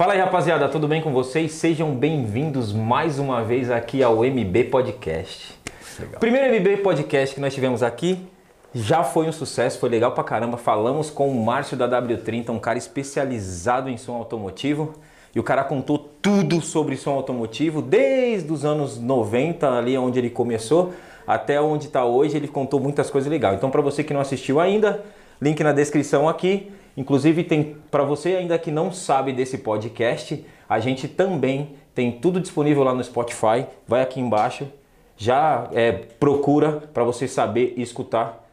[0.00, 1.52] Fala aí, rapaziada, tudo bem com vocês?
[1.52, 5.54] Sejam bem-vindos mais uma vez aqui ao MB Podcast.
[5.98, 6.18] Legal.
[6.18, 8.18] Primeiro MB Podcast que nós tivemos aqui
[8.72, 10.56] já foi um sucesso, foi legal pra caramba.
[10.56, 14.94] Falamos com o Márcio da W30, um cara especializado em som automotivo.
[15.34, 20.30] E o cara contou tudo sobre som automotivo, desde os anos 90, ali onde ele
[20.30, 20.94] começou,
[21.26, 22.38] até onde está hoje.
[22.38, 23.56] Ele contou muitas coisas legais.
[23.56, 25.04] Então, para você que não assistiu ainda,
[25.42, 26.72] link na descrição aqui.
[26.96, 32.40] Inclusive, tem para você ainda que não sabe desse podcast, a gente também tem tudo
[32.40, 33.66] disponível lá no Spotify.
[33.86, 34.66] Vai aqui embaixo,
[35.16, 38.46] já é, procura para você saber e escutar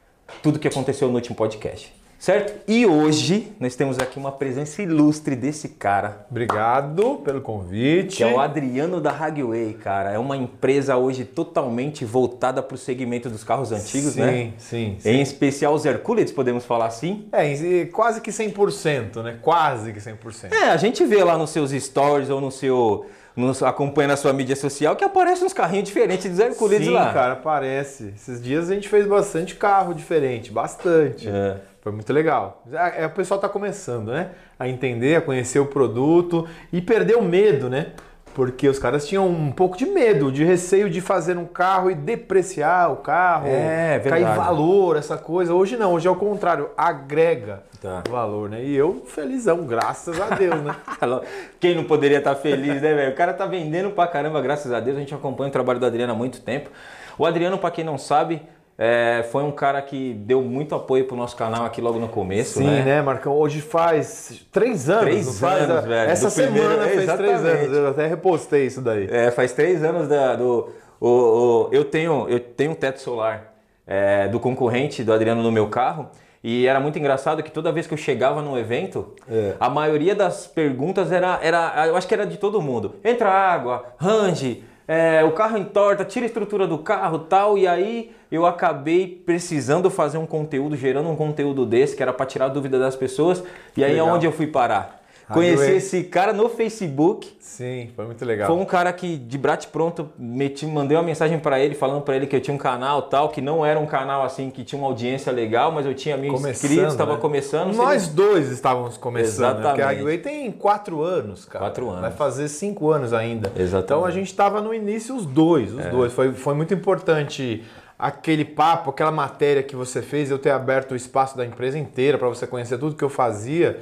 [0.43, 1.96] tudo que aconteceu no último podcast.
[2.19, 2.61] Certo?
[2.67, 6.25] E hoje nós temos aqui uma presença ilustre desse cara.
[6.29, 8.17] Obrigado pelo convite.
[8.17, 10.11] Que é o Adriano da Hagway, cara.
[10.11, 14.53] É uma empresa hoje totalmente voltada para o segmento dos carros antigos, sim, né?
[14.57, 15.09] Sim, sim.
[15.09, 17.27] Em especial os Hercules, podemos falar assim?
[17.31, 19.37] É, quase que 100%, né?
[19.41, 20.51] Quase que 100%.
[20.51, 23.05] É, a gente vê lá nos seus stories ou no seu
[23.35, 27.09] nos acompanha na sua mídia social que aparecem uns carrinhos diferentes dos Hercules Sim, lá.
[27.09, 28.11] Sim, cara, aparece.
[28.15, 31.29] Esses dias a gente fez bastante carro diferente, bastante.
[31.29, 31.57] É.
[31.87, 32.63] Foi muito legal.
[32.97, 34.31] É, o pessoal está começando, né?
[34.59, 37.93] A entender, a conhecer o produto e perder o medo, né?
[38.35, 41.95] Porque os caras tinham um pouco de medo, de receio de fazer um carro e
[41.95, 45.53] depreciar o carro, é, cair valor, essa coisa.
[45.53, 48.03] Hoje não, hoje é o contrário, agrega tá.
[48.09, 48.61] valor, né?
[48.65, 50.75] E eu felizão, graças a Deus, né?
[51.57, 53.13] Quem não poderia estar tá feliz, né, velho?
[53.13, 54.97] O cara tá vendendo pra caramba, graças a Deus.
[54.97, 56.69] A gente acompanha o trabalho do Adriano há muito tempo.
[57.17, 58.41] O Adriano, para quem não sabe,
[58.77, 62.59] é, foi um cara que deu muito apoio pro nosso canal aqui logo no começo,
[62.59, 62.83] Sim, né?
[62.83, 63.33] né, Marcão?
[63.33, 65.01] Hoje faz três anos.
[65.01, 66.11] Três anos, faz, velho.
[66.11, 67.39] Essa semana primeiro, fez exatamente.
[67.39, 67.77] três anos.
[67.77, 69.07] Eu até repostei isso daí.
[69.09, 70.69] É, faz três anos da, do...
[70.99, 73.55] O, o, eu, tenho, eu tenho um teto solar
[73.87, 76.09] é, do concorrente do Adriano no meu carro.
[76.43, 79.55] E era muito engraçado que toda vez que eu chegava no evento, é.
[79.59, 82.95] a maioria das perguntas era, era, eu acho que era de todo mundo.
[83.03, 88.15] Entra água, range, é, o carro entorta, tira a estrutura do carro tal, e aí
[88.31, 92.49] eu acabei precisando fazer um conteúdo, gerando um conteúdo desse, que era para tirar a
[92.49, 93.43] dúvida das pessoas,
[93.75, 94.09] e aí Legal.
[94.09, 94.97] aonde eu fui parar?
[95.33, 97.35] Conheci esse cara no Facebook.
[97.39, 98.47] Sim, foi muito legal.
[98.47, 102.15] Foi um cara que de brate pronto meti, mandei uma mensagem para ele falando para
[102.15, 104.79] ele que eu tinha um canal tal, que não era um canal assim que tinha
[104.79, 107.19] uma audiência legal, mas eu tinha mil começando, inscritos, estava né?
[107.19, 107.75] começando.
[107.75, 108.15] Nós seria...
[108.15, 109.63] dois estávamos começando, Exatamente.
[109.63, 109.69] né?
[109.69, 111.65] porque a Highway tem quatro anos, cara.
[111.65, 112.01] Quatro anos.
[112.01, 113.51] Vai fazer cinco anos ainda.
[113.53, 113.83] Exatamente.
[113.83, 115.89] Então a gente estava no início os dois, os é.
[115.89, 116.13] dois.
[116.13, 117.65] Foi, foi muito importante
[117.97, 122.17] aquele papo, aquela matéria que você fez, eu ter aberto o espaço da empresa inteira
[122.17, 123.79] para você conhecer tudo que eu fazia.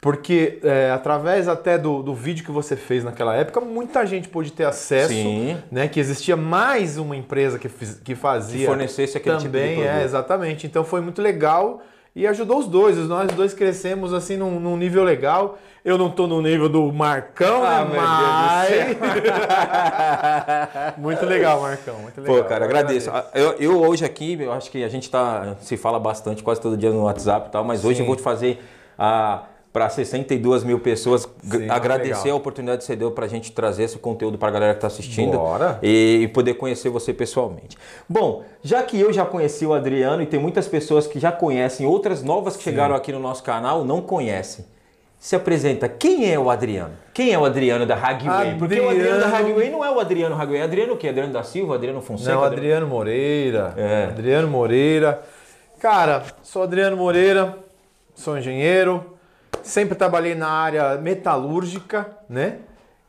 [0.00, 4.52] Porque é, através até do, do vídeo que você fez naquela época, muita gente pôde
[4.52, 5.56] ter acesso, Sim.
[5.72, 5.88] né?
[5.88, 8.60] Que existia mais uma empresa que, que fazia.
[8.60, 10.00] Que fornecesse aquele também, tipo de produto.
[10.00, 10.66] é, exatamente.
[10.66, 11.82] Então foi muito legal
[12.14, 12.96] e ajudou os dois.
[13.08, 15.58] Nós dois crescemos assim num, num nível legal.
[15.86, 18.96] Eu não estou no nível do Marcão, ah, né?
[20.90, 20.98] Mas.
[20.98, 21.94] muito legal, Marcão.
[22.00, 22.38] Muito legal.
[22.38, 23.08] Pô, cara, agradeço.
[23.08, 23.38] agradeço.
[23.38, 26.76] Eu, eu, hoje aqui, eu acho que a gente tá, se fala bastante, quase todo
[26.76, 27.86] dia no WhatsApp e tal, mas Sim.
[27.86, 28.60] hoje eu vou te fazer
[28.98, 31.28] a para 62 mil pessoas.
[31.40, 32.32] Sim, agradecer legal.
[32.32, 34.78] a oportunidade que você deu para a gente trazer esse conteúdo para a galera que
[34.78, 35.38] está assistindo
[35.82, 37.78] e, e, poder conhecer você pessoalmente.
[38.08, 41.86] Bom, já que eu já conheci o Adriano e tem muitas pessoas que já conhecem,
[41.86, 42.70] outras novas que Sim.
[42.70, 44.64] chegaram aqui no nosso canal não conhecem.
[45.26, 46.94] Se apresenta, quem é o Adriano?
[47.12, 48.28] Quem é o Adriano da Hagway?
[48.28, 48.58] Adriano...
[48.60, 50.62] Porque o Adriano da Hagway não é o Adriano Hagway.
[50.62, 51.08] Adriano o quê?
[51.08, 52.32] Adriano da Silva, Adriano Fonseca?
[52.32, 53.74] Não, Adriano Moreira.
[53.76, 54.04] É.
[54.04, 55.20] Adriano Moreira.
[55.80, 57.58] Cara, sou Adriano Moreira,
[58.14, 59.18] sou engenheiro,
[59.64, 62.58] sempre trabalhei na área metalúrgica, né?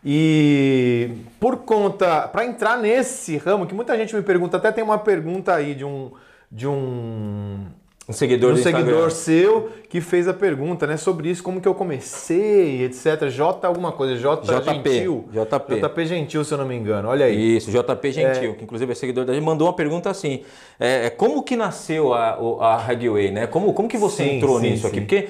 [0.04, 4.98] E por conta, para entrar nesse ramo, que muita gente me pergunta, até tem uma
[4.98, 6.12] pergunta aí de um
[6.52, 7.68] de um
[8.07, 11.75] um seguidor, um seguidor seu que fez a pergunta, né, sobre isso, como que eu
[11.75, 13.28] comecei, etc.
[13.29, 15.25] J alguma coisa, J JP, Gentil.
[15.31, 15.81] JP.
[15.81, 17.09] JP Gentil, se eu não me engano.
[17.09, 17.57] Olha aí.
[17.57, 18.54] Isso, JP Gentil, é...
[18.54, 20.44] que inclusive é seguidor da gente, mandou uma pergunta assim:
[20.80, 23.45] é, é como que nasceu a, a Hagway, né?
[23.48, 24.88] Como, como que você sim, entrou sim, nisso sim.
[24.88, 25.01] aqui?
[25.01, 25.30] Porque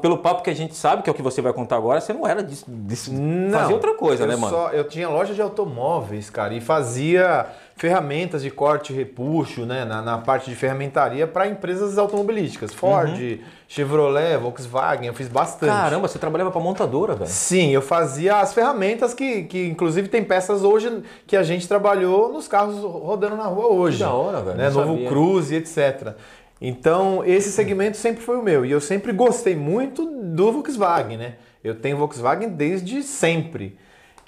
[0.00, 2.12] pelo papo que a gente sabe, que é o que você vai contar agora, você
[2.12, 4.54] não era de, de não, fazer outra coisa, né, mano?
[4.54, 7.46] Só, eu tinha loja de automóveis, cara, e fazia
[7.78, 13.16] ferramentas de corte e repuxo, né, na, na parte de ferramentaria para empresas automobilísticas, Ford,
[13.18, 13.38] uhum.
[13.68, 15.70] Chevrolet, Volkswagen, eu fiz bastante.
[15.70, 17.30] Caramba, você trabalhava para montadora, velho?
[17.30, 22.32] Sim, eu fazia as ferramentas que, que inclusive tem peças hoje que a gente trabalhou
[22.32, 23.98] nos carros rodando na rua hoje.
[23.98, 24.56] Que da hora, velho.
[24.56, 26.14] Né, Novo Cruz e etc.
[26.60, 28.66] Então, esse segmento sempre foi o meu.
[28.66, 31.34] E eu sempre gostei muito do Volkswagen, né?
[31.62, 33.76] Eu tenho Volkswagen desde sempre.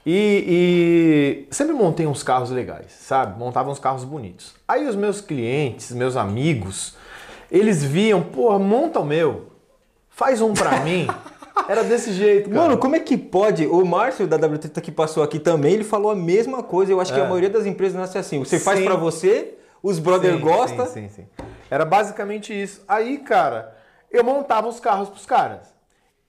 [0.05, 3.39] E, e, sempre montei uns carros legais, sabe?
[3.39, 4.55] Montava uns carros bonitos.
[4.67, 6.97] Aí os meus clientes, meus amigos,
[7.51, 9.49] eles viam, pô, monta o meu,
[10.09, 11.07] faz um pra mim.
[11.69, 12.63] Era desse jeito, cara.
[12.63, 13.67] Mano, como é que pode?
[13.67, 16.91] O Márcio da W30 que passou aqui também, ele falou a mesma coisa.
[16.91, 17.29] Eu acho que a É.
[17.29, 18.39] maioria das empresas nasce assim.
[18.39, 18.87] Você faz Sim.
[18.87, 20.87] pra você, os brother Sim, gostam.
[20.87, 21.45] Sim, sim, sim.
[21.71, 22.83] Era basicamente isso.
[22.89, 23.77] Aí, cara,
[24.11, 25.73] eu montava os carros pros caras.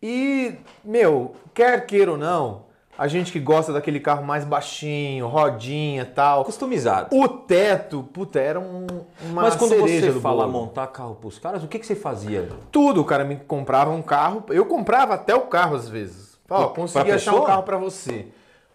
[0.03, 2.65] E, meu, quer queira ou não,
[2.97, 6.45] a gente que gosta daquele carro mais baixinho, rodinha e tal.
[6.45, 7.15] Customizado.
[7.15, 8.85] O teto, puta, era um,
[9.23, 10.51] uma Mas quando você fala bolo.
[10.51, 12.49] montar carro pros caras, o que, que você fazia?
[12.71, 14.43] Tudo, o cara me comprava um carro.
[14.49, 16.37] Eu comprava até o carro às vezes.
[16.49, 18.27] Ó, consegui achar um carro pra você.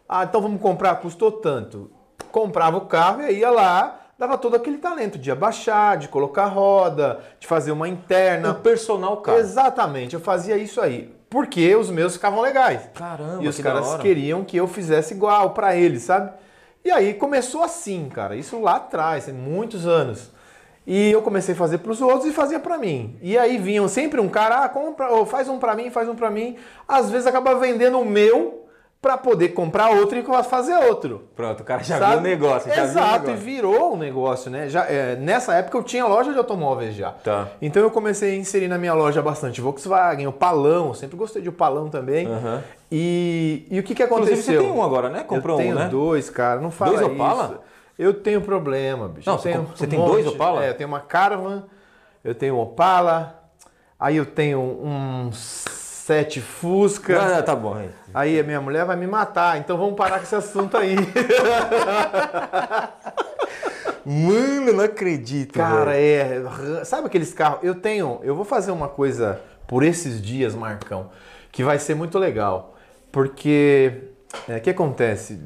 [0.08, 1.90] Ah, então vamos comprar, custou tanto.
[2.32, 6.46] Comprava o carro e aí ia lá, dava todo aquele talento de abaixar, de colocar
[6.46, 8.54] roda, de fazer uma O interna.
[8.54, 9.36] personal car.
[9.36, 11.14] Exatamente, eu fazia isso aí.
[11.28, 12.88] Porque os meus ficavam legais.
[12.94, 16.32] Caramba, E os que caras queriam que eu fizesse igual pra eles, sabe?
[16.84, 18.36] E aí começou assim, cara.
[18.36, 20.30] Isso lá atrás, tem muitos anos.
[20.86, 23.18] E eu comecei a fazer pros outros e fazia pra mim.
[23.20, 26.14] E aí vinham sempre um cara, ah, compra, ou faz um pra mim, faz um
[26.14, 26.56] pra mim.
[26.86, 28.65] Às vezes acaba vendendo o meu
[29.00, 31.28] pra poder comprar outro e fazer outro.
[31.36, 32.10] Pronto, o cara já Sabe?
[32.12, 32.72] viu o negócio.
[32.72, 33.36] Exato, viu o e negócio.
[33.36, 34.68] virou um negócio, né?
[34.68, 37.12] Já, é, nessa época eu tinha loja de automóveis já.
[37.12, 37.48] Tá.
[37.62, 41.48] Então eu comecei a inserir na minha loja bastante Volkswagen, o Palão, sempre gostei de
[41.48, 42.26] Opalão também.
[42.26, 42.62] Aham.
[42.90, 44.60] E, e o que, que Inclusive aconteceu?
[44.60, 45.22] você tem um agora, né?
[45.24, 45.88] Comprou eu tenho um, né?
[45.88, 47.12] dois, cara, não fala Dois isso.
[47.12, 47.60] Opala?
[47.98, 49.28] Eu tenho problema, bicho.
[49.28, 50.34] Não, tenho você um tem dois monte.
[50.34, 50.64] Opala?
[50.64, 51.64] É, eu tenho uma Caravan,
[52.24, 53.42] eu tenho um Opala,
[53.98, 55.30] aí eu tenho um
[56.06, 57.20] sete Fusca.
[57.38, 57.74] Ah, tá bom.
[57.74, 57.90] aí.
[58.14, 60.94] Aí a minha mulher vai me matar, então vamos parar com esse assunto aí.
[64.06, 65.54] Mano, não acredito.
[65.54, 66.48] Cara, velho.
[66.80, 66.84] é.
[66.84, 67.58] Sabe aqueles carros?
[67.62, 68.20] Eu tenho.
[68.22, 71.10] Eu vou fazer uma coisa por esses dias, Marcão,
[71.50, 72.76] que vai ser muito legal.
[73.10, 74.04] Porque.
[74.48, 75.40] é, O que acontece?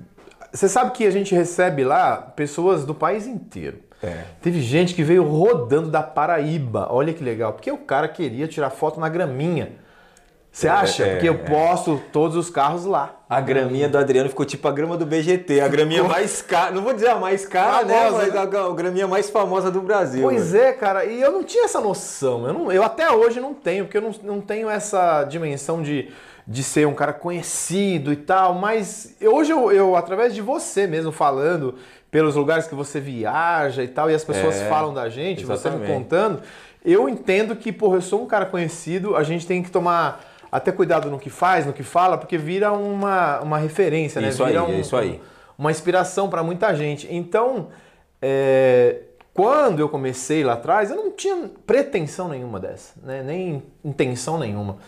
[0.52, 3.78] Você sabe que a gente recebe lá pessoas do país inteiro.
[4.02, 4.24] É.
[4.42, 6.86] Teve gente que veio rodando da Paraíba.
[6.90, 7.54] Olha que legal.
[7.54, 9.72] Porque o cara queria tirar foto na graminha.
[10.52, 11.04] Você acha?
[11.04, 11.36] é, porque eu é.
[11.36, 13.14] posto todos os carros lá.
[13.28, 16.82] A graminha do Adriano ficou tipo a grama do BGT, a graminha mais cara, não
[16.82, 17.94] vou dizer a mais cara, né?
[18.06, 18.40] Famosa, Mas né?
[18.58, 20.22] a, a graminha mais famosa do Brasil.
[20.22, 20.64] Pois velho.
[20.64, 22.44] é, cara, e eu não tinha essa noção.
[22.46, 26.10] Eu, não- eu até hoje não tenho, porque eu não, não tenho essa dimensão de,
[26.44, 28.52] de ser um cara conhecido e tal.
[28.54, 31.76] Mas hoje eu, eu, através de você mesmo falando,
[32.10, 35.68] pelos lugares que você viaja e tal, e as pessoas É, falam da gente, você
[35.70, 35.92] me exatamente.
[35.92, 36.42] contando,
[36.84, 40.28] eu entendo que, porra, eu sou um cara conhecido, a gente tem que tomar.
[40.50, 44.30] Até cuidado no que faz, no que fala, porque vira uma, uma referência, né?
[44.30, 45.20] Isso aí, Vira é isso aí.
[45.56, 47.06] uma inspiração para muita gente.
[47.10, 47.68] Então,
[48.20, 49.02] é,
[49.32, 53.22] quando eu comecei lá atrás, eu não tinha pretensão nenhuma dessa, né?
[53.22, 54.78] nem intenção nenhuma.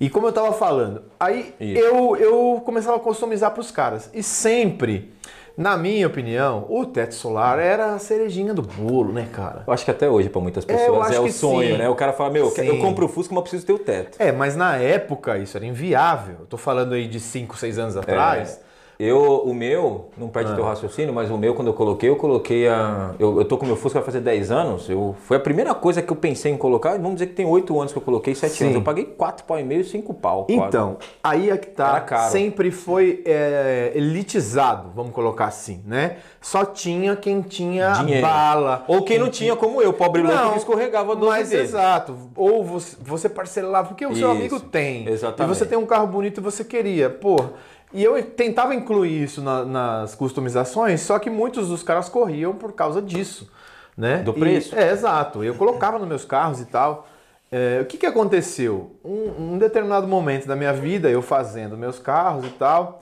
[0.00, 1.80] E como eu estava falando, aí Isso.
[1.80, 4.08] eu, eu começava a customizar para os caras.
[4.14, 5.12] E sempre,
[5.58, 9.64] na minha opinião, o teto solar era a cerejinha do bolo, né, cara?
[9.66, 11.78] Eu acho que até hoje, pra muitas É, pessoas, é, acho o sonho, sim.
[11.78, 11.88] né?
[11.88, 12.62] O cara fala, meu, Sim.
[12.62, 14.16] eu compro o Fusca, mas preciso ter o teto.
[14.20, 16.36] É, mas na época isso era inviável.
[16.40, 18.60] Eu tô falando aí de 5, 6 anos atrás.
[19.00, 20.30] Eu, o meu, não Ah.
[20.30, 23.14] perde teu raciocínio, mas o meu, quando eu coloquei, eu coloquei a.
[23.16, 24.90] Eu, eu tô com o meu Fusca vai fazer 10 anos.
[24.90, 26.92] Eu, foi a primeira coisa que eu pensei em colocar.
[26.98, 28.64] Vamos dizer que tem 8 anos que eu coloquei, 7 Sim.
[28.64, 28.76] anos.
[28.76, 30.46] Eu paguei 4 pau e meio, 5 pau.
[30.46, 30.60] quase.
[30.60, 32.28] Então, aí é que tá.
[32.28, 36.16] Sempre foi é, elitizado, vamos colocar assim, né?
[36.40, 38.22] Só tinha quem tinha Dinheiro.
[38.26, 38.84] bala.
[38.88, 41.62] Ou quem não tinha, como eu, pobre louco Não, que escorregava do Mas dele.
[41.62, 42.16] exato.
[42.34, 45.08] Ou você, você parcelava, porque o seu Isso, amigo tem.
[45.08, 45.52] exatamente.
[45.52, 47.08] E você tem um carro bonito e você queria.
[47.08, 47.50] Porra.
[47.92, 52.72] E eu tentava incluir isso na- nas customizações, só que muitos dos caras corriam por
[52.72, 53.50] causa disso.
[53.96, 54.18] Né?
[54.18, 54.76] Do E- preço.
[54.76, 55.42] é, exato.
[55.42, 57.08] Eu colocava nos meus carros e tal.
[57.50, 58.94] É, o que, que aconteceu?
[59.04, 63.00] Um, um determinado momento da minha vida, eu fazendo meus carros e tal,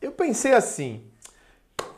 [0.00, 1.02] eu pensei assim: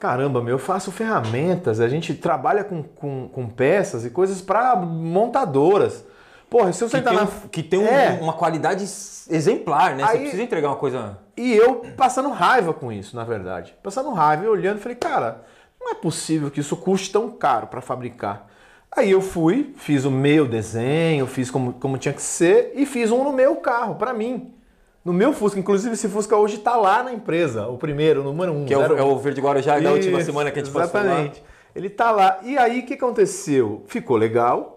[0.00, 4.74] caramba, meu, eu faço ferramentas, a gente trabalha com, com, com peças e coisas para
[4.74, 6.04] montadoras.
[6.52, 7.22] Porra, se eu Que sentar na.
[7.22, 8.18] um- que tem um- É.
[8.20, 8.84] uma qualidade
[9.30, 10.04] exemplar, né?
[10.04, 11.18] Você Aí- precisa entregar uma coisa.
[11.34, 13.74] E eu passando raiva com isso, na verdade.
[13.82, 15.42] Passando raiva e olhando, falei, cara,
[15.80, 18.48] não é possível que isso custe tão caro para fabricar.
[18.94, 23.10] Aí eu fui, fiz o meu desenho, fiz como, como tinha que ser e fiz
[23.10, 24.52] um no meu carro, para mim.
[25.02, 28.52] No meu Fusca, inclusive esse Fusca hoje tá lá na empresa, o primeiro, o número
[28.52, 28.66] um.
[28.66, 31.00] Que é o, é o Verde Guarujá da última semana que a gente passou.
[31.00, 31.42] Exatamente.
[31.74, 32.38] Ele tá lá.
[32.42, 33.82] E aí o que aconteceu?
[33.86, 34.71] Ficou legal.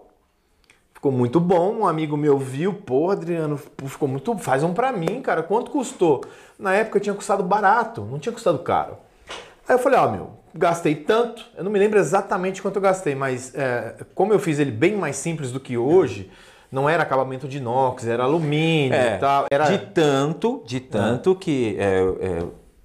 [0.96, 1.80] Ficou muito bom.
[1.80, 4.34] Um amigo meu viu, pô, Adriano, ficou muito.
[4.38, 5.42] Faz um pra mim, cara.
[5.42, 6.24] Quanto custou?
[6.58, 8.96] Na época tinha custado barato, não tinha custado caro.
[9.68, 11.44] Aí eu falei, ó, meu, gastei tanto.
[11.54, 14.96] Eu não me lembro exatamente quanto eu gastei, mas é, como eu fiz ele bem
[14.96, 16.30] mais simples do que hoje,
[16.72, 19.46] não era acabamento de inox, era alumínio É, e tal.
[19.50, 19.66] Era...
[19.66, 22.42] De tanto, de tanto que é, é,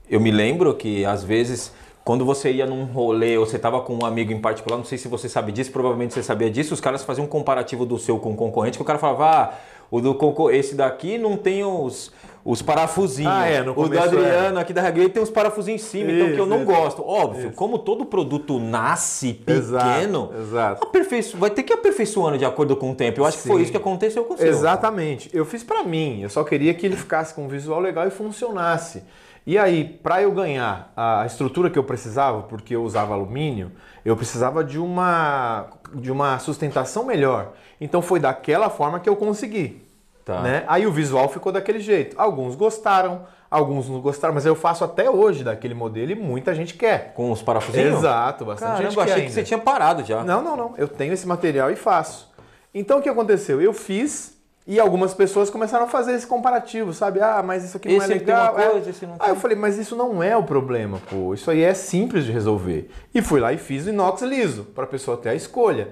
[0.10, 3.96] eu me lembro que às vezes quando você ia num rolê ou você tava com
[3.96, 6.82] um amigo em particular, não sei se você sabe disso, provavelmente você sabia disso, os
[6.82, 9.54] caras faziam um comparativo do seu com o concorrente, que o cara falava, ah,
[9.90, 10.18] o do
[10.52, 12.12] esse daqui não tem os
[12.44, 13.32] os parafusinhos.
[13.32, 16.24] Ah, é, no o do Adriano aqui da Regrade tem uns parafusinhos em cima, isso,
[16.24, 17.04] então que eu não isso, gosto.
[17.06, 17.56] Óbvio, isso.
[17.56, 21.38] como todo produto nasce pequeno, exato, exato.
[21.38, 23.20] vai ter que aperfeiçoando de acordo com o tempo.
[23.20, 23.44] Eu acho Sim.
[23.44, 24.48] que foi isso que aconteceu com o seu.
[24.48, 25.30] Exatamente.
[25.34, 28.12] Eu fiz para mim, eu só queria que ele ficasse com um visual legal e
[28.12, 29.04] funcionasse.
[29.46, 33.72] E aí, para eu ganhar a estrutura que eu precisava, porque eu usava alumínio,
[34.06, 37.54] eu precisava de uma, de uma sustentação melhor.
[37.80, 39.82] Então foi daquela forma que eu consegui.
[40.24, 40.42] Tá.
[40.42, 40.64] Né?
[40.68, 42.16] Aí o visual ficou daquele jeito.
[42.20, 46.76] Alguns gostaram, alguns não gostaram, mas eu faço até hoje daquele modelo e muita gente
[46.76, 47.14] quer.
[47.16, 47.98] Com os parafusinhos?
[47.98, 49.34] Exato, bastante Caramba, gente eu achei que ainda.
[49.34, 50.24] você tinha parado já.
[50.24, 50.74] Não, não, não.
[50.78, 52.32] Eu tenho esse material e faço.
[52.74, 53.60] Então o que aconteceu?
[53.60, 57.20] Eu fiz e algumas pessoas começaram a fazer esse comparativo, sabe?
[57.20, 58.56] Ah, mas isso aqui não esse é legal.
[58.56, 58.90] Tem uma coisa, é.
[58.90, 59.28] esse não tem.
[59.28, 61.34] Aí eu falei, mas isso não é o problema, pô.
[61.34, 62.90] Isso aí é simples de resolver.
[63.14, 65.90] E fui lá e fiz o inox liso, para a pessoa ter a escolha.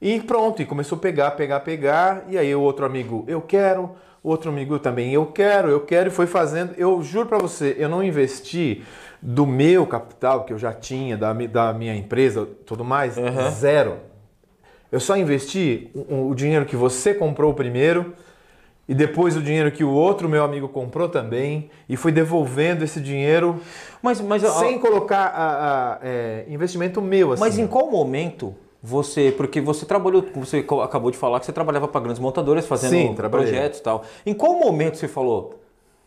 [0.00, 2.24] E pronto, e começou a pegar, pegar, pegar.
[2.28, 3.90] E aí o outro amigo, eu quero.
[4.22, 6.08] O outro amigo também, eu quero, eu quero.
[6.08, 6.74] E foi fazendo.
[6.76, 8.84] Eu juro para você, eu não investi
[9.20, 13.50] do meu capital que eu já tinha, da, da minha empresa, tudo mais, uhum.
[13.50, 14.11] zero.
[14.92, 18.12] Eu só investi o, dinheiro que você comprou primeiro
[18.86, 23.00] e depois o dinheiro que o outro meu amigo comprou também e fui devolvendo esse
[23.00, 23.58] dinheiro
[24.02, 27.32] mas, mas, sem colocar a, a, é, investimento meu.
[27.32, 27.40] Assim.
[27.40, 31.88] Mas em qual momento você, porque você trabalhou, você acabou de falar que você trabalhava
[31.88, 34.04] para grandes montadoras fazendo Sim, projetos e tal.
[34.26, 35.61] Em qual momento você falou,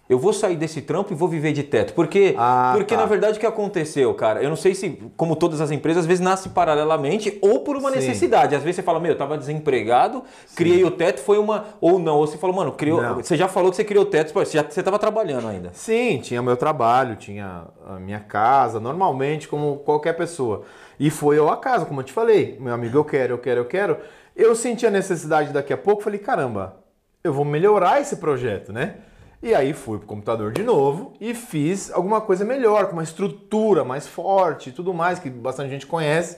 [0.07, 1.93] eu vou sair desse trampo e vou viver de teto.
[1.93, 3.01] Porque, ah, porque tá.
[3.01, 4.41] na verdade o que aconteceu, cara?
[4.41, 7.89] Eu não sei se, como todas as empresas, às vezes nasce paralelamente ou por uma
[7.89, 7.95] Sim.
[7.95, 8.53] necessidade.
[8.53, 10.55] Às vezes você fala, meu, eu tava desempregado, Sim.
[10.55, 11.65] criei o teto, foi uma.
[11.81, 13.01] Ou não, ou você falou, mano, criou.
[13.01, 13.15] Não.
[13.15, 15.71] Você já falou que você criou o teto, você já você tava trabalhando ainda.
[15.73, 20.63] Sim, tinha meu trabalho, tinha a minha casa, normalmente, como qualquer pessoa.
[20.99, 22.57] E foi eu a casa, como eu te falei.
[22.59, 23.97] Meu amigo, eu quero, eu quero, eu quero.
[24.35, 26.77] Eu senti a necessidade daqui a pouco, falei, caramba,
[27.23, 28.97] eu vou melhorar esse projeto, né?
[29.41, 33.83] E aí fui pro computador de novo e fiz alguma coisa melhor, com uma estrutura
[33.83, 36.37] mais forte e tudo mais, que bastante gente conhece.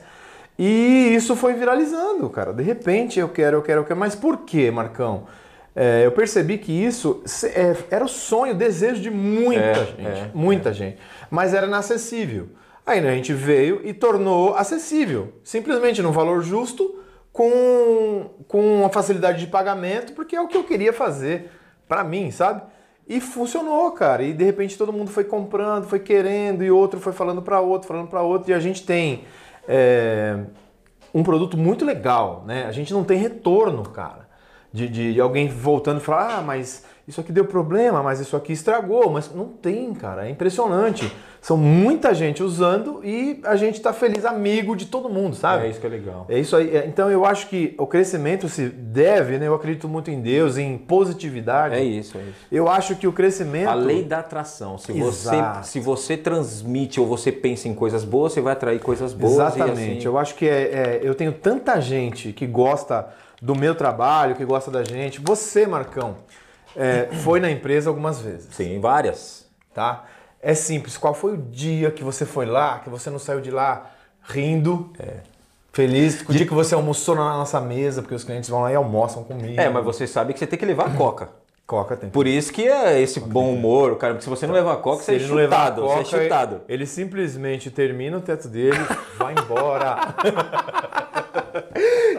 [0.57, 2.51] E isso foi viralizando, cara.
[2.51, 3.99] De repente eu quero, eu quero, eu quero.
[3.99, 5.27] Mas por quê, Marcão?
[5.75, 10.01] É, eu percebi que isso é, era o sonho, o desejo de muita é, gente.
[10.07, 10.73] É, muita é.
[10.73, 10.97] gente.
[11.29, 12.49] Mas era inacessível.
[12.83, 16.99] Aí né, a gente veio e tornou acessível, simplesmente num valor justo,
[17.31, 21.51] com, com uma facilidade de pagamento, porque é o que eu queria fazer
[21.87, 22.63] para mim, sabe?
[23.07, 24.23] E funcionou, cara.
[24.23, 27.87] E de repente todo mundo foi comprando, foi querendo, e outro foi falando para outro,
[27.87, 29.23] falando para outro, e a gente tem
[29.67, 30.39] é,
[31.13, 32.65] um produto muito legal, né?
[32.65, 34.27] A gente não tem retorno, cara,
[34.73, 38.35] de, de, de alguém voltando e falar, ah, mas isso aqui deu problema, mas isso
[38.35, 41.09] aqui estragou, mas não tem, cara, é impressionante.
[41.41, 45.67] São muita gente usando e a gente está feliz, amigo de todo mundo, sabe?
[45.67, 46.25] É isso que é legal.
[46.27, 46.75] É isso aí.
[46.75, 49.47] É, então eu acho que o crescimento se deve, né?
[49.47, 51.75] Eu acredito muito em Deus, em positividade.
[51.75, 52.45] É isso, é isso.
[52.51, 53.69] Eu acho que o crescimento.
[53.69, 54.77] A lei da atração.
[54.77, 59.13] Se você, se você transmite ou você pensa em coisas boas, você vai atrair coisas
[59.13, 59.33] boas.
[59.33, 59.99] Exatamente.
[59.99, 60.05] Assim...
[60.05, 63.07] Eu acho que é, é, eu tenho tanta gente que gosta
[63.41, 65.21] do meu trabalho, que gosta da gente.
[65.23, 66.15] Você, Marcão,
[66.77, 68.53] é, foi na empresa algumas vezes.
[68.53, 69.47] Sim, várias.
[69.73, 70.05] Tá?
[70.41, 70.97] É simples.
[70.97, 73.89] Qual foi o dia que você foi lá, que você não saiu de lá
[74.23, 74.91] rindo?
[74.99, 75.17] É.
[75.73, 78.75] Feliz, o dia que você almoçou na nossa mesa, porque os clientes vão lá e
[78.75, 79.59] almoçam comigo.
[79.59, 81.29] É, mas você sabe que você tem que levar a coca.
[81.67, 82.09] Coca tem.
[82.09, 85.03] Por isso que é esse coca bom humor, cara, porque se você não levar coca,
[85.03, 86.61] se você é chutado, coca, você é chutado.
[86.67, 88.79] Ele simplesmente termina o teto dele,
[89.19, 89.97] vai embora.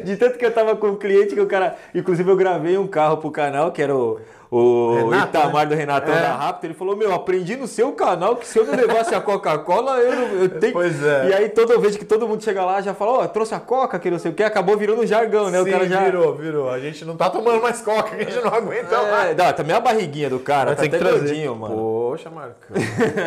[0.04, 2.86] De tanto que eu tava com um cliente que o cara, inclusive eu gravei um
[2.86, 5.74] carro pro canal, que era o o Renato, Itamar né?
[5.74, 6.22] do Renatão é.
[6.22, 9.20] da Rápido, ele falou: Meu, aprendi no seu canal que se eu não levasse a
[9.20, 10.72] Coca-Cola, eu, não, eu tenho.
[10.72, 11.28] Pois é.
[11.28, 13.60] E aí toda vez que todo mundo chega lá já fala: Ó, oh, trouxe a
[13.60, 15.62] Coca, que não sei o que, acabou virando um jargão, né?
[15.62, 16.02] Sim, o cara já.
[16.02, 16.70] Virou, virou.
[16.70, 19.36] A gente não tá tomando mais Coca, a gente não aguenta é, mais.
[19.36, 21.74] Dá, também a barriguinha do cara, Mas tá tem até que gordinho, mano.
[21.74, 22.76] Poxa, Marcão.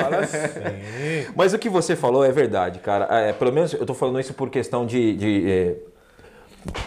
[0.02, 1.28] Fala assim.
[1.38, 3.08] Mas o que você falou é verdade, cara.
[3.12, 5.16] É, pelo menos eu tô falando isso por questão de.
[5.16, 5.78] de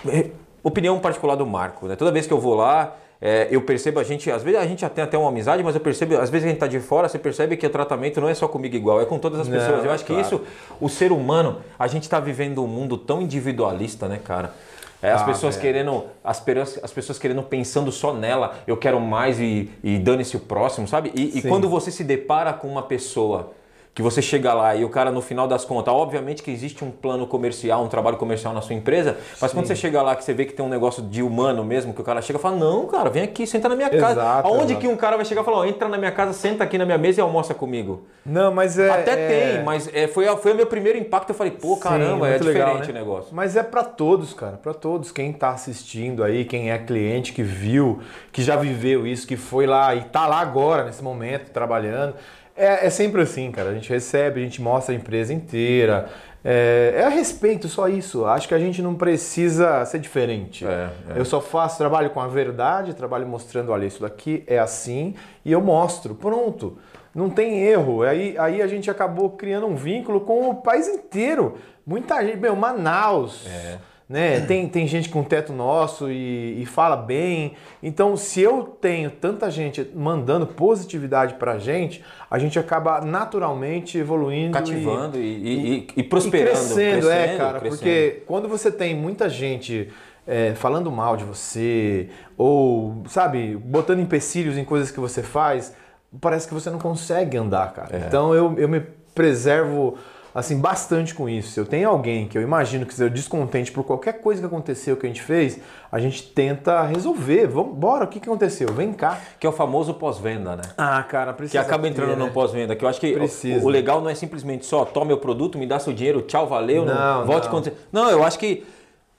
[0.08, 1.94] é, opinião particular do Marco, né?
[1.94, 4.86] Toda vez que eu vou lá é, eu percebo a gente, às vezes a gente
[4.90, 7.18] tem até uma amizade, mas eu percebo, às vezes a gente está de fora, você
[7.18, 9.78] percebe que o tratamento não é só comigo igual, é com todas as pessoas.
[9.78, 10.22] Não, eu acho claro.
[10.22, 10.42] que isso,
[10.78, 14.52] o ser humano, a gente está vivendo um mundo tão individualista, né, cara?
[15.00, 16.44] É, as ah, pessoas querendo, as,
[16.82, 21.10] as, pessoas querendo pensando só nela, eu quero mais e, e dane-se o próximo, sabe?
[21.14, 23.52] E, e quando você se depara com uma pessoa
[23.94, 26.90] que você chega lá e o cara no final das contas, obviamente que existe um
[26.90, 29.56] plano comercial, um trabalho comercial na sua empresa, mas Sim.
[29.56, 32.00] quando você chega lá que você vê que tem um negócio de humano mesmo, que
[32.00, 34.20] o cara chega e fala, não, cara, vem aqui, senta na minha casa.
[34.20, 34.80] Exato, Aonde exato.
[34.80, 36.84] que um cara vai chegar e falar, oh, entra na minha casa, senta aqui na
[36.84, 38.02] minha mesa e almoça comigo?
[38.26, 38.90] Não, mas é...
[38.90, 39.28] Até é...
[39.28, 42.38] tem, mas é, foi, foi o meu primeiro impacto, eu falei, pô, caramba, Sim, é
[42.38, 42.86] diferente legal, né?
[42.88, 43.28] o negócio.
[43.32, 47.44] Mas é para todos, cara, para todos, quem tá assistindo aí, quem é cliente, que
[47.44, 48.00] viu,
[48.32, 52.14] que já viveu isso, que foi lá e tá lá agora, nesse momento, trabalhando,
[52.56, 53.70] é, é, sempre assim, cara.
[53.70, 56.08] A gente recebe, a gente mostra a empresa inteira.
[56.44, 58.24] É, é, a respeito, só isso.
[58.24, 60.64] Acho que a gente não precisa ser diferente.
[60.64, 61.18] É, é.
[61.18, 65.50] eu só faço trabalho com a verdade, trabalho mostrando, olha, isso daqui é assim, e
[65.52, 66.14] eu mostro.
[66.14, 66.78] Pronto.
[67.14, 68.02] Não tem erro.
[68.02, 71.56] Aí, aí a gente acabou criando um vínculo com o país inteiro.
[71.86, 73.46] Muita gente, meu, Manaus.
[73.46, 74.40] É né?
[74.40, 77.54] Tem, tem gente com teto nosso e, e, fala bem.
[77.82, 84.52] Então, se eu tenho tanta gente mandando positividade pra gente, a gente acaba naturalmente evoluindo.
[84.52, 86.50] Cativando e, e, e, e prosperando.
[86.50, 87.60] crescendo, é, cara.
[87.60, 87.78] Crescendo.
[87.78, 89.90] Porque quando você tem muita gente
[90.26, 95.74] é, falando mal de você, ou, sabe, botando empecilhos em coisas que você faz,
[96.20, 97.96] parece que você não consegue andar, cara.
[97.96, 98.06] É.
[98.06, 98.80] Então, eu, eu me
[99.14, 99.96] preservo
[100.34, 101.52] assim bastante com isso.
[101.52, 104.96] Se eu tenho alguém que eu imagino que seja descontente por qualquer coisa que aconteceu
[104.96, 105.60] que a gente fez,
[105.92, 107.46] a gente tenta resolver.
[107.46, 108.72] Vamos, bora, o que, que aconteceu?
[108.72, 109.20] Vem cá.
[109.38, 110.62] Que é o famoso pós-venda, né?
[110.76, 111.62] Ah, cara, precisa.
[111.62, 112.30] Que acaba entrando ter, no né?
[112.32, 112.74] pós-venda.
[112.74, 115.66] Que eu acho que o, o, legal não é simplesmente só toma meu produto, me
[115.66, 118.66] dá seu dinheiro, tchau, valeu, não, não volte quando Não, eu acho que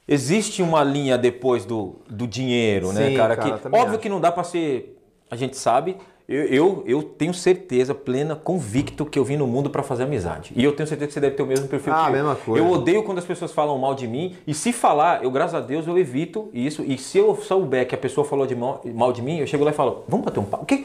[0.07, 3.35] existe uma linha depois do, do dinheiro, né, Sim, né, cara?
[3.35, 3.99] cara que, óbvio acho.
[3.99, 4.91] que não dá para ser.
[5.31, 9.69] A gente sabe, eu, eu, eu, tenho certeza plena, convicto que eu vim no mundo
[9.69, 10.51] para fazer amizade.
[10.55, 12.13] E eu tenho certeza que você deve ter o mesmo perfil ah, que eu.
[12.13, 12.65] mesma coisa.
[12.65, 14.35] Eu odeio quando as pessoas falam mal de mim.
[14.47, 16.81] E se falar, eu, graças a Deus, eu evito isso.
[16.81, 19.63] E se eu souber que a pessoa falou de mal, mal de mim, eu chego
[19.63, 20.63] lá e falo, vamos bater um papo.
[20.63, 20.79] O que, o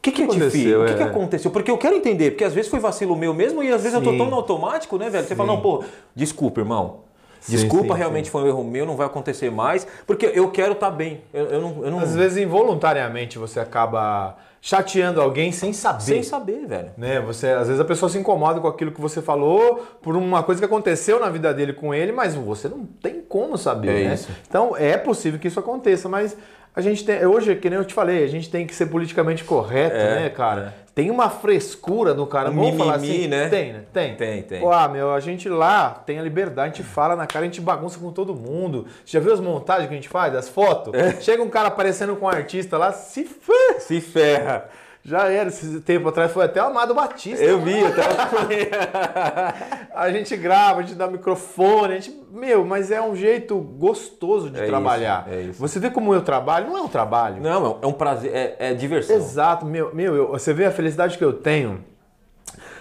[0.00, 0.82] que, que, que aconteceu?
[0.82, 1.06] O que, que é.
[1.06, 1.50] aconteceu?
[1.50, 4.04] Porque eu quero entender, porque às vezes foi vacilo meu mesmo e às vezes Sim.
[4.04, 5.24] eu tô tão no automático, né, velho?
[5.24, 5.36] Você Sim.
[5.36, 5.84] fala, não, pô,
[6.14, 7.00] desculpa, irmão.
[7.46, 8.30] Desculpa, sim, realmente sim.
[8.32, 11.20] foi um erro meu, não vai acontecer mais, porque eu quero estar tá bem.
[11.32, 11.98] Eu, eu, não, eu não...
[12.00, 16.02] Às vezes, involuntariamente, você acaba chateando alguém sem saber.
[16.02, 16.90] Sem saber, velho.
[16.96, 17.20] Né?
[17.20, 20.60] Você, às vezes a pessoa se incomoda com aquilo que você falou por uma coisa
[20.60, 24.14] que aconteceu na vida dele com ele, mas você não tem como saber, é né?
[24.14, 24.28] Isso.
[24.48, 26.36] Então é possível que isso aconteça, mas
[26.76, 29.42] a gente tem, hoje, que nem eu te falei, a gente tem que ser politicamente
[29.42, 30.74] correto, é, né, cara?
[30.82, 30.86] É.
[30.94, 33.48] Tem uma frescura no cara, vamos Mimimi, falar assim, né?
[33.48, 33.82] Tem, né?
[33.90, 34.14] Tem.
[34.14, 34.60] Tem, tem.
[34.60, 37.48] Pô, ah, meu, a gente lá tem a liberdade, a gente fala na cara, a
[37.48, 38.86] gente bagunça com todo mundo.
[39.04, 40.92] Você já viu as montagens que a gente faz, as fotos?
[40.92, 41.18] É.
[41.20, 43.80] Chega um cara aparecendo com um artista lá, se ferra.
[43.80, 44.68] Se ferra.
[45.06, 47.44] Já era, esse tempo atrás foi até o Amado Batista.
[47.44, 48.02] Eu vi, até
[49.94, 52.20] A gente grava, a gente dá microfone, a gente.
[52.32, 55.28] Meu, mas é um jeito gostoso de é trabalhar.
[55.28, 55.60] Isso, é isso.
[55.60, 57.40] Você vê como eu trabalho, não é um trabalho.
[57.40, 59.14] Não, é um prazer, é, é diversão.
[59.14, 61.84] Exato, meu, meu eu, você vê a felicidade que eu tenho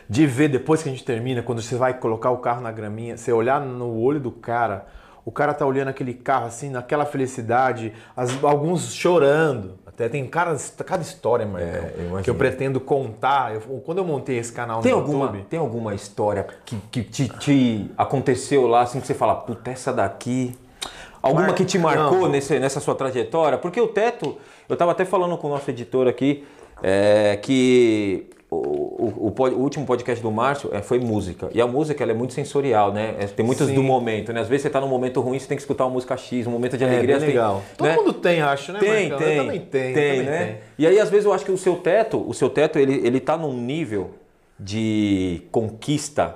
[0.10, 3.18] de ver depois que a gente termina, quando você vai colocar o carro na graminha,
[3.18, 4.88] você olhar no olho do cara,
[5.24, 9.78] o cara tá olhando aquele carro assim, naquela felicidade, as, alguns chorando.
[9.96, 13.56] Até tem cada, cada história, Marcão, é, que eu pretendo contar.
[13.56, 15.46] Eu, quando eu montei esse canal tem no alguma, YouTube...
[15.50, 19.94] Tem alguma história que, que te, te, aconteceu lá, assim, que você fala, puta, essa
[19.94, 20.54] daqui...
[21.22, 21.56] Alguma Mar...
[21.56, 23.58] que te marcou nesse, nessa sua trajetória?
[23.58, 26.46] Porque o Teto, eu estava até falando com o nosso editor aqui,
[26.84, 31.50] é, que o, o, o, último podcast do Márcio é, foi música.
[31.54, 33.15] E a música ela é muito sensorial, né?
[33.20, 33.76] É, tem muitas Sim.
[33.76, 34.41] do momento, né?
[34.41, 36.52] Às vezes você está num momento ruim, você tem que escutar uma música X, um
[36.52, 37.15] momento de é, alegria.
[37.15, 37.63] É, legal.
[37.68, 37.96] Tem, Todo né?
[37.96, 38.80] mundo tem, acho, né?
[38.80, 39.28] Tem, Marcão?
[39.28, 39.38] tem.
[39.38, 39.94] Eu também tenho.
[39.94, 40.46] Tem, também né?
[40.46, 40.58] Tenho.
[40.78, 43.20] E aí, às vezes, eu acho que o seu teto, o seu teto, ele, ele
[43.20, 44.12] tá num nível
[44.60, 46.36] de conquista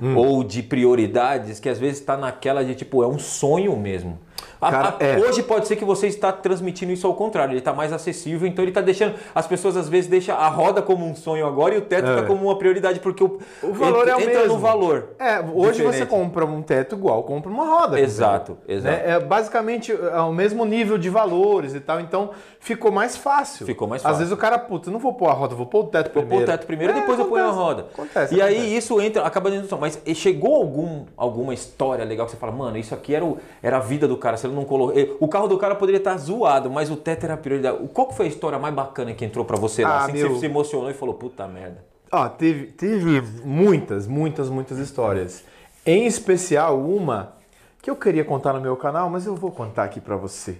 [0.00, 0.16] hum.
[0.16, 4.18] ou de prioridades que às vezes está naquela de tipo, é um sonho mesmo.
[4.60, 5.18] Cara, a, a, é.
[5.18, 8.62] Hoje pode ser que você está transmitindo isso ao contrário, ele está mais acessível, então
[8.62, 9.14] ele está deixando.
[9.34, 12.22] As pessoas às vezes deixam a roda como um sonho agora e o teto está
[12.22, 12.26] é.
[12.26, 14.54] como uma prioridade, porque o, o valor entra, é o entra mesmo.
[14.54, 15.10] no valor.
[15.18, 15.98] É, hoje diferente.
[15.98, 18.00] você compra um teto igual, compra uma roda.
[18.00, 18.96] Exato, exato.
[18.96, 19.10] Né?
[19.10, 23.66] É basicamente é o mesmo nível de valores e tal, então ficou mais fácil.
[23.66, 24.12] Ficou mais fácil.
[24.14, 26.28] Às vezes o cara, puta, não vou pôr a roda, vou pôr o teto primeiro.
[26.28, 27.86] Vou pôr o teto primeiro e é, depois acontece, eu ponho a roda.
[27.92, 28.34] Acontece.
[28.34, 28.60] E acontece.
[28.60, 32.52] aí isso entra, acaba dentro do Mas chegou algum, alguma história legal que você fala,
[32.52, 34.94] mano, isso aqui era, o, era a vida do cara, se ele não colocou.
[35.20, 37.78] O carro do cara poderia estar zoado, mas o teto era a prioridade.
[37.92, 39.90] Qual foi a história mais bacana que entrou para você lá?
[39.90, 40.28] Ah, assim meu...
[40.28, 41.84] que você se emocionou e falou, puta merda.
[42.10, 45.44] Ah, teve, teve muitas, muitas, muitas histórias.
[45.84, 47.34] Em especial uma
[47.82, 50.56] que eu queria contar no meu canal, mas eu vou contar aqui para você.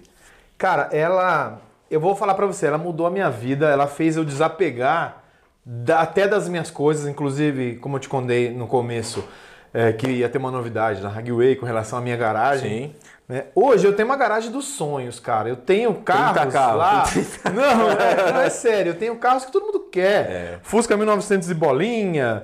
[0.57, 4.23] Cara, ela, eu vou falar para você, ela mudou a minha vida, ela fez eu
[4.23, 5.23] desapegar
[5.65, 9.23] da, até das minhas coisas, inclusive, como eu te contei no começo,
[9.73, 12.87] é, que ia ter uma novidade na Hagway com relação à minha garagem.
[12.87, 12.95] Sim.
[13.27, 13.43] Né?
[13.53, 15.49] Hoje eu tenho uma garagem dos sonhos, cara.
[15.49, 16.77] Eu tenho carros carro.
[16.77, 17.03] lá.
[17.53, 18.91] Não, é, não é sério.
[18.91, 20.31] Eu tenho carros que todo mundo quer.
[20.31, 20.59] É.
[20.63, 22.43] Fusca 1900 e bolinha,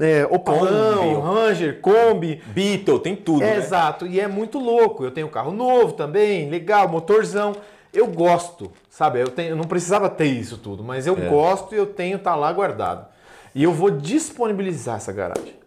[0.00, 2.42] é, Opalão, Ranger, Kombi.
[2.46, 3.42] Beetle, tem tudo.
[3.42, 3.56] É, né?
[3.58, 5.04] Exato, e é muito louco.
[5.04, 7.54] Eu tenho um carro novo também, legal, motorzão.
[7.92, 9.20] Eu gosto, sabe?
[9.20, 11.28] Eu, tenho, eu não precisava ter isso tudo, mas eu É.
[11.28, 13.06] gosto e eu tenho, tá lá guardado.
[13.54, 15.61] E eu vou disponibilizar essa garagem.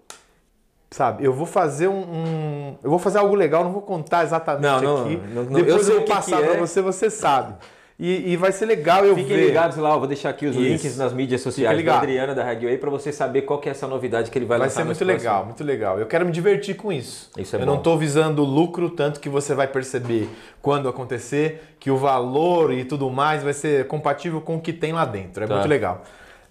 [0.95, 1.25] Sabe?
[1.25, 5.01] Eu vou fazer um, um- Eu vou fazer algo legal, não vou contar exatamente Não,
[5.03, 5.19] aqui.
[5.34, 6.47] não, não, eu Depois eu, o vou passar que é.
[6.51, 7.53] pra você, você sabe.
[7.99, 9.47] E, e vai ser legal eu Fiquem ver.
[9.47, 10.63] ligados lá, eu vou deixar aqui os Isso.
[10.63, 11.97] links nas mídias sociais da.
[11.97, 14.67] Adriana da Hagway para você saber qual que é essa novidade que ele vai, Vai
[14.67, 15.29] lançar ser mais muito próximo.
[15.31, 15.99] legal, muito legal.
[15.99, 17.29] Eu quero me divertir com isso.
[17.38, 17.71] Isso é eu bom.
[17.73, 20.29] não estou visando lucro, tanto que você vai perceber
[20.62, 24.93] quando acontecer que o valor e tudo mais vai ser compatível com o que tem
[24.93, 25.43] lá dentro.
[25.43, 25.55] É Tá.
[25.55, 26.03] muito legal.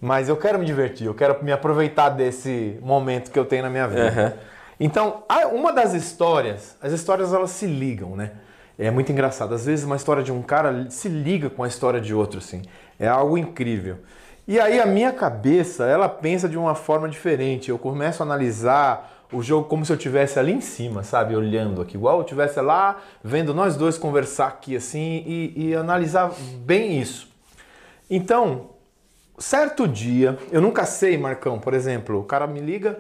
[0.04, 3.70] Mas eu quero me divertir, eu quero me aproveitar desse momento que eu tenho na
[3.70, 4.08] minha vida.
[4.08, 4.32] Aham.
[4.78, 5.22] Então,
[5.54, 8.32] uma das histórias, as histórias elas se ligam, né?
[8.78, 9.54] É muito engraçado.
[9.54, 12.60] Às vezes uma história de um cara se liga com a história de outro, assim.
[13.00, 13.96] É algo incrível.
[14.46, 17.70] E aí a minha cabeça, ela pensa de uma forma diferente.
[17.70, 21.34] Eu começo a analisar o jogo como se eu estivesse ali em cima, sabe?
[21.34, 26.30] Olhando aqui, igual eu estivesse lá, vendo nós dois conversar aqui assim e, e analisar
[26.58, 27.26] bem isso.
[28.10, 28.73] Então,
[29.38, 32.96] certo dia, eu nunca sei, Marcão, por exemplo, o cara me liga,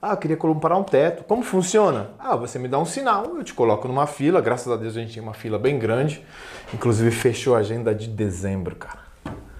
[0.00, 1.24] ah, eu queria comprar um teto.
[1.24, 2.10] Como funciona?
[2.18, 4.40] Ah, você me dá um sinal, eu te coloco numa fila.
[4.40, 6.24] Graças a Deus a gente tinha uma fila bem grande.
[6.72, 9.00] Inclusive fechou a agenda de dezembro, cara.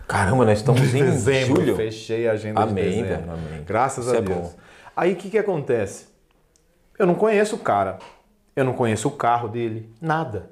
[0.06, 1.76] Caramba, nós estamos em dezembro, julho.
[1.76, 3.08] fechei a agenda Amém, de dezembro.
[3.16, 3.64] velho, amém.
[3.66, 4.38] Graças Isso a é Deus.
[4.38, 4.54] bom.
[4.96, 6.06] Aí o que, que acontece?
[6.98, 7.98] Eu não conheço o cara.
[8.54, 9.92] Eu não conheço o carro dele.
[10.00, 10.50] Nada.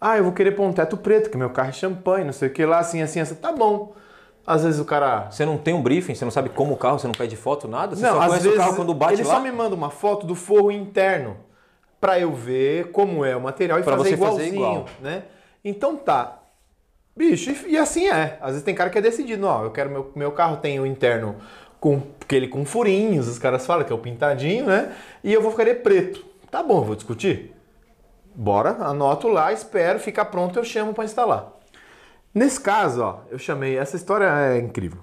[0.00, 2.48] Ah, eu vou querer pôr um teto preto, que meu carro é champanhe, não sei
[2.48, 3.34] o que lá, assim, assim, assim.
[3.34, 3.94] Tá bom.
[4.46, 6.98] Às vezes o cara Você não tem um briefing, você não sabe como o carro,
[6.98, 7.94] você não pede foto, nada?
[7.94, 9.34] Você não, só às conhece vezes o carro quando bate ele lá?
[9.34, 11.36] só me manda uma foto do forro interno
[12.00, 14.86] para eu ver como é o material e Pra fazer você fazer igualzinho, igual.
[15.00, 15.24] né?
[15.64, 16.38] Então tá.
[17.16, 18.38] Bicho, e, e assim é.
[18.40, 20.86] Às vezes tem cara que é decidido, ó, eu quero meu meu carro tem o
[20.86, 21.36] interno
[21.80, 24.92] com aquele com furinhos, os caras falam que é o pintadinho, né?
[25.22, 26.24] E eu vou querer preto.
[26.50, 27.54] Tá bom, eu vou discutir.
[28.34, 31.52] Bora, anoto lá, espero, fica pronto, eu chamo para instalar.
[32.38, 35.00] Nesse caso, ó, eu chamei, essa história é incrível.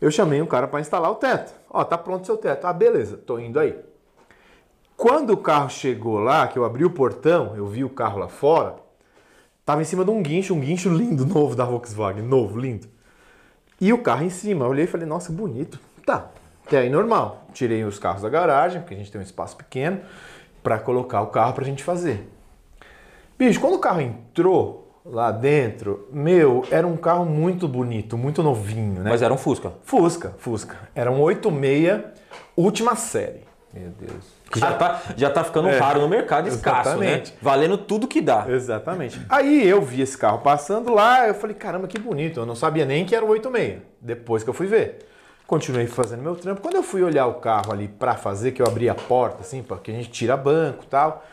[0.00, 1.54] Eu chamei um cara para instalar o teto.
[1.70, 2.66] Ó, tá pronto seu teto.
[2.66, 3.78] Ah, beleza, tô indo aí.
[4.96, 8.26] Quando o carro chegou lá, que eu abri o portão, eu vi o carro lá
[8.26, 8.74] fora,
[9.64, 12.88] tava em cima de um guincho, um guincho lindo, novo da Volkswagen, novo, lindo.
[13.80, 15.78] E o carro em cima, eu olhei e falei, nossa, bonito.
[16.04, 16.28] Tá,
[16.66, 17.46] até aí normal.
[17.52, 20.00] Tirei os carros da garagem, porque a gente tem um espaço pequeno,
[20.60, 22.28] para colocar o carro pra gente fazer.
[23.38, 29.02] Bicho, quando o carro entrou lá dentro, meu, era um carro muito bonito, muito novinho,
[29.02, 29.10] né?
[29.10, 29.72] Mas era um Fusca.
[29.82, 30.76] Fusca, Fusca.
[30.94, 32.00] Era um 86
[32.56, 33.42] última série.
[33.72, 34.24] Meu Deus.
[34.50, 37.32] Que já tá, já tá ficando É, raro no mercado, escasso, exatamente.
[37.32, 37.38] né?
[37.42, 38.46] Valendo tudo que dá.
[38.48, 39.20] Exatamente.
[39.28, 42.38] Aí eu vi esse carro passando lá, eu falei, caramba, que bonito.
[42.38, 43.80] Eu não sabia nem que era o 86.
[44.00, 45.08] Depois que eu fui ver.
[45.44, 46.62] Continuei fazendo meu trampo.
[46.62, 49.60] Quando eu fui olhar o carro ali pra fazer, que eu abri a porta, assim,
[49.62, 51.24] porque a gente tira banco e tal,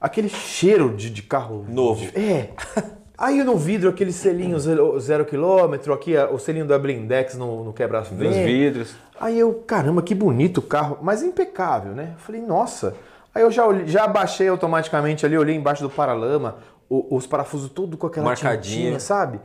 [0.00, 2.02] aquele cheiro de, de carro Novo.
[2.18, 2.48] É.
[3.20, 7.72] Aí no vidro, aquele selinho zero, zero quilômetro, aqui o selinho da Blindex no, no
[7.74, 8.22] quebra-vento.
[8.24, 8.94] Nos vidros.
[9.20, 12.12] Aí eu, caramba, que bonito o carro, mas impecável, né?
[12.14, 12.94] Eu falei, nossa.
[13.34, 16.56] Aí eu já, já abaixei automaticamente ali, olhei embaixo do paralama,
[16.88, 18.62] o- os parafusos tudo com aquela Marcadinho.
[18.84, 19.38] tintinha, sabe?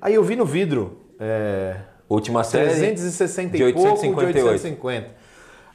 [0.00, 1.76] Aí eu vi no vidro, é,
[2.08, 2.70] Última série.
[2.70, 4.46] 360 de e pouco, de 858.
[4.48, 5.10] 850.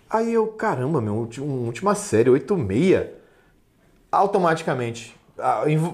[0.10, 3.10] Aí eu, caramba, meu, última série, 86,
[4.12, 5.16] automaticamente,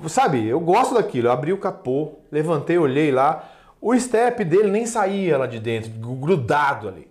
[0.08, 3.50] sabe, eu gosto daquilo, eu abri o capô, levantei, olhei lá,
[3.82, 7.10] o step dele nem saía lá de dentro, grudado ali.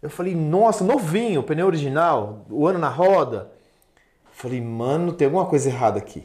[0.00, 3.52] Eu falei, nossa, novinho, pneu original, o ano na roda.
[4.32, 6.24] Falei, mano, tem alguma coisa errada aqui.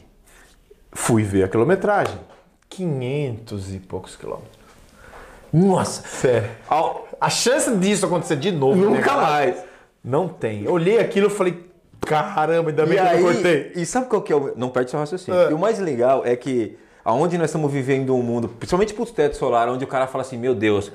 [0.92, 2.18] Fui ver a quilometragem,
[2.68, 4.58] 500 e poucos quilômetros.
[5.52, 6.02] Nossa.
[6.08, 6.50] Sério.
[7.20, 8.76] A chance disso acontecer de novo.
[8.76, 9.64] Nunca né, mais.
[10.02, 10.64] Não tem.
[10.64, 13.72] Eu olhei aquilo e falei, caramba, ainda bem E que eu aí, não cortei.
[13.74, 14.52] e sabe qual que é o...
[14.56, 15.38] Não perde seu raciocínio.
[15.40, 15.50] É.
[15.50, 19.36] E o mais legal é que aonde nós estamos vivendo um mundo, principalmente pro teto
[19.36, 20.90] solar, onde o cara fala assim, meu Deus,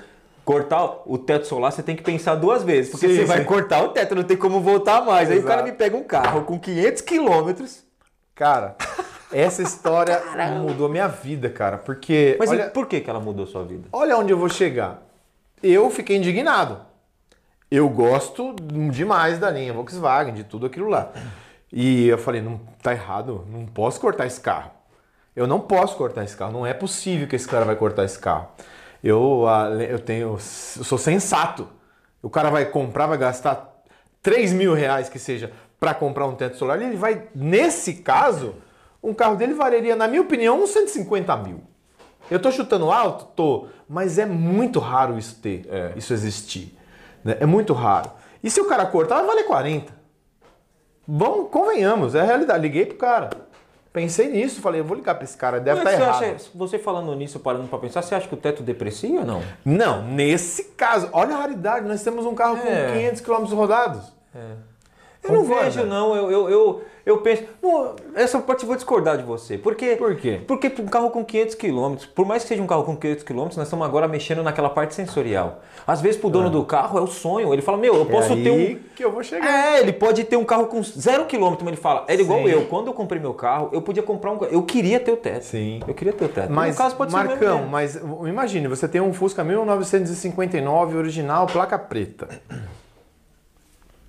[0.45, 3.45] cortar o teto solar você tem que pensar duas vezes, porque Sim, você vai sim.
[3.45, 5.29] cortar o teto, não tem como voltar mais.
[5.31, 5.71] Aí o cara Exato.
[5.71, 7.83] me pega um carro com 500 quilômetros.
[8.35, 8.75] Cara,
[9.31, 10.21] essa história
[10.61, 11.77] mudou minha vida, cara.
[11.77, 13.87] Porque Mas olha, por que, que ela mudou sua vida?
[13.91, 15.01] olha onde eu vou chegar.
[15.61, 16.79] Eu fiquei indignado.
[17.75, 18.55] Eu gosto
[18.91, 21.11] demais da linha Volkswagen, de tudo aquilo lá.
[21.71, 24.69] E eu falei, não tá errado, não posso cortar esse carro.
[25.35, 28.19] Eu não posso cortar esse carro, não é possível que esse cara vai cortar esse
[28.19, 28.47] carro.
[29.03, 29.45] Eu,
[29.89, 31.67] eu tenho, eu sou sensato.
[32.21, 33.73] O cara vai comprar, vai gastar
[34.21, 36.79] 3 mil reais que seja para comprar um teto solar.
[36.79, 38.53] Ele vai, nesse caso,
[39.01, 41.63] um carro dele valeria, na minha opinião, uns 150 mil.
[42.29, 43.25] Eu tô chutando alto?
[43.35, 43.65] Tô.
[43.89, 46.77] Mas é muito raro isso ter, isso existir.
[47.23, 47.37] Né?
[47.39, 48.11] É muito raro.
[48.43, 49.93] E se o cara cortar, vai valer 40.
[51.07, 52.61] Vamos, convenhamos, é a realidade.
[52.61, 53.29] Liguei pro cara.
[53.93, 56.23] Pensei nisso, falei, eu vou ligar para esse cara, deve estar tá errado.
[56.23, 59.43] Acha, você falando nisso, parando para pensar, você acha que o teto deprecia ou não?
[59.63, 62.87] Não, nesse caso, olha a raridade, nós temos um carro é.
[62.87, 64.11] com 500 km rodados.
[64.33, 64.72] É.
[65.23, 66.15] Eu não vejo, não.
[66.15, 67.43] Eu, eu, eu, eu penso.
[67.61, 69.57] Não, essa parte eu vou discordar de você.
[69.57, 70.41] Porque, Por quê?
[70.45, 73.37] Porque um carro com 500 km, por mais que seja um carro com 500 km,
[73.37, 75.61] nós estamos agora mexendo naquela parte sensorial.
[75.87, 76.51] Às vezes, pro dono ah.
[76.51, 77.53] do carro é o sonho.
[77.53, 78.79] Ele fala: Meu, eu posso é ter um.
[78.95, 79.47] que eu vou chegar.
[79.47, 82.49] É, ele pode ter um carro com zero quilômetro, mas ele fala: É igual Sim.
[82.49, 82.65] eu.
[82.65, 84.43] Quando eu comprei meu carro, eu podia comprar um.
[84.45, 85.43] Eu queria ter o teto.
[85.43, 85.81] Sim.
[85.87, 86.51] Eu queria ter o teto.
[86.51, 91.77] Mas, no caso, pode Marcão, ser mas imagine, você tem um Fusca 1959 original, placa
[91.77, 92.27] preta.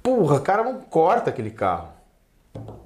[0.05, 1.89] Porra, cara não corta aquele carro.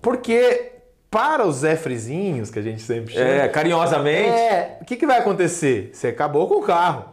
[0.01, 0.71] Porque
[1.11, 3.27] para os Zé Frizinhos, que a gente sempre chama.
[3.27, 4.39] É, carinhosamente.
[4.39, 5.91] É, o que, que vai acontecer?
[5.93, 7.07] Você acabou com o carro.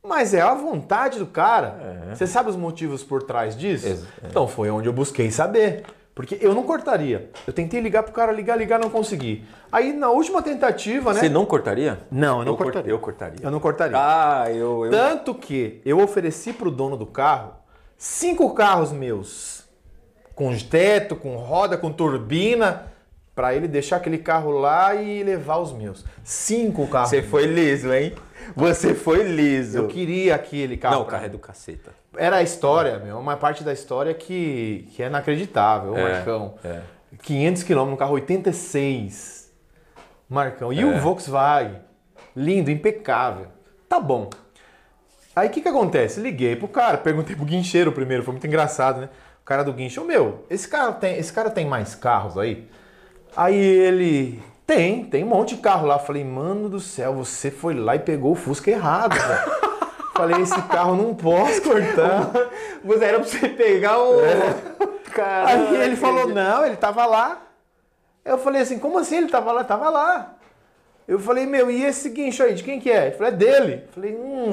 [0.00, 2.06] Mas é a vontade do cara.
[2.10, 2.14] É.
[2.14, 4.06] Você sabe os motivos por trás disso?
[4.22, 4.28] É.
[4.28, 5.82] Então foi onde eu busquei saber.
[6.14, 7.30] Porque eu não cortaria.
[7.48, 9.44] Eu tentei ligar pro cara, ligar, ligar, não consegui.
[9.72, 11.20] Aí na última tentativa, né?
[11.20, 11.98] Você não cortaria?
[12.12, 12.90] Não, eu não eu cortaria.
[12.92, 13.38] eu cortaria.
[13.42, 13.96] Eu não cortaria.
[13.98, 14.90] Ah, eu, eu...
[14.92, 17.60] Tanto que eu ofereci pro dono do carro
[18.00, 19.68] cinco carros meus,
[20.34, 22.86] com teto, com roda, com turbina,
[23.34, 26.02] para ele deixar aquele carro lá e levar os meus.
[26.24, 27.10] Cinco carros.
[27.10, 28.14] Você foi liso, hein?
[28.56, 29.76] Você foi liso.
[29.76, 30.94] Eu queria aquele carro.
[30.96, 31.92] Não, o carro é do caceta.
[32.16, 36.54] Era a história, meu, uma parte da história que, que é inacreditável, é, Marcão.
[36.64, 36.80] É.
[37.22, 39.52] 500 km no carro 86.
[40.26, 40.72] Marcão.
[40.72, 40.86] E é.
[40.86, 41.76] o Volkswagen?
[42.34, 43.48] Lindo, impecável.
[43.86, 44.30] Tá bom.
[45.34, 46.20] Aí o que, que acontece?
[46.20, 49.08] Liguei pro cara, perguntei pro guincheiro primeiro, foi muito engraçado, né?
[49.42, 52.68] O cara do guincho, meu, esse cara tem, esse cara tem mais carros aí?
[53.36, 55.98] Aí ele, tem, tem um monte de carro lá.
[55.98, 59.60] Falei, mano do céu, você foi lá e pegou o Fusca errado, velho.
[60.14, 62.30] Falei, esse carro não posso cortar.
[62.84, 64.20] Você era pra você pegar o.
[64.20, 64.54] É.
[65.46, 67.40] Aí ele falou, não, ele tava lá.
[68.22, 69.64] Eu falei assim, como assim ele tava lá?
[69.64, 70.34] Tava lá.
[71.08, 73.06] Eu falei, meu, e esse guincho aí, de quem que é?
[73.06, 73.84] Ele falou, é dele.
[73.86, 74.50] Eu falei, hum.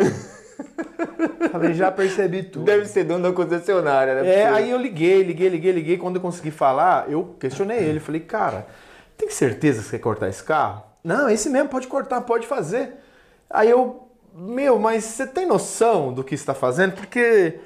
[1.51, 2.65] Falei, já percebi tudo.
[2.65, 4.33] Deve ser dono da concessionária, né?
[4.33, 5.97] É, aí eu liguei, liguei, liguei, liguei.
[5.97, 7.99] Quando eu consegui falar, eu questionei ele.
[7.99, 8.67] Falei, cara,
[9.17, 10.83] tem certeza que você quer cortar esse carro?
[11.03, 12.93] Não, esse mesmo, pode cortar, pode fazer.
[13.49, 16.93] Aí eu, meu, mas você tem noção do que está fazendo?
[16.93, 17.59] Porque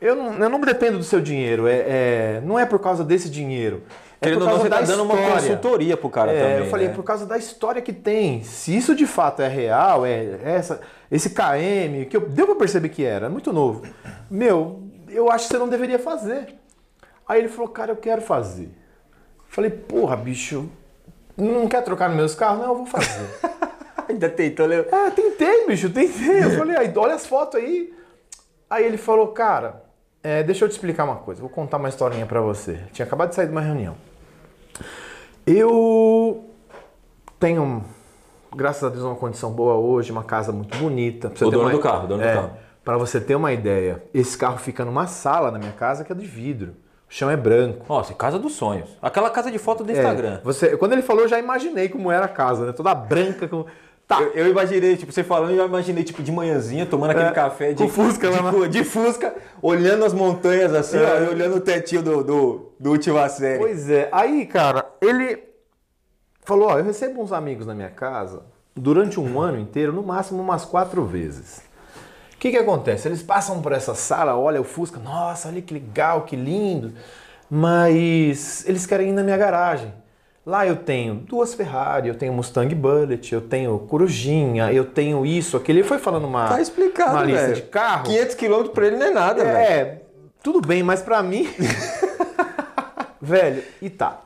[0.00, 1.66] eu não, eu não dependo do seu dinheiro.
[1.66, 3.82] É, é, não é por causa desse dinheiro.
[4.20, 6.58] É por causa você tá dando uma consultoria pro cara é, também.
[6.58, 6.94] Eu falei, né?
[6.94, 8.42] por causa da história que tem.
[8.42, 12.56] Se isso de fato é real, é, é essa, esse KM, que eu, deu pra
[12.56, 13.82] perceber que era, muito novo.
[14.28, 16.56] Meu, eu acho que você não deveria fazer.
[17.28, 18.70] Aí ele falou, cara, eu quero fazer.
[19.48, 20.68] Falei, porra, bicho,
[21.36, 22.60] não quer trocar nos meus carros?
[22.60, 23.28] Não, eu vou fazer.
[24.08, 24.84] Ainda tentou, né?
[24.90, 26.44] É, tentei, bicho, tentei.
[26.44, 27.94] Eu falei, aí, olha as fotos aí.
[28.68, 29.84] Aí ele falou, cara,
[30.22, 31.40] é, deixa eu te explicar uma coisa.
[31.40, 32.80] Vou contar uma historinha para você.
[32.92, 34.07] Tinha acabado de sair de uma reunião.
[35.50, 36.44] Eu
[37.40, 37.82] tenho,
[38.54, 41.28] graças a Deus, uma condição boa hoje, uma casa muito bonita.
[41.28, 41.70] o dono uma...
[41.70, 42.50] do carro, dono é, do carro.
[42.84, 46.14] Para você ter uma ideia, esse carro fica numa sala na minha casa que é
[46.14, 46.74] de vidro.
[47.08, 47.86] O chão é branco.
[47.88, 48.90] Nossa, casa dos sonhos.
[49.00, 50.40] Aquela casa de foto do é, Instagram.
[50.44, 52.72] Você, quando ele falou, eu já imaginei como era a casa, né?
[52.72, 53.48] Toda branca.
[53.48, 53.64] Com...
[54.08, 54.22] Tá.
[54.22, 57.74] Eu, eu, imaginei, tipo, você falando, eu imaginei, tipo, de manhãzinha, tomando aquele é, café
[57.74, 61.26] de, Fusca, de, de, Fusca, olhando as montanhas assim, é.
[61.28, 63.58] ó, olhando o tetinho do, do, do última série.
[63.58, 64.08] Pois é.
[64.10, 65.44] Aí, cara, ele
[66.42, 68.44] falou, ó, eu recebo uns amigos na minha casa
[68.74, 71.58] durante um ano inteiro, no máximo umas quatro vezes.
[72.32, 73.08] O que que acontece?
[73.08, 76.94] Eles passam por essa sala, olha o Fusca, nossa, olha que legal, que lindo,
[77.50, 79.92] mas eles querem ir na minha garagem.
[80.48, 85.58] Lá eu tenho duas Ferrari, eu tenho Mustang Bullet, eu tenho Corujinha, eu tenho isso,
[85.58, 85.80] aquele.
[85.80, 88.04] Ele foi falando uma, tá explicado, uma lista de carro.
[88.04, 89.58] 500 km para ele não é nada, é, velho.
[89.58, 90.00] É,
[90.42, 91.46] tudo bem, mas para mim.
[93.20, 94.22] velho, e tá.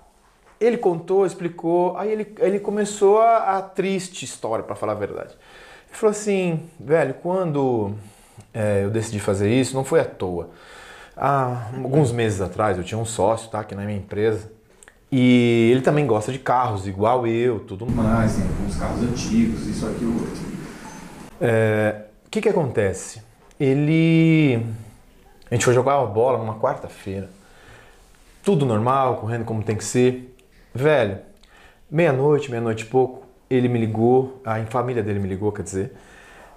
[0.60, 5.34] Ele contou, explicou, aí ele, ele começou a, a triste história, para falar a verdade.
[5.88, 7.96] Ele falou assim, velho, quando
[8.54, 10.50] é, eu decidi fazer isso, não foi à toa.
[11.16, 14.61] Há alguns meses atrás eu tinha um sócio, tá, aqui na minha empresa.
[15.14, 19.86] E ele também gosta de carros, igual eu, tudo mais, tem alguns carros antigos, isso,
[19.86, 20.42] aquilo, outro.
[21.38, 23.20] É, o que que acontece?
[23.60, 24.64] Ele...
[25.50, 27.28] A gente foi jogar uma bola numa quarta-feira.
[28.42, 30.34] Tudo normal, correndo como tem que ser.
[30.74, 31.18] Velho,
[31.90, 35.92] meia-noite, meia-noite e pouco, ele me ligou, a família dele me ligou, quer dizer,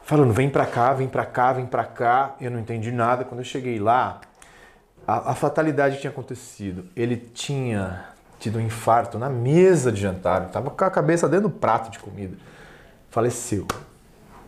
[0.02, 2.38] falando, vem pra cá, vem pra cá, vem pra cá.
[2.40, 3.26] Eu não entendi nada.
[3.26, 4.22] Quando eu cheguei lá,
[5.06, 6.86] a, a fatalidade tinha acontecido.
[6.96, 8.15] Ele tinha
[8.46, 11.98] tido um infarto na mesa de jantar, estava com a cabeça dentro do prato de
[11.98, 12.38] comida.
[13.10, 13.66] Faleceu.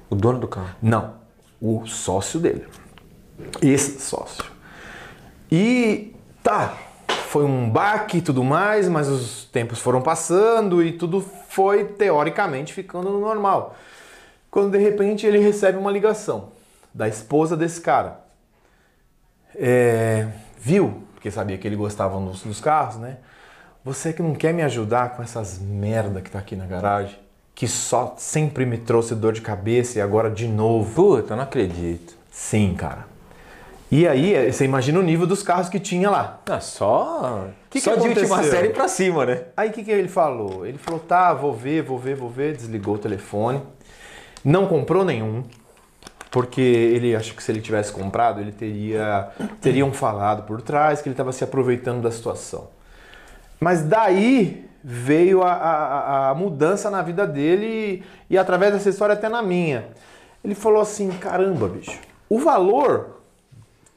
[0.07, 0.75] O dono do carro?
[0.79, 1.15] Não,
[1.59, 2.67] o sócio dele.
[3.59, 4.45] Esse sócio.
[5.51, 6.77] E tá,
[7.27, 12.73] foi um baque e tudo mais, mas os tempos foram passando e tudo foi teoricamente
[12.73, 13.75] ficando no normal.
[14.51, 16.51] Quando de repente ele recebe uma ligação
[16.93, 18.19] da esposa desse cara.
[19.55, 20.27] É,
[20.59, 23.17] viu, porque sabia que ele gostava dos, dos carros, né?
[23.87, 27.17] Você que não quer me ajudar com essas merda que tá aqui na garagem,
[27.55, 30.93] que só sempre me trouxe dor de cabeça e agora de novo.
[30.93, 32.13] Puta, não acredito.
[32.29, 33.07] Sim, cara.
[33.89, 36.41] E aí, você imagina o nível dos carros que tinha lá.
[36.47, 39.43] Ah, só que só que de última série pra cima, né?
[39.55, 40.65] Aí o que, que ele falou?
[40.65, 42.57] Ele falou, tá, vou ver, vou ver, vou ver.
[42.57, 43.61] Desligou o telefone.
[44.43, 45.45] Não comprou nenhum.
[46.29, 49.29] Porque ele acha que se ele tivesse comprado, ele teria
[49.61, 52.75] teriam falado por trás que ele estava se aproveitando da situação.
[53.59, 59.13] Mas daí veio a, a, a mudança na vida dele e, e através dessa história
[59.13, 59.87] até na minha.
[60.43, 63.21] Ele falou assim, caramba, bicho, o valor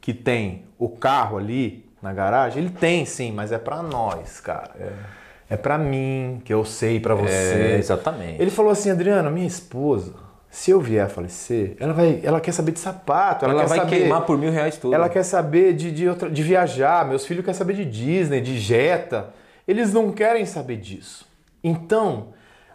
[0.00, 4.70] que tem o carro ali na garagem, ele tem sim, mas é para nós, cara.
[4.80, 7.74] É, é para mim, que eu sei para você.
[7.74, 8.40] É, exatamente.
[8.40, 10.14] Ele falou assim, Adriano, minha esposa,
[10.50, 13.68] se eu vier a falecer, ela vai, ela quer saber de sapato, ela, ela quer
[13.68, 14.94] vai saber, queimar por mil reais tudo.
[14.94, 18.58] Ela quer saber de, de, outra, de viajar, meus filhos querem saber de Disney, de
[18.58, 19.28] Jetta.
[19.70, 21.24] Eles não querem saber disso.
[21.62, 22.30] Então,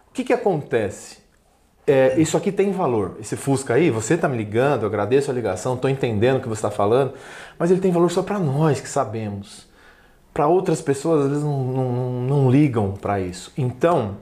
[0.08, 1.18] o que, que acontece?
[1.86, 3.18] É, isso aqui tem valor.
[3.20, 6.48] Esse Fusca aí, você está me ligando, eu agradeço a ligação, estou entendendo o que
[6.48, 7.12] você está falando,
[7.58, 9.68] mas ele tem valor só para nós que sabemos.
[10.32, 13.52] Para outras pessoas, às vezes não, não, não ligam para isso.
[13.58, 14.16] Então,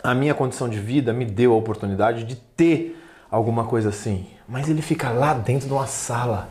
[0.00, 2.96] a minha condição de vida me deu a oportunidade de ter
[3.28, 4.28] alguma coisa assim.
[4.46, 6.50] Mas ele fica lá dentro de uma sala.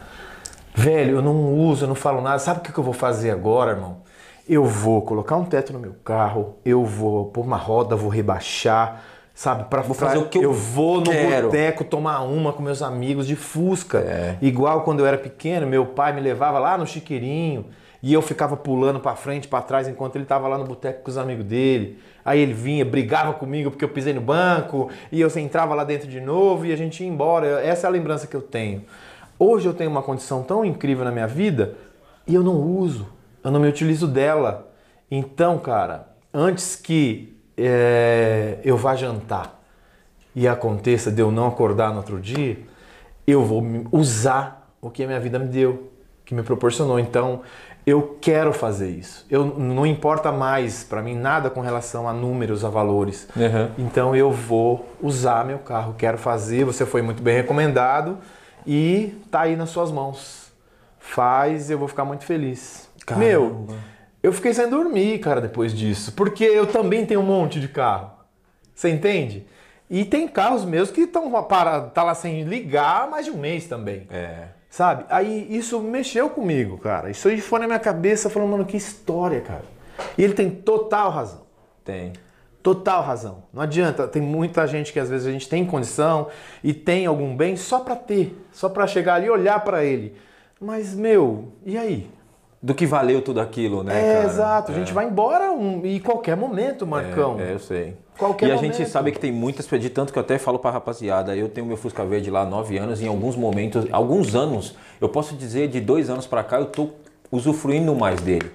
[0.76, 2.40] Velho, eu não uso, eu não falo nada.
[2.40, 4.04] Sabe o que eu vou fazer agora, irmão?
[4.48, 9.04] Eu vou colocar um teto no meu carro, eu vou pôr uma roda, vou rebaixar
[9.36, 9.66] sabe?
[9.66, 11.48] Para fazer o que eu, eu vou no quero.
[11.48, 14.00] boteco tomar uma com meus amigos de Fusca.
[14.00, 14.38] É.
[14.42, 17.66] Igual quando eu era pequeno, meu pai me levava lá no Chiqueirinho
[18.02, 21.12] e eu ficava pulando para frente, para trás enquanto ele estava lá no boteco com
[21.12, 22.00] os amigos dele.
[22.24, 26.08] Aí ele vinha, brigava comigo porque eu pisei no banco e eu entrava lá dentro
[26.08, 27.62] de novo e a gente ia embora.
[27.62, 28.84] Essa é a lembrança que eu tenho.
[29.38, 31.76] Hoje eu tenho uma condição tão incrível na minha vida
[32.26, 33.06] e eu não uso,
[33.46, 34.72] eu não me utilizo dela.
[35.10, 39.62] Então, cara, antes que é, eu vá jantar
[40.36, 42.58] e aconteça de eu não acordar no outro dia,
[43.26, 45.92] eu vou usar o que a minha vida me deu,
[46.26, 47.00] que me proporcionou.
[47.00, 47.42] Então,
[47.86, 49.28] eu quero fazer isso.
[49.30, 53.28] Eu não importa mais para mim nada com relação a números, a valores.
[53.36, 53.86] Uhum.
[53.86, 56.66] Então eu vou usar meu carro, quero fazer.
[56.66, 58.18] Você foi muito bem recomendado
[58.66, 60.52] e tá aí nas suas mãos.
[60.98, 62.90] Faz, eu vou ficar muito feliz.
[63.06, 63.26] Caramba.
[63.26, 63.68] Meu,
[64.24, 68.12] eu fiquei sem dormir, cara, depois disso, porque eu também tenho um monte de carro.
[68.74, 69.46] Você entende?
[69.90, 71.32] E tem carros meus que estão
[71.94, 74.08] tá lá sem ligar há mais de um mês também.
[74.10, 74.48] É.
[74.70, 75.06] Sabe?
[75.10, 77.10] Aí isso mexeu comigo, cara.
[77.10, 79.64] Isso aí foi na minha cabeça falando, mano, que história, cara.
[80.18, 81.44] E ele tem total razão.
[81.84, 82.14] Tem.
[82.62, 83.44] Total razão.
[83.54, 86.28] Não adianta, tem muita gente que às vezes a gente tem condição
[86.64, 90.18] e tem algum bem só para ter, só para chegar ali e olhar para ele.
[90.60, 92.10] Mas meu, e aí?
[92.66, 93.94] Do que valeu tudo aquilo, né?
[93.94, 94.26] É, cara?
[94.26, 94.72] exato.
[94.72, 94.94] A gente é.
[94.94, 97.40] vai embora um, em qualquer momento, Marcão.
[97.40, 97.96] É, é eu sei.
[98.18, 98.76] Qualquer e a momento.
[98.76, 101.68] gente sabe que tem muitas, de tanto que eu até falo pra rapaziada, eu tenho
[101.68, 105.36] meu Fusca Verde lá há nove anos, e em alguns momentos, alguns anos, eu posso
[105.36, 106.90] dizer de dois anos para cá, eu tô
[107.32, 108.52] usufruindo mais dele.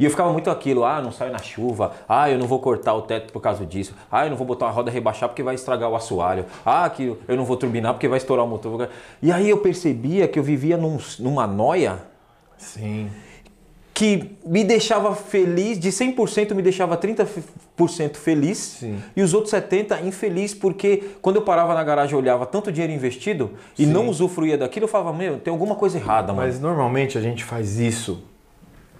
[0.00, 2.94] E eu ficava muito aquilo, ah, não saio na chuva, ah, eu não vou cortar
[2.94, 5.54] o teto por causa disso, ah, eu não vou botar uma roda rebaixar porque vai
[5.54, 8.88] estragar o assoalho, ah, que eu não vou turbinar porque vai estourar o motor.
[9.22, 11.98] E aí eu percebia que eu vivia num, numa noia.
[12.58, 13.08] Sim
[13.94, 18.98] que me deixava feliz, de 100% me deixava 30% feliz Sim.
[19.14, 22.92] e os outros 70% infeliz, porque quando eu parava na garagem eu olhava tanto dinheiro
[22.92, 23.92] investido e Sim.
[23.92, 26.44] não usufruía daquilo, eu falava, meu, tem alguma coisa errada, mano.
[26.44, 28.24] Mas normalmente a gente faz isso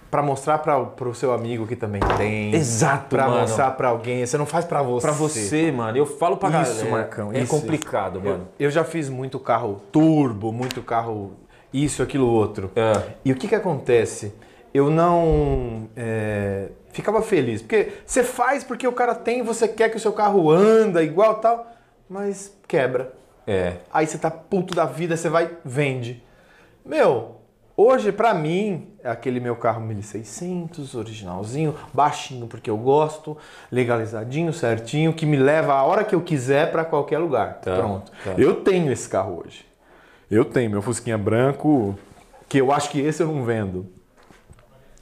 [0.09, 2.55] para mostrar para o seu amigo que também tem.
[2.55, 4.25] Exato, Para mostrar para alguém.
[4.25, 5.05] Você não faz para você.
[5.05, 5.97] Para você, mano.
[5.97, 7.33] Eu falo para Isso, galera, Marcão.
[7.33, 7.49] É isso.
[7.49, 8.47] complicado, mano.
[8.57, 11.33] Eu, eu, já fiz muito carro turbo, muito carro
[11.73, 12.71] isso, aquilo, outro.
[12.77, 13.01] É.
[13.25, 14.33] E o que que acontece?
[14.75, 17.61] Eu não é, ficava feliz.
[17.61, 21.35] Porque você faz porque o cara tem, você quer que o seu carro anda igual
[21.35, 21.71] tal,
[22.09, 23.13] mas quebra.
[23.47, 23.77] É.
[23.93, 26.21] Aí você tá puto da vida, você vai, vende.
[26.85, 27.37] Meu,
[27.77, 33.37] hoje para mim, é aquele meu carro 1600, originalzinho, baixinho porque eu gosto,
[33.71, 37.61] legalizadinho, certinho, que me leva a hora que eu quiser para qualquer lugar.
[37.61, 38.11] Tá, Pronto.
[38.25, 38.33] Tá.
[38.37, 39.65] Eu tenho esse carro hoje.
[40.29, 41.97] Eu tenho meu Fusquinha branco,
[42.49, 43.95] que eu acho que esse eu não vendo.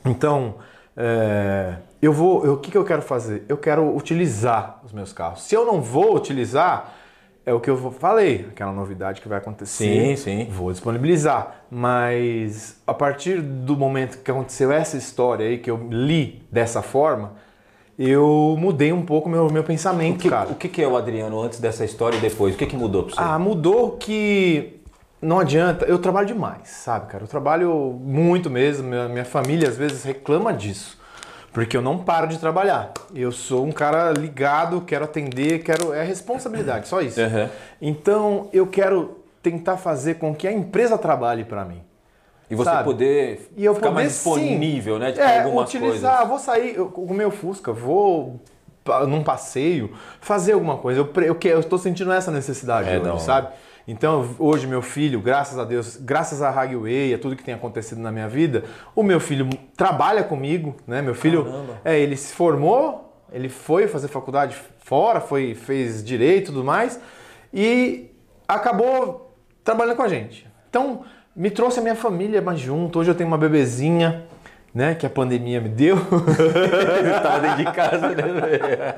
[0.06, 0.56] Então,
[0.98, 3.44] é, eu vou, eu, o que, que eu quero fazer?
[3.48, 5.44] Eu quero utilizar os meus carros.
[5.44, 6.94] Se eu não vou utilizar,
[7.46, 10.18] é o que eu falei, aquela novidade que vai Sim, acontecer.
[10.18, 10.48] sim.
[10.50, 11.64] Vou disponibilizar.
[11.70, 17.34] Mas a partir do momento que aconteceu essa história aí, que eu li dessa forma,
[17.98, 20.50] eu mudei um pouco meu, meu pensamento, O que, cara.
[20.52, 22.56] o que que é o Adriano antes dessa história e depois?
[22.56, 23.22] O que, que mudou pra você?
[23.22, 24.80] Ah, mudou que
[25.24, 25.86] não adianta.
[25.86, 27.24] Eu trabalho demais, sabe, cara?
[27.24, 28.88] Eu trabalho muito mesmo.
[28.88, 31.02] Minha, minha família às vezes reclama disso.
[31.52, 32.92] Porque eu não paro de trabalhar.
[33.14, 35.94] Eu sou um cara ligado, quero atender, quero.
[35.94, 37.22] É responsabilidade, só isso.
[37.22, 37.50] Aham.
[37.82, 41.82] Então eu quero tentar fazer com que a empresa trabalhe para mim.
[42.50, 42.84] E você sabe?
[42.84, 45.12] poder E eu ficar poder, mais disponível, sim, né?
[45.12, 46.30] De é, algumas utilizar, coisas.
[46.30, 48.40] vou sair eu- com o meu Fusca, vou
[49.08, 51.08] num passeio, fazer alguma coisa.
[51.46, 53.18] Eu estou sentindo essa necessidade É, hoje, não.
[53.20, 53.48] sabe?
[53.88, 58.00] Então, hoje, meu filho, graças a Deus, graças à Hagway, a tudo que tem acontecido
[58.00, 58.64] na minha vida,
[58.96, 61.02] o meu filho trabalha comigo, né?
[61.02, 61.82] Meu filho, Caramba.
[61.84, 66.98] é, ele se formou, ele foi fazer faculdade fora, foi, fez direito e tudo mais,
[67.54, 68.10] e
[68.48, 70.48] acabou trabalhando com a gente.
[70.70, 71.02] Então,
[71.36, 73.00] me trouxe a minha família mais junto.
[73.00, 74.24] Hoje eu tenho uma bebezinha,
[74.74, 78.96] né, que a pandemia me deu, Você tava dentro de casa, né?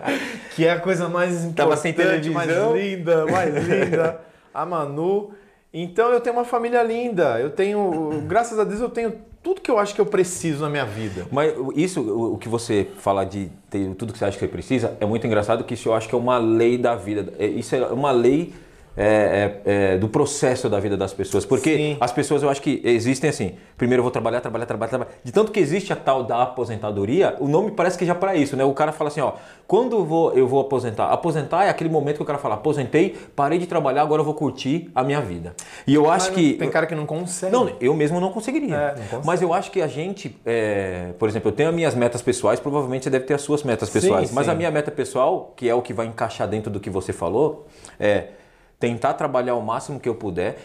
[0.55, 2.33] que é a coisa mais importante, Tava sem televisão.
[2.33, 2.49] mais
[2.81, 4.21] linda, mais linda,
[4.55, 5.31] a Manu.
[5.73, 7.39] Então eu tenho uma família linda.
[7.39, 10.69] Eu tenho, graças a Deus, eu tenho tudo que eu acho que eu preciso na
[10.69, 11.27] minha vida.
[11.31, 14.97] Mas isso, o que você fala de ter tudo que você acha que você precisa,
[14.99, 17.33] é muito engraçado que isso eu acho que é uma lei da vida.
[17.37, 18.53] É- Isso é uma lei
[18.97, 21.45] é, é, é, do processo da vida das pessoas.
[21.45, 21.97] Porque Sim.
[21.99, 23.55] as pessoas eu acho que existem assim.
[23.77, 25.11] Primeiro eu vou trabalhar, trabalhar, trabalhar, trabalhar.
[25.23, 28.55] De tanto que existe a tal da aposentadoria, o nome parece que já para isso,
[28.55, 28.63] né?
[28.63, 29.33] O cara fala assim, ó,
[29.67, 31.09] quando eu vou, eu vou aposentar?
[31.11, 34.33] Aposentar é aquele momento que o cara fala, aposentei, parei de trabalhar, agora eu vou
[34.33, 35.53] curtir a minha vida.
[35.85, 36.53] E eu acho que.
[36.53, 37.51] tem cara que não consegue.
[37.51, 38.75] Não, eu mesmo não conseguiria.
[38.75, 41.95] É, não mas eu acho que a gente, é, por exemplo, eu tenho as minhas
[41.95, 44.29] metas pessoais, provavelmente você deve ter as suas metas pessoais.
[44.29, 44.51] Sim, mas sim.
[44.51, 47.67] a minha meta pessoal, que é o que vai encaixar dentro do que você falou,
[47.99, 48.27] é
[48.85, 50.57] tentar trabalhar o máximo que eu puder.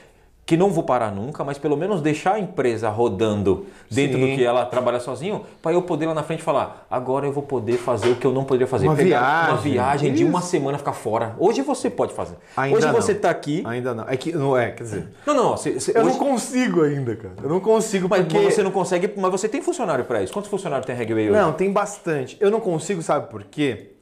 [0.47, 4.31] Que não vou parar nunca, mas pelo menos deixar a empresa rodando dentro Sim.
[4.31, 7.45] do que ela trabalha sozinho, para eu poder lá na frente falar, agora eu vou
[7.45, 8.89] poder fazer o que eu não poderia fazer.
[8.89, 9.73] Uma Pegar uma viagem.
[9.73, 10.49] viagem de uma Isso.
[10.49, 11.37] semana ficar fora.
[11.39, 12.35] Hoje você pode fazer.
[12.57, 12.95] Ainda Hoje não.
[12.95, 13.63] você está aqui.
[13.65, 14.05] Ainda não.
[14.09, 15.09] É que não é, quer dizer.
[15.25, 17.35] Não, não, você, você- Eu hoje- não consigo ainda, cara.
[17.41, 20.33] Eu não consigo mas porque você não consegue, mas você tem funcionário para isso.
[20.33, 21.39] Quantos funcionários tem a Regway hoje?
[21.41, 22.37] Não, tem bastante.
[22.41, 23.93] Eu não consigo, sabe por quê?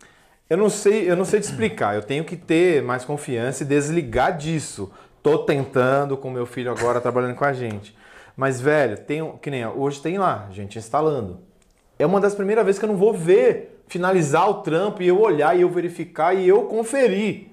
[0.48, 1.94] Eu não sei, eu não sei te explicar.
[1.94, 4.90] Eu tenho que ter mais confiança e desligar disso.
[5.22, 7.96] Tô tentando com meu filho agora trabalhando com a gente.
[8.36, 11.40] Mas velho, tem que nem hoje tem lá, gente instalando.
[11.98, 15.20] É uma das primeiras vezes que eu não vou ver finalizar o trampo e eu
[15.20, 17.48] olhar e eu verificar e eu conferir.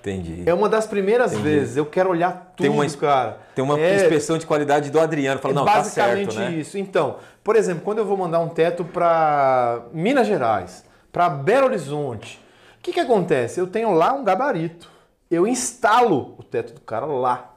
[0.00, 0.42] Entendi.
[0.46, 1.76] É uma das primeiras vezes.
[1.76, 3.38] Eu quero olhar tudo, Tem uma- cara.
[3.54, 5.40] Tem uma É, inspeção de qualidade do Adriano.
[5.40, 6.56] Fala, é não, tá basicamente certo, né?
[6.58, 6.78] isso.
[6.78, 10.84] Então, por exemplo, quando eu vou mandar um teto para Minas Gerais,
[11.16, 12.38] para Belo Horizonte,
[12.78, 13.58] o que, que acontece?
[13.58, 14.90] Eu tenho lá um gabarito.
[15.30, 17.54] Eu instalo o teto do cara lá.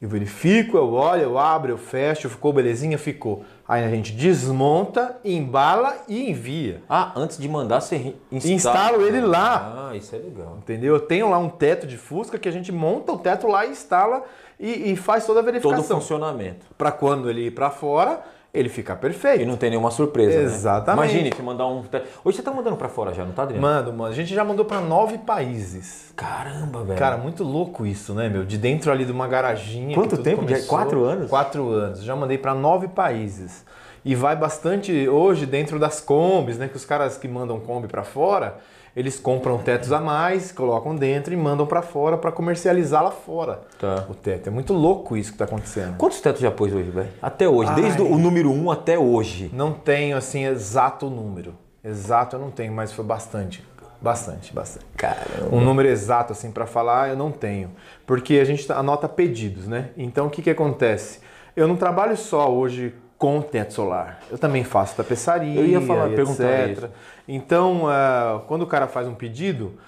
[0.00, 2.96] Eu verifico, eu olho, eu abro, eu fecho, ficou belezinha?
[2.96, 3.44] Ficou.
[3.68, 6.82] Aí a gente desmonta, embala e envia.
[6.88, 8.54] Ah, antes de mandar, você instala.
[8.54, 9.90] Instalo ele lá.
[9.90, 10.56] Ah, isso é legal.
[10.56, 10.94] Entendeu?
[10.94, 13.72] Eu tenho lá um teto de Fusca que a gente monta o teto lá e
[13.72, 14.24] instala
[14.58, 16.00] e, e faz toda a Todo verificação.
[16.00, 16.64] funcionamento.
[16.78, 18.22] Para quando ele ir para fora,
[18.54, 19.46] ele ficar E perfeito.
[19.46, 20.44] não tem nenhuma surpresa, né?
[20.44, 21.04] Exatamente.
[21.10, 21.82] Imagine que mandar um...
[22.24, 23.62] Hoje você tá mandando pra fora já, não tá, Adriano?
[23.62, 26.12] Mano, mano, a gente já mandou para nove países.
[26.14, 26.98] Caramba, velho.
[26.98, 28.44] Cara, muito louco isso, né, meu?
[28.44, 29.94] De dentro ali de uma garaginha.
[29.94, 30.42] Quanto tempo?
[30.42, 30.68] Começou.
[30.68, 31.30] quatro anos?
[31.30, 32.02] Quatro anos.
[32.04, 33.64] Já mandei para nove países.
[34.04, 36.68] E vai bastante hoje dentro das combis, né?
[36.68, 38.58] Que os caras que mandam Kombi para fora,
[38.94, 43.62] eles compram tetos a mais, colocam dentro e mandam para fora para comercializar lá fora.
[43.78, 44.06] Tá.
[44.08, 44.48] O teto.
[44.48, 45.96] É muito louco isso que tá acontecendo.
[45.96, 47.08] Quantos tetos já pôs hoje, velho?
[47.20, 47.70] Até hoje.
[47.70, 47.80] Ai.
[47.80, 49.50] Desde o número um até hoje.
[49.52, 51.54] Não tenho, assim, exato número.
[51.82, 53.66] Exato eu não tenho, mas foi bastante.
[54.00, 54.84] Bastante, bastante.
[54.96, 55.48] Caramba.
[55.54, 57.70] Um número exato, assim, para falar, eu não tenho.
[58.04, 59.90] Porque a gente anota pedidos, né?
[59.96, 61.20] Então, o que, que acontece?
[61.54, 64.18] Eu não trabalho só hoje com teto solar.
[64.28, 66.78] Eu também faço tapeçaria, Eu ia falar, perguntar etc.
[66.78, 66.88] isso.
[67.28, 69.78] Então, ah, quando o cara faz um pedido,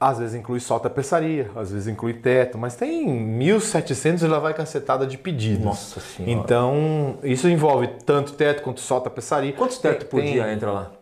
[0.00, 3.04] às vezes inclui só tapeçaria, às vezes inclui teto, mas tem
[3.36, 5.64] 1.700 e lá vai cacetada de pedidos.
[5.64, 6.32] Nossa Senhora.
[6.40, 9.52] Então, isso envolve tanto teto quanto só tapeçaria.
[9.54, 10.92] Quantos tetos por Tem- dia entra lá?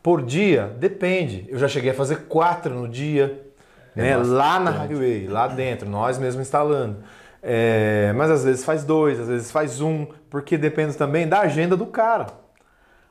[0.00, 0.72] por dia?
[0.78, 1.44] Depende.
[1.48, 3.42] Eu já cheguei a fazer quatro no dia,
[3.96, 4.16] né?
[4.16, 6.98] lá na Highway, lá dentro, nós mesmos instalando.
[7.42, 11.76] É, mas às vezes faz dois, às vezes faz um, porque depende também da agenda
[11.76, 12.26] do cara.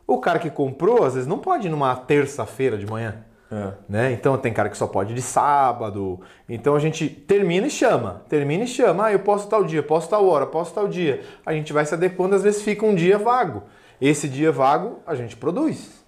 [0.06, 3.24] O cara que comprou, às vezes não pode ir numa terça-feira de manhã.
[3.52, 3.74] É.
[3.88, 4.12] Né?
[4.12, 6.20] Então tem cara que só pode de sábado.
[6.48, 8.24] Então a gente termina e chama.
[8.30, 9.06] Termina e chama.
[9.06, 11.22] Ah, eu posso tal dia, posso tal hora, posso tal dia.
[11.46, 13.64] A gente vai se adequando, às vezes fica um dia vago.
[14.00, 15.99] Esse dia vago a gente produz.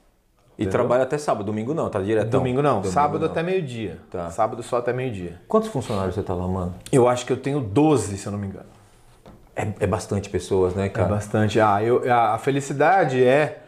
[0.58, 0.72] E entendeu?
[0.72, 2.30] trabalha até sábado, domingo não, tá direto.
[2.30, 3.32] Domingo não, domingo sábado não.
[3.32, 4.00] até meio-dia.
[4.12, 4.30] Tá.
[4.30, 5.42] Sábado só até meio-dia.
[5.48, 6.76] Quantos funcionários você tá lá, mano?
[6.92, 8.66] Eu acho que eu tenho 12, se eu não me engano.
[9.56, 11.08] É, é bastante pessoas, né, cara?
[11.08, 11.60] É bastante.
[11.60, 13.64] Ah, eu, a, a felicidade é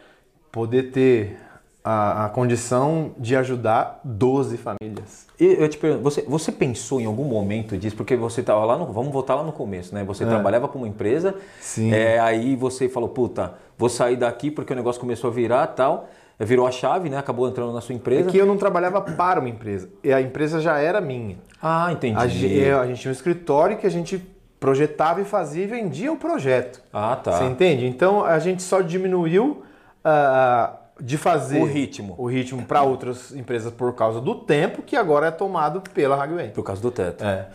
[0.51, 1.37] poder ter
[1.83, 5.27] a, a, condição de ajudar 12 famílias.
[5.39, 7.95] E eu te pergunto, você, você pensou em algum momento disso?
[7.95, 8.85] Porque você estava lá no.
[8.85, 10.03] Vamos voltar lá no começo, né?
[10.05, 10.27] Você é.
[10.27, 11.93] trabalhava para uma empresa, Sim.
[11.93, 16.09] É, aí você falou, puta, vou sair daqui porque o negócio começou a virar tal.
[16.39, 17.17] Virou a chave, né?
[17.17, 18.29] Acabou entrando na sua empresa.
[18.29, 19.89] É que eu não trabalhava para uma empresa.
[20.03, 21.37] E a empresa já era minha.
[21.61, 22.17] Ah, entendi.
[22.17, 24.17] A, a gente tinha um escritório que a gente
[24.59, 26.81] projetava e fazia e vendia o projeto.
[26.91, 27.33] Ah, tá.
[27.33, 27.85] Você entende?
[27.85, 29.63] Então a gente só diminuiu.
[30.05, 34.95] Uh, de fazer o ritmo, o ritmo para outras empresas por causa do tempo que
[34.95, 36.49] agora é tomado pela Hagway.
[36.49, 37.23] Por causa do teto.
[37.23, 37.47] É.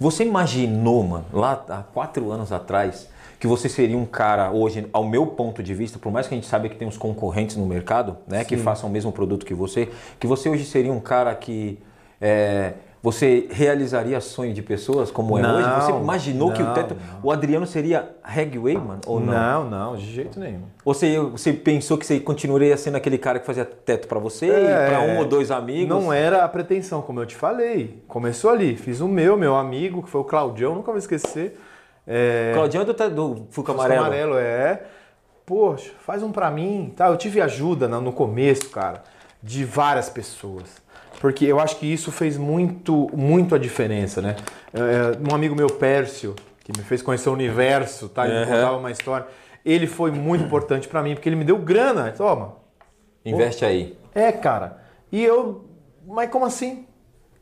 [0.00, 3.08] Você imaginou, mano, lá há quatro anos atrás,
[3.38, 6.36] que você seria um cara hoje, ao meu ponto de vista, por mais que a
[6.36, 8.46] gente saiba que tem uns concorrentes no mercado, né, Sim.
[8.46, 11.78] que façam o mesmo produto que você, que você hoje seria um cara que
[12.20, 12.74] é,
[13.06, 15.70] você realizaria sonho de pessoas como é não, hoje?
[15.80, 16.94] Você imaginou não, que o teto.
[16.94, 17.20] Não.
[17.22, 19.00] O Adriano seria Hagway, mano?
[19.06, 19.32] Ou não?
[19.32, 20.62] Não, não, de jeito nenhum.
[20.84, 24.50] Ou você, você pensou que você continuaria sendo aquele cara que fazia teto para você,
[24.50, 25.88] é, para um ou dois amigos?
[25.88, 28.02] Não era a pretensão, como eu te falei.
[28.08, 28.76] Começou ali.
[28.76, 31.56] Fiz o meu, meu amigo, que foi o Claudião, nunca vou esquecer.
[32.06, 32.52] É...
[32.54, 34.04] Claudião é do, do Fuca Amarelo.
[34.04, 34.82] Amarelo, é.
[35.44, 36.92] Poxa, faz um para mim.
[36.96, 39.02] Tá, eu tive ajuda no começo, cara,
[39.42, 40.86] de várias pessoas
[41.20, 44.36] porque eu acho que isso fez muito, muito a diferença, né?
[44.72, 48.26] É, é, um amigo meu, Pércio, que me fez conhecer o universo, tá?
[48.26, 48.44] Ele uhum.
[48.44, 49.26] contava uma história.
[49.64, 52.12] Ele foi muito importante para mim, porque ele me deu grana.
[52.16, 52.56] Toma.
[53.24, 53.98] Investe aí.
[54.14, 54.78] É, cara.
[55.10, 55.64] E eu,
[56.06, 56.86] mas como assim?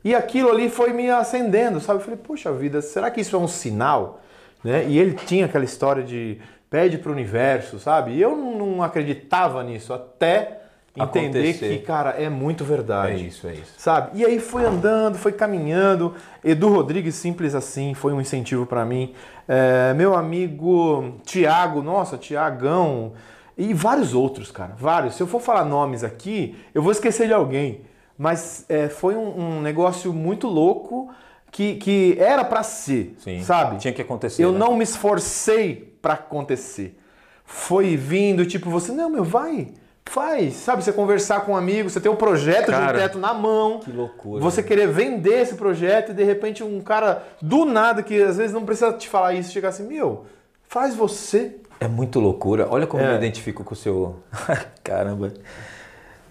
[0.03, 1.99] E aquilo ali foi me acendendo, sabe?
[1.99, 4.21] Eu falei, poxa vida, será que isso é um sinal?
[4.65, 4.83] Né?
[4.87, 6.39] E ele tinha aquela história de
[6.71, 8.13] pede para o universo, sabe?
[8.13, 10.61] E eu não acreditava nisso até
[10.97, 11.77] entender acontecer.
[11.77, 13.11] que, cara, é muito verdade.
[13.11, 13.73] É isso, é isso.
[13.77, 14.17] Sabe?
[14.17, 16.15] E aí foi andando, foi caminhando.
[16.43, 19.13] Edu Rodrigues, simples assim, foi um incentivo para mim.
[19.47, 23.13] É, meu amigo Tiago, nossa, Tiagão.
[23.55, 25.13] E vários outros, cara, vários.
[25.13, 27.81] Se eu for falar nomes aqui, eu vou esquecer de alguém.
[28.17, 31.13] Mas é, foi um, um, negócio muito louco
[31.55, 33.77] que, que era para ser, Sim, sabe?
[33.77, 34.43] Tinha que acontecer.
[34.43, 34.59] Eu né?
[34.59, 36.99] não me esforcei para acontecer.
[37.45, 39.69] Foi vindo, tipo, você, não, meu, vai
[40.07, 40.83] Faz, sabe?
[40.83, 43.79] Você conversar com um amigo, você ter um projeto cara, de um teto na mão.
[43.79, 44.43] Que loucura.
[44.43, 48.53] Você querer vender esse projeto e de repente um cara do nada, que às vezes
[48.53, 50.25] não precisa te falar isso, chegar assim, meu,
[50.67, 51.55] faz você.
[51.79, 52.67] É muito loucura.
[52.69, 53.07] Olha como é.
[53.07, 54.17] eu me identifico com o seu.
[54.83, 55.33] Caramba.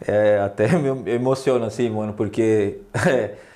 [0.07, 2.79] É, até me emociona assim, mano, porque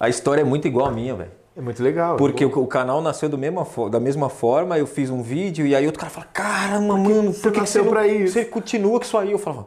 [0.00, 1.30] a história é muito igual a minha, velho.
[1.54, 2.16] É muito legal.
[2.16, 6.00] Porque o, o, canal nasceu da mesma forma, eu fiz um vídeo e aí outro
[6.00, 8.32] cara fala, caramba, por que, mano, por que, que você, pra isso?
[8.32, 9.30] você continua com isso aí?
[9.30, 9.66] Eu falava,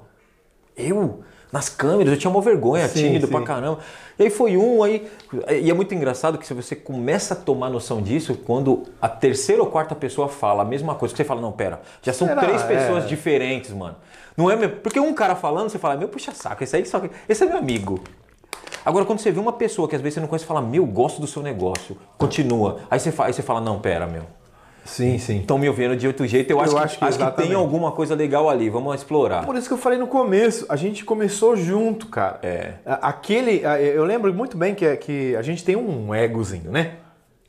[0.75, 1.19] eu?
[1.51, 3.31] Nas câmeras, eu tinha uma vergonha, sim, tímido sim.
[3.31, 3.77] pra caramba.
[4.17, 5.07] E aí foi um, aí.
[5.61, 9.61] E é muito engraçado que se você começa a tomar noção disso, quando a terceira
[9.61, 12.41] ou quarta pessoa fala a mesma coisa, que você fala, não, pera, já são Será?
[12.41, 13.07] três pessoas é.
[13.07, 13.97] diferentes, mano.
[14.35, 14.77] Não é mesmo?
[14.77, 16.99] Porque um cara falando, você fala, meu puxa saco, esse aí só.
[17.29, 18.01] Esse é meu amigo.
[18.85, 20.85] Agora, quando você vê uma pessoa que às vezes você não conhece e fala, meu,
[20.85, 22.79] gosto do seu negócio, continua.
[22.91, 24.23] Aí você fala, aí você fala não, pera, meu.
[24.85, 25.39] Sim, sim.
[25.39, 27.91] Estão me ouvindo de outro jeito, eu, eu acho, acho, que, acho que tem alguma
[27.91, 29.45] coisa legal ali, vamos explorar.
[29.45, 32.39] Por isso que eu falei no começo, a gente começou junto, cara.
[32.43, 32.73] É.
[32.85, 36.95] Aquele, eu lembro muito bem que, que a gente tem um egozinho, né?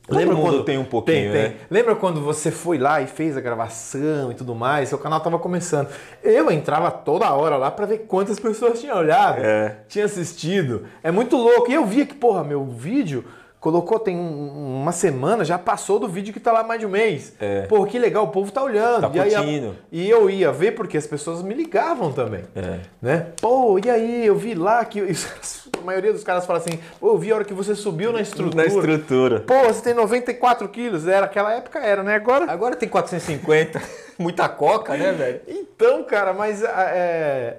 [0.07, 1.49] Todo Lembra quando tem um pouquinho, tem, tem.
[1.49, 1.55] Né?
[1.69, 4.89] Lembra quando você foi lá e fez a gravação e tudo mais?
[4.89, 5.89] Seu canal estava começando.
[6.23, 9.77] Eu entrava toda hora lá para ver quantas pessoas tinham olhado, é.
[9.87, 10.85] tinha assistido.
[11.01, 11.71] É muito louco.
[11.71, 13.25] E eu via que, porra, meu vídeo
[13.65, 16.89] colocou tem um, uma semana, já passou do vídeo que tá lá mais de um
[16.89, 17.33] mês.
[17.39, 17.63] É.
[17.63, 19.01] Pô, que legal, o povo tá olhando.
[19.01, 22.43] Tá e, aí, e eu ia ver porque as pessoas me ligavam também.
[22.55, 22.81] É.
[23.01, 23.25] Né?
[23.41, 25.01] Pô, e aí, eu vi lá que.
[25.79, 28.19] A maioria dos caras fala assim, pô, eu vi a hora que você subiu na
[28.19, 28.55] estrutura.
[28.55, 29.39] Na estrutura.
[29.41, 31.07] Pô, você tem 94 quilos.
[31.07, 32.15] Era, aquela época era, né?
[32.15, 32.51] Agora.
[32.51, 33.81] Agora tem 450.
[34.17, 35.41] Muita coca, né, velho?
[35.47, 37.57] Então, cara, mas é,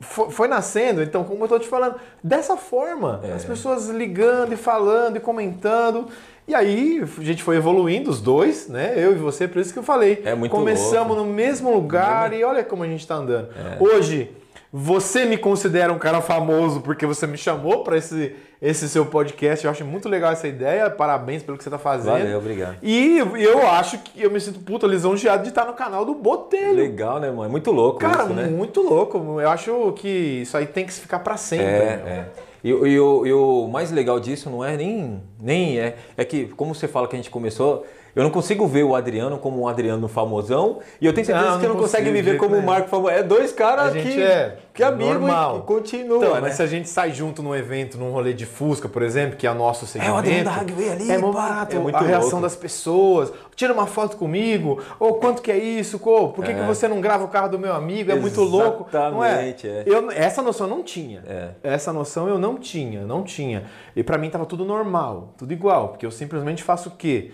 [0.00, 3.20] foi, foi, nascendo, então, como eu estou te falando, dessa forma.
[3.22, 3.32] É.
[3.32, 6.08] As pessoas ligando e falando e comentando.
[6.48, 8.94] E aí a gente foi evoluindo, os dois, né?
[8.96, 10.22] Eu e você, por isso que eu falei.
[10.24, 11.28] É muito Começamos louco.
[11.28, 13.48] no mesmo lugar e olha como a gente está andando.
[13.54, 13.76] É.
[13.78, 14.32] Hoje,
[14.72, 19.64] você me considera um cara famoso porque você me chamou para esse, esse seu podcast.
[19.64, 20.88] Eu acho muito legal essa ideia.
[20.88, 22.18] Parabéns pelo que você está fazendo.
[22.18, 22.76] Valeu, obrigado.
[22.80, 26.76] E eu acho que eu me sinto puta lisonjeado de estar no canal do Botelho.
[26.76, 27.46] Legal, né, mano?
[27.46, 28.46] É muito louco Cara, isso, né?
[28.46, 29.40] muito louco.
[29.40, 30.08] Eu acho que
[30.42, 31.64] isso aí tem que ficar para sempre.
[31.64, 32.28] É, é.
[32.62, 35.96] E, e, o, e o mais legal disso não é nem Nem é.
[36.16, 39.38] É que, como você fala que a gente começou, eu não consigo ver o Adriano
[39.38, 42.36] como um Adriano famosão e eu tenho certeza não, que não, não consegue me ver
[42.36, 43.10] como o Marco famoso.
[43.10, 45.58] É dois caras que, é que amigo normal.
[45.58, 46.18] e, continua.
[46.18, 46.40] Então, né?
[46.40, 49.46] mas se a gente sai junto num evento, num rolê de Fusca, por exemplo, que
[49.46, 50.12] é nosso segmento.
[50.12, 51.10] É o Adriano da Rugby ali.
[51.10, 51.76] É muito barato.
[51.76, 52.42] É muito a reação louco.
[52.42, 53.32] das pessoas.
[53.54, 54.82] Tira uma foto comigo.
[54.98, 55.98] Ou quanto que é isso?
[55.98, 56.54] Pô, por que, é.
[56.54, 58.10] que você não grava o carro do meu amigo?
[58.10, 58.88] É Exatamente, muito louco.
[58.92, 59.50] Não é?
[59.50, 59.82] é.
[59.86, 61.22] Eu, essa noção eu não tinha.
[61.26, 61.50] É.
[61.62, 63.64] Essa noção eu não tinha, não tinha.
[63.94, 65.88] E para mim tava tudo normal, tudo igual.
[65.88, 67.32] Porque eu simplesmente faço o quê?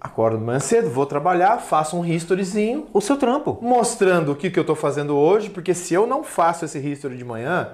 [0.00, 2.86] Acordo manhã cedo, vou trabalhar, faço um historyzinho.
[2.92, 3.58] O seu trampo.
[3.60, 7.16] Mostrando o que, que eu estou fazendo hoje, porque se eu não faço esse history
[7.16, 7.70] de manhã,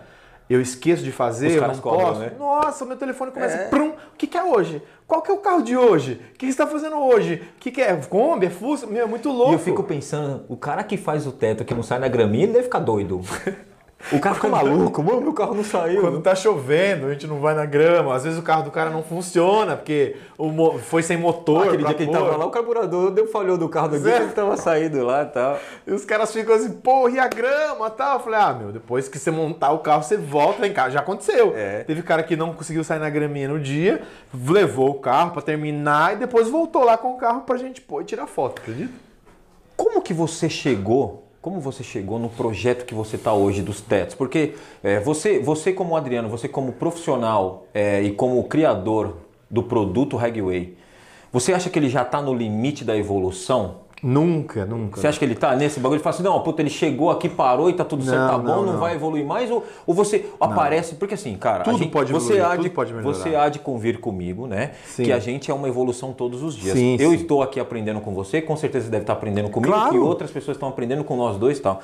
[0.48, 2.20] eu esqueço de fazer, Os eu não cobram, posso.
[2.20, 2.32] Né?
[2.38, 3.56] Nossa, meu telefone começa.
[3.56, 3.68] É.
[3.68, 4.82] Prum, o que, que é hoje?
[5.06, 6.12] Qual que é o carro de hoje?
[6.12, 7.42] O que, que você está fazendo hoje?
[7.56, 7.94] O que, que é?
[7.96, 8.46] Kombi?
[8.46, 8.86] É Fusca?
[8.86, 9.52] Meu, é muito louco.
[9.52, 12.44] E eu fico pensando, o cara que faz o teto que não sai na graminha,
[12.44, 13.20] ele deve ficar doido.
[14.10, 16.00] O carro fica maluco, mano, meu carro não saiu.
[16.00, 18.14] Quando tá chovendo, a gente não vai na grama.
[18.14, 21.68] Às vezes o carro do cara não funciona, porque o foi sem motor.
[21.68, 24.32] Aquele dia que ele tava lá, o carburador deu falhou do carro do Gui, ele
[24.32, 25.58] tava saindo lá e tal.
[25.86, 28.18] E os caras ficam assim, porra, e a grama e tal?
[28.18, 30.90] Eu falei, ah, meu, depois que você montar o carro, você volta em casa.
[30.90, 31.52] Já aconteceu.
[31.56, 31.84] É.
[31.84, 34.02] Teve cara que não conseguiu sair na graminha no dia,
[34.34, 38.02] levou o carro para terminar e depois voltou lá com o carro pra gente pôr
[38.02, 38.92] e tirar foto, acredita?
[39.76, 44.14] Como que você chegou como você chegou no projeto que você está hoje dos tetos?
[44.14, 49.16] Porque é, você, você como Adriano, você como profissional é, e como criador
[49.50, 50.78] do produto Regway,
[51.32, 53.80] você acha que ele já está no limite da evolução?
[54.02, 55.00] Nunca, nunca.
[55.00, 55.98] Você acha que ele tá nesse bagulho?
[55.98, 58.64] Ele fala assim, não, puta, ele chegou aqui, parou e tá tudo certo, tá bom,
[58.64, 59.48] não, não, vai evoluir mais?
[59.48, 60.48] Ou, ou você não.
[60.48, 63.14] aparece, porque assim, cara, tudo gente, pode você evoluir, há tudo de, pode melhorar.
[63.14, 64.72] Você há de convir comigo, né?
[64.86, 65.04] Sim.
[65.04, 66.76] Que a gente é uma evolução todos os dias.
[66.76, 67.16] Sim, Eu sim.
[67.16, 69.92] estou aqui aprendendo com você, com certeza você deve estar aprendendo comigo, claro.
[69.92, 71.80] que outras pessoas estão aprendendo com nós dois e tal.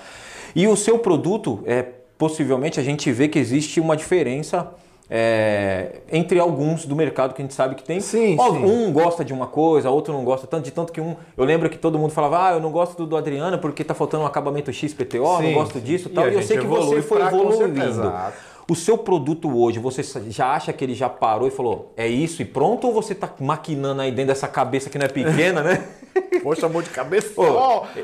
[0.57, 1.83] E o seu produto, é,
[2.17, 4.73] possivelmente a gente vê que existe uma diferença
[5.11, 8.01] é, entre alguns do mercado que a gente sabe que tem.
[8.01, 8.93] Sim, um sim.
[8.93, 11.17] gosta de uma coisa, outro não gosta tanto, de tanto que um.
[11.37, 13.95] Eu lembro que todo mundo falava, ah, eu não gosto do, do Adriano porque tá
[13.95, 16.29] faltando um acabamento XPTO, sim, não gosto disso e tal.
[16.29, 18.13] E eu sei que você foi evoluindo.
[18.71, 22.43] O seu produto hoje, você já acha que ele já parou e falou, é isso
[22.43, 22.87] e pronto?
[22.87, 25.89] Ou você está maquinando aí dentro dessa cabeça que não é pequena, né?
[26.43, 27.31] Poxa, amor de cabeça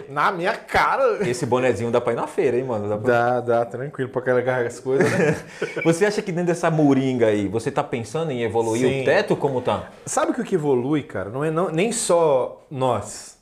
[0.09, 1.29] na minha cara.
[1.29, 2.89] Esse bonezinho dá pra ir na feira, hein, mano?
[2.89, 3.13] Dá, pra...
[3.13, 5.37] dá, dá, tranquilo pra carregar as coisas, né?
[5.85, 9.03] você acha que dentro dessa moringa aí, você tá pensando em evoluir Sim.
[9.03, 9.91] o teto como tá?
[10.07, 11.29] Sabe o que evolui, cara?
[11.29, 13.37] Não é não, nem só nós.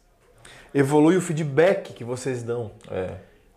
[0.75, 2.73] Evolui o feedback que vocês dão.
[2.91, 3.11] É.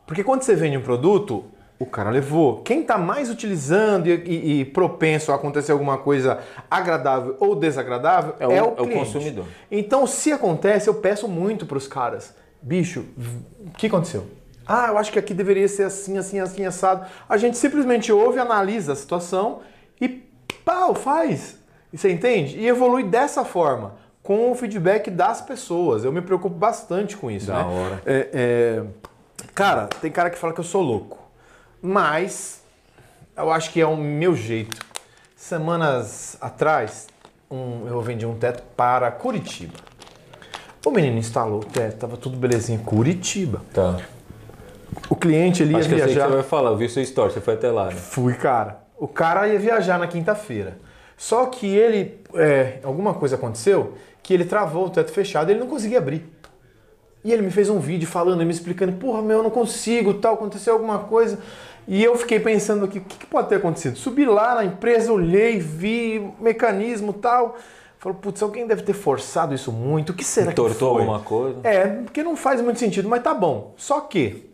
[0.05, 1.45] Porque quando você vende um produto,
[1.78, 2.61] o cara levou.
[2.61, 6.39] Quem está mais utilizando e, e, e, propenso a acontecer alguma coisa
[6.71, 9.45] agradável ou desagradável é o, é o, é o consumidor.
[9.69, 13.05] Então, se acontece, eu peço muito para os caras: bicho,
[13.59, 14.26] o que aconteceu?
[14.65, 17.05] Ah, eu acho que aqui deveria ser assim, assim, assim, assado.
[17.28, 19.59] A gente simplesmente ouve, analisa a situação
[19.99, 20.07] e
[20.63, 21.59] pau, faz.
[21.93, 22.57] Você entende?
[22.57, 26.03] E evolui dessa forma, com o feedback das pessoas.
[26.03, 27.47] Eu me preocupo bastante com isso.
[27.47, 27.63] Da né?
[27.63, 28.01] hora.
[28.05, 28.84] É, é...
[29.53, 31.24] Cara, tem cara que fala que eu sou louco
[31.86, 32.63] mas
[33.38, 34.77] eu acho que é o meu jeito.
[35.36, 37.07] Semanas atrás,
[37.49, 39.73] um, eu vendi um teto para Curitiba.
[40.83, 42.79] O menino instalou o teto, tava tudo belezinha.
[42.79, 43.61] Curitiba.
[43.73, 43.97] Tá.
[45.09, 46.05] O cliente ele ia Acho viajar.
[46.05, 47.86] Que eu sei que você vai falar, eu vi sua história, você foi até lá.
[47.86, 47.91] Né?
[47.91, 48.79] Fui, cara.
[48.97, 50.77] O cara ia viajar na quinta-feira.
[51.17, 52.19] Só que ele.
[52.33, 56.25] É, alguma coisa aconteceu que ele travou o teto fechado e ele não conseguia abrir.
[57.23, 60.36] E ele me fez um vídeo falando, me explicando, porra, meu, eu não consigo, tal,
[60.36, 61.39] aconteceu alguma coisa.
[61.88, 63.95] E eu fiquei pensando aqui, o que, que pode ter acontecido?
[63.95, 67.57] Subi lá na empresa, olhei, vi mecanismo tal.
[67.99, 70.11] Falei, putz, alguém deve ter forçado isso muito.
[70.11, 71.01] O que será Entortou que foi?
[71.01, 71.59] alguma coisa?
[71.63, 73.73] É, porque não faz muito sentido, mas tá bom.
[73.77, 74.49] Só que,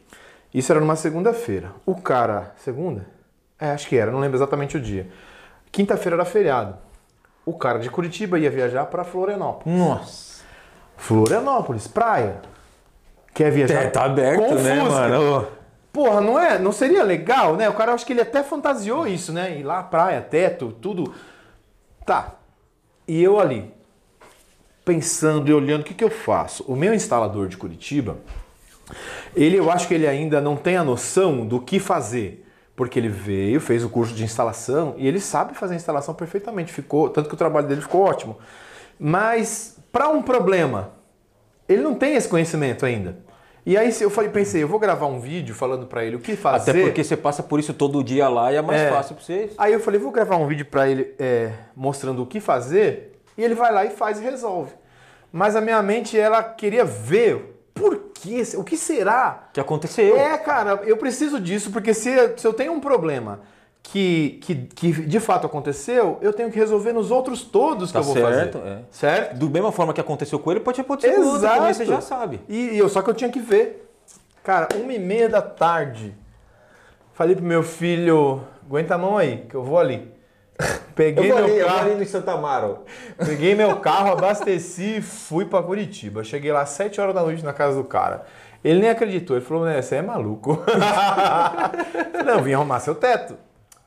[0.53, 1.71] isso era numa segunda-feira.
[1.85, 3.05] O cara, segunda?
[3.59, 5.07] É, acho que era, não lembro exatamente o dia.
[5.71, 6.75] Quinta-feira era feriado.
[7.45, 9.77] O cara de Curitiba ia viajar para Florianópolis.
[9.79, 10.41] Nossa.
[10.97, 12.41] Florianópolis, praia.
[13.33, 13.83] Quer viajar?
[13.83, 14.91] É, tá aberto, com né, Fusca.
[14.91, 15.47] mano?
[15.91, 16.57] Porra, não é?
[16.57, 17.67] Não seria legal, né?
[17.69, 19.59] O cara acho que ele até fantasiou isso, né?
[19.59, 21.13] Ir lá, praia, teto, tudo.
[22.05, 22.35] Tá.
[23.07, 23.73] E eu ali,
[24.85, 26.63] pensando e olhando, o que, que eu faço?
[26.67, 28.17] O meu instalador de Curitiba,
[29.35, 32.47] ele eu acho que ele ainda não tem a noção do que fazer.
[32.73, 36.71] Porque ele veio, fez o curso de instalação e ele sabe fazer a instalação perfeitamente.
[36.71, 38.37] Ficou, tanto que o trabalho dele ficou ótimo.
[38.97, 40.93] Mas para um problema,
[41.67, 43.17] ele não tem esse conhecimento ainda.
[43.65, 46.35] E aí eu falei, pensei, eu vou gravar um vídeo falando para ele o que
[46.35, 46.71] fazer.
[46.71, 48.89] Até porque você passa por isso todo dia lá e é mais é.
[48.89, 49.53] fácil para vocês.
[49.57, 53.43] Aí eu falei, vou gravar um vídeo para ele é, mostrando o que fazer e
[53.43, 54.73] ele vai lá e faz e resolve.
[55.31, 60.17] Mas a minha mente ela queria ver por que, o que será que aconteceu.
[60.17, 63.41] É, cara, eu preciso disso porque se, se eu tenho um problema
[63.83, 68.07] que, que, que de fato aconteceu, eu tenho que resolver nos outros todos tá que
[68.07, 68.69] eu vou certo, fazer.
[68.69, 68.79] É.
[68.91, 69.37] Certo?
[69.37, 72.39] Do mesma forma que aconteceu com ele, pode acontecer com outro também, você já sabe.
[72.47, 73.89] E, e eu, só que eu tinha que ver.
[74.43, 76.15] Cara, uma e meia da tarde.
[77.13, 80.11] Falei pro meu filho, aguenta a mão aí, que eu vou ali.
[80.95, 81.79] Peguei eu meu ali, carro.
[81.79, 82.79] Eu ali no Santa Amaro.
[83.17, 86.23] Peguei meu carro, abasteci e fui pra Curitiba.
[86.23, 88.25] Cheguei lá às 7 horas da noite na casa do cara.
[88.63, 90.63] Ele nem acreditou, ele falou, né, você é maluco.
[92.25, 93.35] Não, vim arrumar seu teto.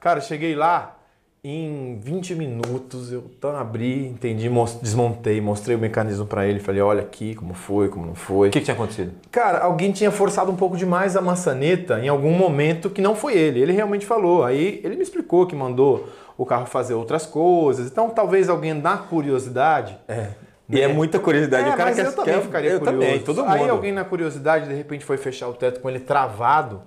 [0.05, 0.99] Cara, cheguei lá,
[1.43, 4.51] em 20 minutos eu então, abri, entendi,
[4.83, 8.49] desmontei, mostrei o mecanismo para ele, falei, olha aqui como foi, como não foi.
[8.49, 9.13] O que, que, tinha acontecido?
[9.31, 13.33] Cara, alguém tinha forçado um pouco demais a maçaneta em algum momento que não foi
[13.33, 13.63] ele.
[13.63, 14.45] Ele realmente falou.
[14.45, 17.91] Aí ele me explicou que mandou o carro fazer outras coisas.
[17.91, 19.97] Então talvez alguém na curiosidade.
[20.07, 20.33] É.
[20.69, 21.67] E é muita curiosidade.
[21.67, 23.01] É, o cara mas quer, eu também quer, ficaria eu curioso.
[23.01, 23.53] Também, todo mundo.
[23.55, 26.83] Aí alguém na curiosidade de repente foi fechar o teto com ele travado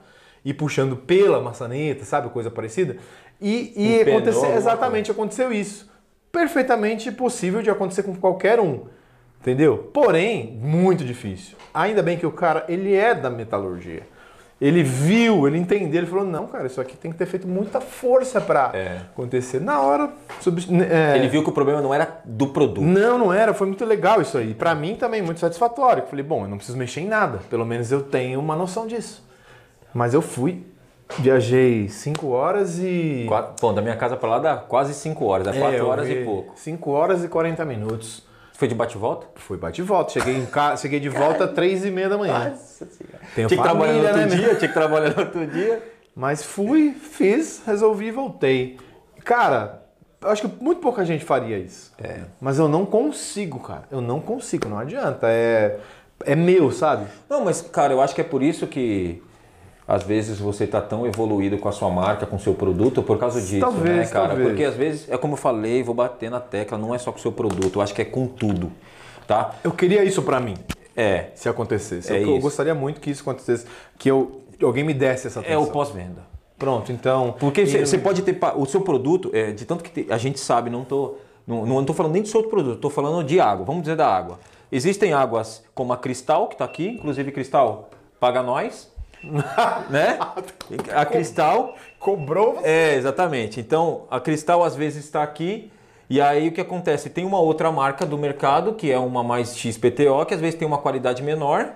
[0.49, 2.95] e puxando pela maçaneta, sabe, coisa parecida.
[3.41, 5.91] E, e Empenou aconteceu, exatamente aconteceu isso.
[6.31, 8.85] Perfeitamente possível de acontecer com qualquer um.
[9.41, 9.89] Entendeu?
[9.93, 11.57] Porém, muito difícil.
[11.73, 14.03] Ainda bem que o cara, ele é da metalurgia.
[14.59, 17.79] Ele viu, ele entendeu, ele falou: não, cara, isso aqui tem que ter feito muita
[17.81, 18.97] força para É.
[19.11, 19.59] acontecer.
[19.59, 20.09] Na hora.
[20.39, 22.83] sub- é, Ele viu que o problema não era do produto.
[22.83, 23.53] não, não era.
[23.53, 24.53] Foi muito legal isso aí.
[24.53, 26.03] Pra mim também muito satisfatório.
[26.03, 27.39] Eu Falei, bom, eu não preciso mexer em nada.
[27.49, 29.26] Pelo menos eu tenho uma noção disso.
[29.97, 30.63] Mas eu fui,
[31.17, 33.25] viajei 5 horas e.
[33.27, 36.23] Quatro- Bom, da minha casa pra lá dá quase 5 horas, dá 4 horas e
[36.23, 36.53] pouco.
[36.55, 38.21] 5 horas e 40 minutos.
[38.53, 39.25] Foi de bate e volta?
[39.33, 40.13] Fui bate e volta.
[40.13, 42.53] Cheguei, em casa, cheguei de volta às 3 e meia da manhã.
[43.33, 45.83] Tenho Tinha que trabalhar no outro né, dia, tinha que trabalhar no outro dia.
[46.15, 48.77] Mas fui, fiz, resolvi e voltei.
[49.25, 49.81] Cara,
[50.21, 51.91] eu acho que muito pouca gente faria isso.
[51.97, 52.21] É.
[52.39, 53.85] Mas eu não consigo, cara.
[53.89, 55.27] Eu não consigo, não adianta.
[55.27, 55.79] É,
[56.23, 57.07] é meu, sabe?
[57.27, 59.23] Não, mas cara, eu acho que é por isso que
[59.87, 63.17] às vezes você tá tão evoluído com a sua marca, com o seu produto, por
[63.17, 64.27] causa disso, Talvez, né, cara?
[64.29, 64.49] talvez.
[64.49, 67.17] Porque às vezes, é como eu falei, vou bater na tecla, não é só com
[67.17, 68.71] o seu produto, eu acho que é com tudo,
[69.25, 69.55] tá?
[69.63, 70.55] Eu queria isso pra mim,
[70.95, 72.11] É, se acontecesse.
[72.11, 73.65] É eu, eu gostaria muito que isso acontecesse,
[73.97, 75.63] que eu, alguém me desse essa é atenção.
[75.63, 76.21] o pós-venda.
[76.57, 77.35] Pronto, então...
[77.39, 80.83] Porque você pode ter o seu produto, é, de tanto que a gente sabe, não
[80.83, 81.15] tô,
[81.45, 83.63] não, não tô falando nem do seu outro produto, tô falando de água.
[83.63, 84.39] Vamos dizer da água.
[84.71, 88.91] Existem águas como a Cristal, que está aqui, inclusive Cristal paga nós,
[89.89, 90.19] né?
[90.95, 93.59] A Cristal, Cobrou é, exatamente.
[93.59, 95.71] Então, a Cristal às vezes está aqui
[96.09, 97.09] e aí o que acontece?
[97.09, 100.67] Tem uma outra marca do mercado, que é uma mais XPTO, que às vezes tem
[100.67, 101.73] uma qualidade menor,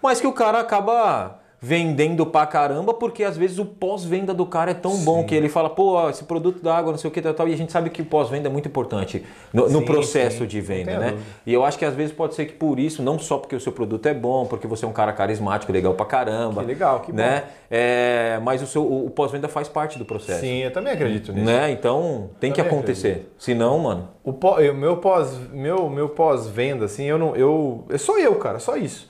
[0.00, 4.70] mas que o cara acaba vendendo pra caramba, porque às vezes o pós-venda do cara
[4.70, 7.20] é tão bom que ele fala, pô, esse produto da água, não sei o que,
[7.20, 9.84] tal, tal, e a gente sabe que o pós-venda é muito importante no, no Sim,
[9.84, 11.10] processo sim, de venda, né?
[11.10, 11.26] dúvida.
[11.44, 13.60] E eu acho que às vezes pode ser que por isso, não só porque o
[13.60, 16.60] seu produto é bom, porque você é um cara carismático, legal pra caramba.
[16.62, 17.18] Que legal, que bom.
[17.18, 17.42] né?
[17.68, 20.40] É, mas o, seu, o, o pós-venda faz parte do processo.
[20.42, 21.44] Sim, eu também acredito nisso.
[21.44, 21.72] Né?
[21.72, 23.32] Então tem que acontecer.
[23.36, 24.08] Senão, mano.
[24.22, 28.36] O pó- eu- meu pós meu meu pós-venda assim, eu não eu é só eu,
[28.36, 29.08] cara, só isso.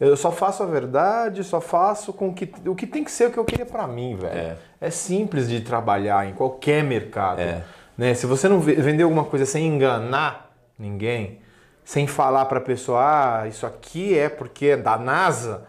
[0.00, 3.32] Eu só faço a verdade, só faço com que o que tem que ser o
[3.32, 4.56] que eu queria pra mim, velho.
[4.80, 4.90] É.
[4.90, 7.64] simples de trabalhar em qualquer mercado, É.
[7.96, 8.14] né?
[8.14, 11.40] Se você não ve- vender alguma coisa sem enganar ninguém,
[11.84, 13.00] sem falar pra pessoa,
[13.42, 15.66] ah, isso aqui é porque é da NASA,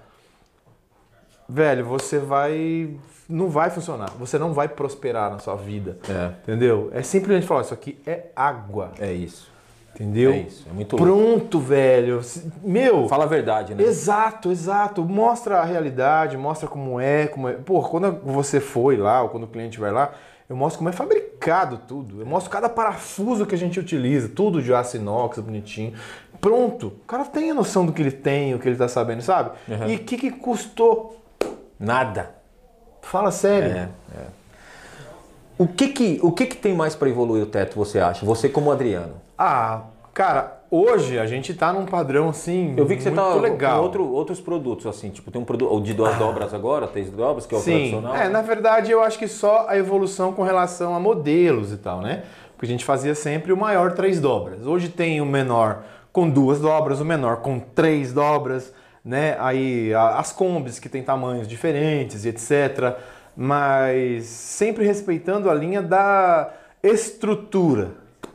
[1.48, 2.96] velho, você vai
[3.28, 4.10] não vai funcionar.
[4.20, 5.98] Você não vai prosperar na sua vida.
[6.10, 6.32] É.
[6.44, 6.90] Entendeu?
[6.94, 8.92] É simplesmente falar, isso aqui é água.
[9.00, 9.52] É isso.
[10.00, 10.32] Entendeu?
[10.32, 10.66] É isso.
[10.70, 11.12] É muito louco.
[11.12, 12.22] Pronto, velho.
[12.64, 13.10] Meu.
[13.10, 13.84] Fala a verdade, né?
[13.84, 15.04] Exato, exato.
[15.04, 17.54] Mostra a realidade, mostra como é, como é.
[17.54, 20.14] Pô, quando você foi lá, ou quando o cliente vai lá,
[20.48, 22.22] eu mostro como é fabricado tudo.
[22.22, 25.94] Eu mostro cada parafuso que a gente utiliza, tudo de aço inox, bonitinho.
[26.40, 26.88] Pronto.
[26.88, 29.52] O cara tem a noção do que ele tem, o que ele tá sabendo, sabe?
[29.68, 29.90] Uhum.
[29.90, 31.22] E o que, que custou?
[31.78, 32.36] Nada.
[33.02, 33.70] Fala sério.
[33.70, 34.26] É, é.
[35.58, 38.26] O que que, o que que tem mais para evoluir o teto, você acha?
[38.26, 39.28] Você como Adriano.
[39.42, 39.84] Ah,
[40.14, 42.74] cara, hoje a gente tá num padrão assim.
[42.76, 43.78] Eu vi que você muito tá legal.
[43.78, 47.10] com outro, outros produtos, assim, tipo, tem um produto o de duas dobras agora, três
[47.10, 48.16] dobras, que é o Sim, tradicional.
[48.18, 52.02] é, na verdade eu acho que só a evolução com relação a modelos e tal,
[52.02, 52.24] né?
[52.58, 54.68] Porque a gente fazia sempre o maior três dobras.
[54.68, 58.74] Hoje tem o menor com duas dobras, o menor com três dobras,
[59.06, 59.38] né?
[59.40, 62.98] Aí a- as combis que tem tamanhos diferentes e etc.
[63.38, 66.50] Mas sempre respeitando a linha da
[66.84, 67.92] estrutura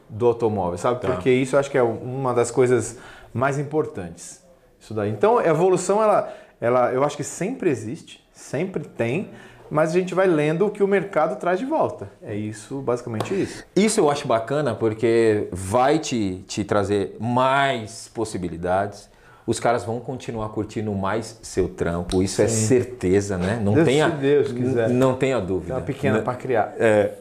[0.08, 1.00] do automóvel, sabe?
[1.00, 1.08] Tá.
[1.08, 2.98] Porque isso eu acho que é uma das coisas
[3.32, 4.42] mais importantes.
[4.80, 5.10] Isso daí.
[5.10, 9.30] Então, a evolução, ela, ela, eu acho que sempre existe, sempre tem,
[9.70, 12.10] mas a gente vai lendo o que o mercado traz de volta.
[12.22, 13.64] É isso, basicamente isso.
[13.74, 19.08] Isso eu acho bacana porque vai te, te trazer mais possibilidades,
[19.46, 22.22] os caras vão continuar curtindo mais seu trampo.
[22.22, 22.64] Isso é Sim.
[22.64, 23.60] é certeza, né?
[23.62, 24.88] Não Deus tenha, se Deus quiser.
[24.88, 25.66] Não tenha dúvida.
[25.66, 26.74] Tem uma pequena para criar.
[26.78, 27.12] É.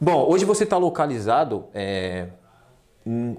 [0.00, 1.64] Bom, hoje você está localizado.
[1.74, 2.26] É...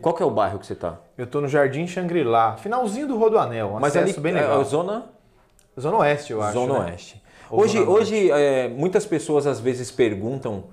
[0.02, 0.98] Qual que é o bairro que você está?
[1.18, 3.76] Eu estou no Jardim Xangri-Lá, finalzinho do Rodoanel.
[3.76, 4.62] Um Mas ali bem é legal.
[4.62, 5.06] É zona.
[5.80, 6.54] Zona Oeste, eu acho.
[6.54, 6.86] Zona né?
[6.92, 7.22] Oeste.
[7.52, 10.66] Hoje, hoje é, muitas pessoas às vezes perguntam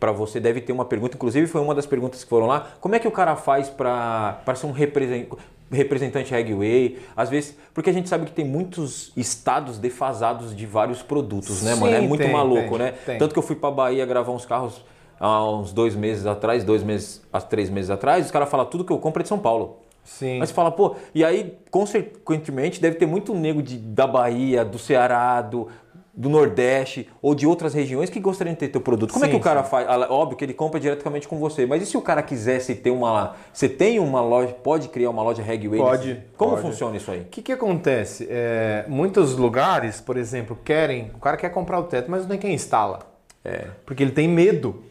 [0.00, 2.94] para você, deve ter uma pergunta, inclusive foi uma das perguntas que foram lá, como
[2.94, 5.38] é que o cara faz para ser um representante
[5.72, 11.02] representante Regway, às vezes, porque a gente sabe que tem muitos estados defasados de vários
[11.02, 11.96] produtos, né, Sim, mano?
[11.96, 12.94] É muito tem, maluco, tem, né?
[13.04, 13.18] Tem.
[13.18, 14.84] Tanto que eu fui para Bahia gravar uns carros
[15.18, 18.84] há uns dois meses atrás, dois meses, há três meses atrás, os caras falam tudo
[18.84, 19.78] que eu compro é de São Paulo.
[20.04, 20.38] Sim.
[20.38, 24.78] Mas você fala, pô, e aí, consequentemente, deve ter muito nego de, da Bahia, do
[24.78, 25.68] Ceará, do,
[26.16, 29.12] do Nordeste ou de outras regiões que gostariam de ter teu produto.
[29.12, 29.70] Como sim, é que o cara sim.
[29.70, 29.88] faz?
[30.10, 33.34] Óbvio que ele compra diretamente com você, mas e se o cara quisesse ter uma
[33.52, 35.80] você tem uma loja, pode criar uma loja Regway?
[35.80, 36.22] Pode.
[36.36, 36.62] Como pode.
[36.62, 37.22] funciona isso aí?
[37.22, 38.28] O que, que acontece?
[38.30, 42.38] É, muitos lugares, por exemplo, querem, o cara quer comprar o teto, mas não tem
[42.38, 43.00] quem instala.
[43.44, 43.68] É.
[43.84, 44.84] Porque ele tem medo.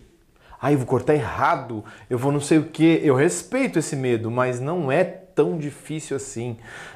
[0.64, 3.02] Ah, eu vou cortar errado, eu vou não sei o que.
[3.04, 6.56] Eu respeito esse medo, mas não é tão difícil assim.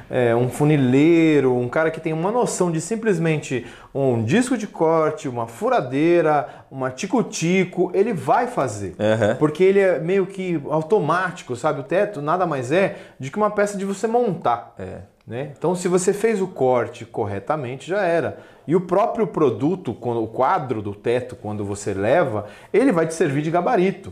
[0.10, 5.28] É, um funileiro, um cara que tem uma noção de simplesmente um disco de corte,
[5.28, 8.96] uma furadeira, uma tico-tico, ele vai fazer.
[8.98, 9.36] Uhum.
[9.36, 11.82] Porque ele é meio que automático, sabe?
[11.82, 14.76] O teto nada mais é do que uma peça de você montar.
[14.80, 15.00] É.
[15.28, 15.52] Né?
[15.58, 18.38] Então, se você fez o corte corretamente, já era.
[18.68, 23.42] E o próprio produto, o quadro do teto, quando você leva, ele vai te servir
[23.42, 24.12] de gabarito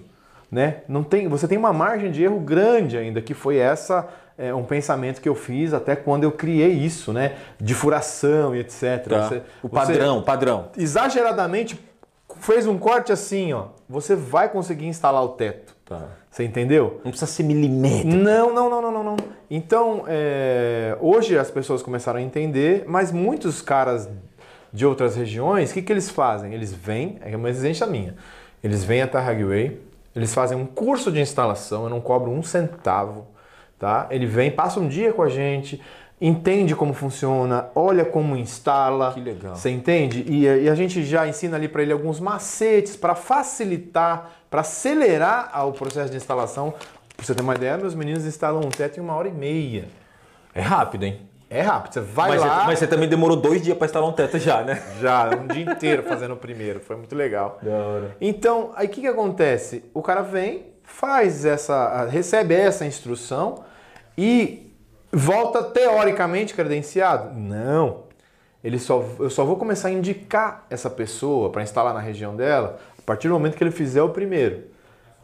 [0.52, 0.78] né?
[0.88, 4.64] Não tem, você tem uma margem de erro grande ainda, que foi essa é, um
[4.64, 7.36] pensamento que eu fiz até quando eu criei isso, né?
[7.60, 9.06] De furação e etc.
[9.08, 9.28] Tá.
[9.28, 10.70] Você, o padrão, você, padrão.
[10.78, 11.80] Exageradamente
[12.40, 13.68] fez um corte assim, ó.
[13.90, 15.76] Você vai conseguir instalar o teto.
[15.86, 16.02] Tá.
[16.30, 17.00] Você entendeu?
[17.04, 18.08] Não precisa ser milímetro.
[18.08, 19.18] Não, não, não, não, não, não.
[19.50, 24.10] Então, é, hoje as pessoas começaram a entender, mas muitos caras
[24.76, 26.54] de outras regiões, o que, que eles fazem?
[26.54, 28.16] Eles vêm, é uma exigência minha,
[28.62, 29.80] eles vêm até a Hagway,
[30.14, 33.28] eles fazem um curso de instalação, eu não cobro um centavo,
[33.80, 34.08] tá?
[34.12, 35.82] Ele vem, passa um dia com a gente,
[36.20, 39.14] entende como funciona, olha como instala.
[39.14, 39.56] Que legal.
[39.56, 40.26] Você entende?
[40.28, 45.68] E, e a gente já ensina ali para ele alguns macetes para facilitar, para acelerar
[45.68, 46.74] o processo de instalação.
[47.16, 49.86] Para você ter uma ideia, meus meninos instalam um teto em uma hora e meia.
[50.54, 51.22] É rápido, hein?
[51.56, 52.60] É rápido, você vai mas lá.
[52.60, 54.84] Você, mas você também demorou dois dias para instalar um teto já, né?
[55.00, 57.60] Já, um dia inteiro fazendo o primeiro, foi muito legal.
[57.62, 58.18] Da hora.
[58.20, 59.86] Então, aí o que, que acontece?
[59.94, 63.64] O cara vem, faz essa, recebe essa instrução
[64.18, 64.70] e
[65.14, 67.40] volta teoricamente credenciado?
[67.40, 68.04] Não.
[68.62, 72.80] Ele só, eu só vou começar a indicar essa pessoa para instalar na região dela
[73.00, 74.75] a partir do momento que ele fizer o primeiro.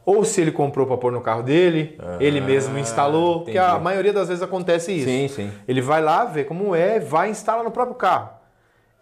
[0.05, 3.51] Ou se ele comprou para pôr no carro dele, ah, ele mesmo instalou, entendi.
[3.51, 5.05] que a maioria das vezes acontece isso.
[5.05, 5.51] Sim, sim.
[5.67, 8.29] Ele vai lá, vê como é, vai e instala no próprio carro.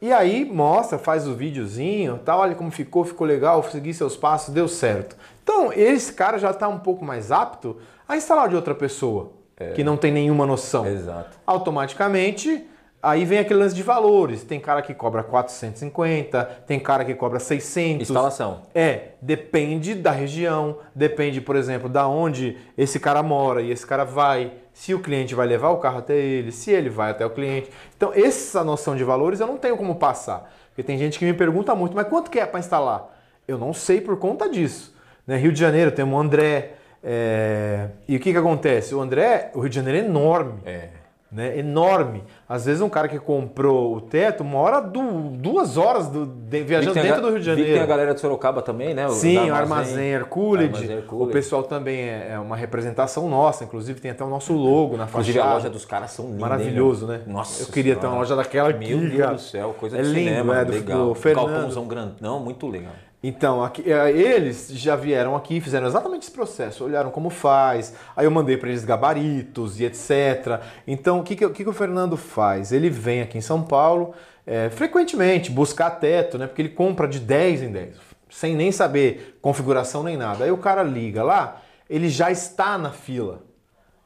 [0.02, 4.54] E aí mostra, faz o videozinho, tal, olha como ficou, ficou legal, segui seus passos,
[4.54, 5.16] deu certo.
[5.44, 7.78] Então, esse cara já está um pouco mais apto
[8.08, 9.72] a instalar de outra pessoa, é.
[9.72, 10.88] que não tem nenhuma noção.
[10.88, 11.38] Exato.
[11.46, 12.66] Automaticamente,
[13.02, 14.44] Aí vem aquele lance de valores.
[14.44, 18.10] Tem cara que cobra 450, tem cara que cobra 600.
[18.10, 18.64] Instalação.
[18.76, 24.04] É, depende da região, depende, por exemplo, da onde esse cara mora e esse cara
[24.04, 27.30] vai, se o cliente vai levar o carro até ele, se ele vai até o
[27.30, 27.70] cliente.
[27.96, 30.54] Então, essa noção de valores eu não tenho como passar.
[30.70, 33.18] Porque tem gente que me pergunta muito, mas quanto que é para instalar?
[33.48, 34.94] Eu não sei por conta disso.
[35.26, 35.38] Né?
[35.38, 36.74] Rio de Janeiro tem o André.
[37.02, 37.88] É...
[38.10, 38.94] E o que, que acontece?
[38.94, 40.60] O André, o Rio de Janeiro é enorme.
[40.66, 40.99] É
[41.32, 42.24] né, enorme.
[42.48, 46.96] Às vezes um cara que comprou o teto mora du duas horas do, de, viajando
[46.96, 47.74] dentro do Rio de Janeiro.
[47.74, 49.06] tem a galera de Sorocaba também, né?
[49.06, 50.72] O Sim, o Armazém Hercules.
[51.12, 55.04] O pessoal também é, é, uma representação nossa, inclusive tem até o nosso logo na
[55.04, 55.52] inclusive, fachada.
[55.52, 56.42] a loja dos caras são lindas.
[56.42, 57.22] Maravilhoso, né?
[57.28, 58.02] Nossa Eu queria senhora.
[58.02, 58.96] ter uma loja daquela aqui.
[58.96, 61.08] Meu Deus do céu, coisa é de lindo, cinema, é, do, legal.
[61.10, 61.48] Do Fernando.
[61.48, 62.94] Galpãozão grandão, muito legal.
[63.22, 68.26] Então, aqui, é, eles já vieram aqui, fizeram exatamente esse processo, olharam como faz, aí
[68.26, 70.62] eu mandei para eles gabaritos e etc.
[70.88, 72.72] Então, o que, que, que, o Fernando faz?
[72.72, 74.14] Ele vem aqui em São Paulo
[74.48, 76.48] é, frequentemente buscar teto, né?
[76.48, 77.96] Porque ele compra de 10 em 10,
[78.30, 80.46] sem nem saber configuração nem nada.
[80.46, 83.44] Aí o cara liga lá, ele já está na fila.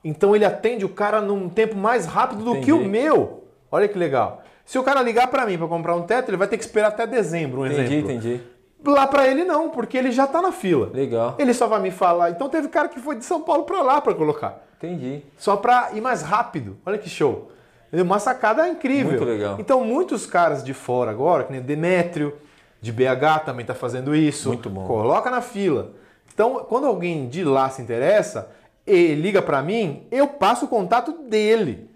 [0.04, 2.66] Então ele atende o cara num tempo mais rápido do Entendi.
[2.66, 3.44] que o meu.
[3.72, 4.44] Olha que legal.
[4.66, 6.88] Se o cara ligar para mim para comprar um teto, ele vai ter que esperar
[6.88, 8.12] até dezembro, um entendi, exemplo.
[8.12, 8.53] Entendi, entendi.
[8.86, 10.90] Lá para ele não, porque ele já tá na fila.
[10.94, 11.36] Legal.
[11.40, 12.32] Ele só vai me falar.
[12.32, 14.66] Então teve cara que foi de São Paulo para lá para colocar.
[14.78, 15.24] Entendi.
[15.38, 16.78] Só para ir mais rápido.
[16.86, 17.50] Olha que show.
[17.92, 19.12] Uma sacada incrível.
[19.12, 19.56] Muito legal.
[19.60, 22.36] Então muitos caras de fora agora, que nem Demétrio,
[22.82, 24.50] de BH também tá fazendo isso.
[24.50, 24.86] Muito bom.
[24.86, 25.92] Coloca na fila.
[26.34, 28.50] Então, quando alguém de lá se interessa,
[28.86, 31.90] e liga para mim, eu passo o contato dele.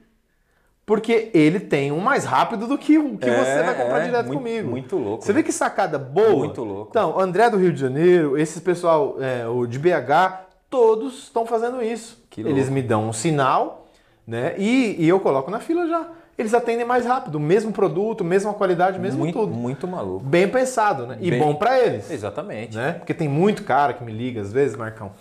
[0.87, 4.05] Porque ele tem um mais rápido do que o que É, você vai comprar é,
[4.05, 4.69] direto muito- comigo.
[4.69, 5.39] muito louco, Você né?
[5.39, 6.29] vê que sacada boa?
[6.29, 6.87] Muito louco.
[6.89, 11.83] Então, André do Rio de Janeiro, esses pessoal, é, o de BH, todos estão fazendo
[11.83, 12.25] isso.
[12.29, 12.57] Que louco.
[12.57, 13.85] Eles me dão um sinal,
[14.25, 14.55] né?
[14.57, 16.07] E, e eu coloco na fila já.
[16.37, 19.51] Eles atendem mais rápido, o mesmo produto, mesma qualidade, mesmo muito, tudo.
[19.53, 20.23] muito maluco.
[20.23, 21.17] Bem pensado, né?
[21.19, 22.77] E Bem- bom pra eles Exatamente.
[22.77, 22.93] né?
[22.93, 25.11] Porque tem muito cara que me liga às vezes, Marcão.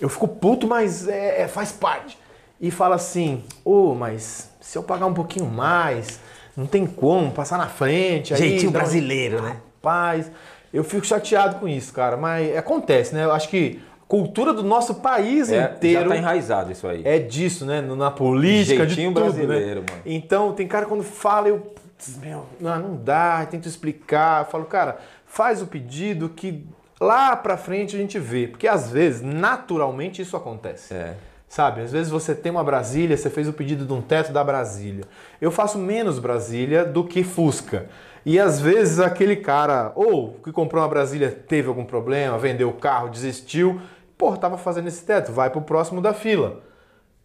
[0.00, 2.16] Eu fico puto, mas é, é- faz parte.
[2.60, 6.20] E fala assim, ô, mas se eu pagar um pouquinho mais,
[6.56, 8.34] não tem como passar na frente.
[8.34, 9.56] aí Jeitinho um- brasileiro, né?
[9.76, 10.30] Rapaz,
[10.72, 12.16] eu fico chateado com isso, cara.
[12.16, 13.24] Mas acontece, né?
[13.24, 17.02] Eu acho que a cultura do nosso país É, inteiro Já tá enraizado isso aí.
[17.04, 17.80] é disso, né?
[17.80, 19.86] Na política, Jeitinho de tudo, brasileiro, né?
[19.90, 20.02] mano.
[20.04, 21.74] Então, tem cara quando fala, eu,
[22.20, 24.42] meu, não, não dá, tento explicar.
[24.44, 26.66] Eu falo, cara, faz o pedido que
[27.00, 28.46] lá pra frente a gente vê.
[28.48, 30.92] Porque às vezes, naturalmente, isso acontece.
[30.92, 31.14] É.
[31.50, 34.44] Sabe, às vezes você tem uma Brasília, você fez o pedido de um teto da
[34.44, 35.02] Brasília.
[35.40, 37.88] Eu faço menos Brasília do que Fusca.
[38.24, 42.74] E às vezes aquele cara, ou que comprou uma Brasília teve algum problema, vendeu o
[42.74, 43.80] carro, desistiu,
[44.16, 46.60] pô, tava fazendo esse teto, vai pro próximo da fila.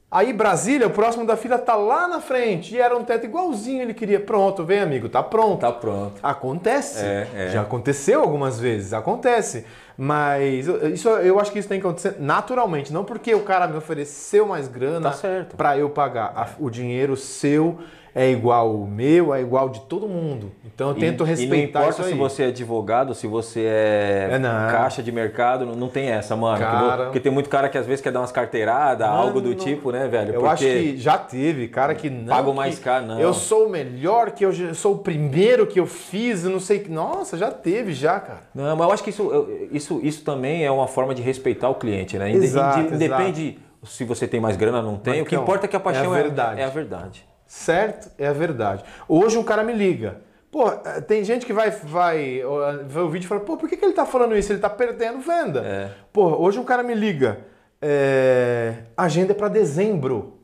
[0.09, 3.81] Aí Brasília, o próximo da fila tá lá na frente e era um teto igualzinho,
[3.81, 5.59] ele queria, pronto, vem amigo, tá pronto.
[5.61, 6.19] Tá pronto.
[6.23, 7.03] Acontece.
[7.03, 7.49] É, é.
[7.49, 9.65] Já aconteceu algumas vezes, acontece.
[9.97, 13.67] Mas eu- isso, eu acho que isso tem que acontecer naturalmente, não porque o cara
[13.67, 16.55] me ofereceu mais grana Tá para eu pagar.
[16.59, 17.79] O dinheiro seu
[18.17, 20.49] é igual o meu, é igual de todo mundo.
[20.63, 24.29] Então eu tento e, respeitar e não importa se você é advogado, se você é,
[24.31, 24.49] É, não.
[24.71, 26.57] caixa de mercado, não, não tem essa, mano.
[26.59, 27.03] Cara.
[27.05, 29.91] Porque tem muito cara que às vezes quer dar umas carteiradas, algo do Mano, tipo,
[29.91, 30.29] né, velho?
[30.33, 32.27] Eu Porque acho que já teve cara que não.
[32.33, 33.19] Paga o que mais caro, não.
[33.19, 36.79] Eu sou o melhor, que eu sou o primeiro que eu fiz, eu não sei.
[36.79, 38.43] que- Nossa, já teve, já, cara.
[38.55, 41.75] Não, mas eu acho que isso, isso, isso também é uma forma de respeitar o
[41.75, 42.31] cliente, né?
[42.31, 45.65] Exato, inde- Independe se você tem mais grana ou não tem, o que Marcão, importa
[45.65, 46.61] é que a paixão é é a verdade.
[46.61, 47.25] é a verdade.
[47.45, 48.11] Certo?
[48.17, 48.83] É a verdade.
[49.07, 50.21] Hoje um cara me liga.
[50.51, 52.41] Pô, eh, tem gente que vai, vai
[52.85, 54.51] ver o vídeo e fala, pô, por que, que ele tá falando isso?
[54.53, 55.61] Ele tá perdendo venda.
[55.65, 55.89] É.
[56.13, 57.39] Pô, hoje um cara me liga.
[57.81, 60.39] é, agenda é pra dezembro.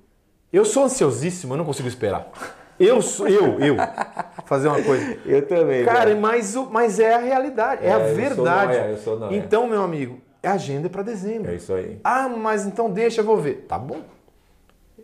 [0.52, 2.30] Eu sou ansiosíssimo, eu não consigo esperar.
[2.78, 3.76] Eu sou, eu, eu,
[4.46, 5.18] fazer uma coisa.
[5.26, 8.78] Eu também, Cara, mas, mas é a realidade, é, É, a eu sou verdade.
[8.78, 9.38] nóia, eu sou nóia.
[9.38, 11.52] então, meu amigo, a agenda é pra dezembro.
[11.52, 12.00] É isso aí.
[12.04, 13.66] Ah, mas então deixa, eu vou ver.
[13.68, 14.02] Tá bom.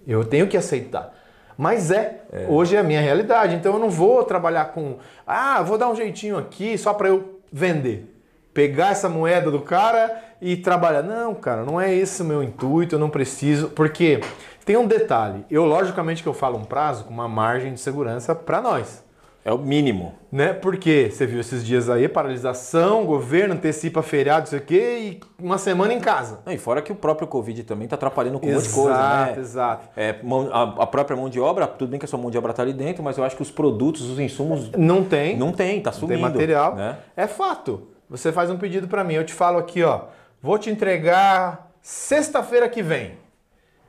[0.07, 1.13] Eu tenho que aceitar.
[1.57, 3.55] Mas é, hoje é a minha realidade.
[3.55, 7.39] Então eu não vou trabalhar com, ah, vou dar um jeitinho aqui só para eu
[7.51, 8.13] vender.
[8.53, 11.01] Pegar essa moeda do cara e trabalhar.
[11.01, 13.69] Não, cara, não é esse o meu intuito, eu não preciso.
[13.69, 14.21] Porque
[14.65, 15.45] tem um detalhe.
[15.49, 19.06] Eu, logicamente, que eu falo um prazo com uma margem de segurança para nós
[19.47, 20.13] É o mínimo.
[20.29, 20.51] né?
[20.51, 25.19] Porque você viu esses dias aí, paralisação, governo antecipa feriado, não sei o quê, e
[25.41, 26.39] uma semana em casa.
[26.47, 29.31] E fora que o próprio Covid também tá atrapalhando com um monte de coisa, Exato,
[29.35, 29.39] né?
[29.39, 29.87] exato.
[29.95, 30.15] É,
[30.51, 32.61] a, a própria mão de obra, tudo bem que a sua mão de obra tá
[32.61, 35.91] ali dentro, mas eu acho que os produtos, os insumos, Não tem, não tem, tá
[35.91, 36.21] não sumindo.
[36.21, 36.75] tem material.
[36.75, 36.97] Né?
[37.15, 37.87] É fato.
[38.09, 40.01] Você faz um pedido para mim, eu te falo aqui, ó,
[40.41, 43.13] vou te entregar sexta-feira que vem.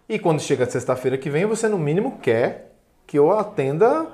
[0.08, 2.76] E quando chega sexta-feira que vem, você no mínimo quer
[3.08, 4.06] que eu atenda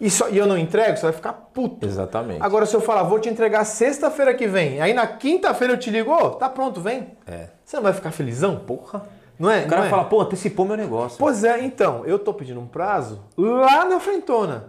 [0.00, 1.86] e, só, e eu não entrego, você vai ficar puto.
[1.86, 2.42] Exatamente.
[2.42, 5.90] Agora, se eu falar, vou te entregar sexta-feira que vem, aí na quinta-feira eu te
[5.90, 7.08] ligo, ô, tá pronto, vem.
[7.26, 7.48] É.
[7.64, 8.56] Você não vai ficar felizão?
[8.56, 9.02] Porra.
[9.38, 9.64] Não é?
[9.64, 9.90] O cara Não é?
[9.90, 11.18] fala, pô, antecipou meu negócio.
[11.18, 14.66] Pois é, então, eu tô pedindo um prazo lá na frentona.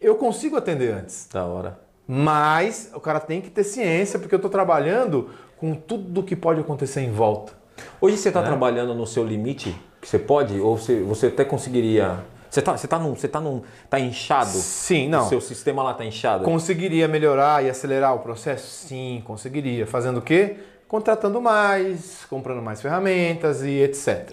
[0.00, 1.28] Eu consigo atender antes.
[1.32, 1.78] Da hora.
[2.06, 6.60] Mas o cara tem que ter ciência, porque eu tô trabalhando com tudo que pode
[6.60, 7.52] acontecer em volta.
[8.00, 8.30] Hoje você Né?
[8.30, 12.18] está trabalhando no seu limite, que você pode, ou você, você até conseguiria.
[12.50, 13.14] Você tá, você tá num.
[13.14, 13.62] Você tá num.
[13.90, 14.50] tá inchado?
[14.50, 15.28] Sim, O não.
[15.28, 16.44] seu sistema lá tá inchado?
[16.44, 18.86] Conseguiria melhorar e acelerar o processo?
[18.88, 19.86] Sim, conseguiria.
[19.86, 20.56] Fazendo o quê?
[20.86, 24.30] Contratando mais, comprando mais ferramentas e etc.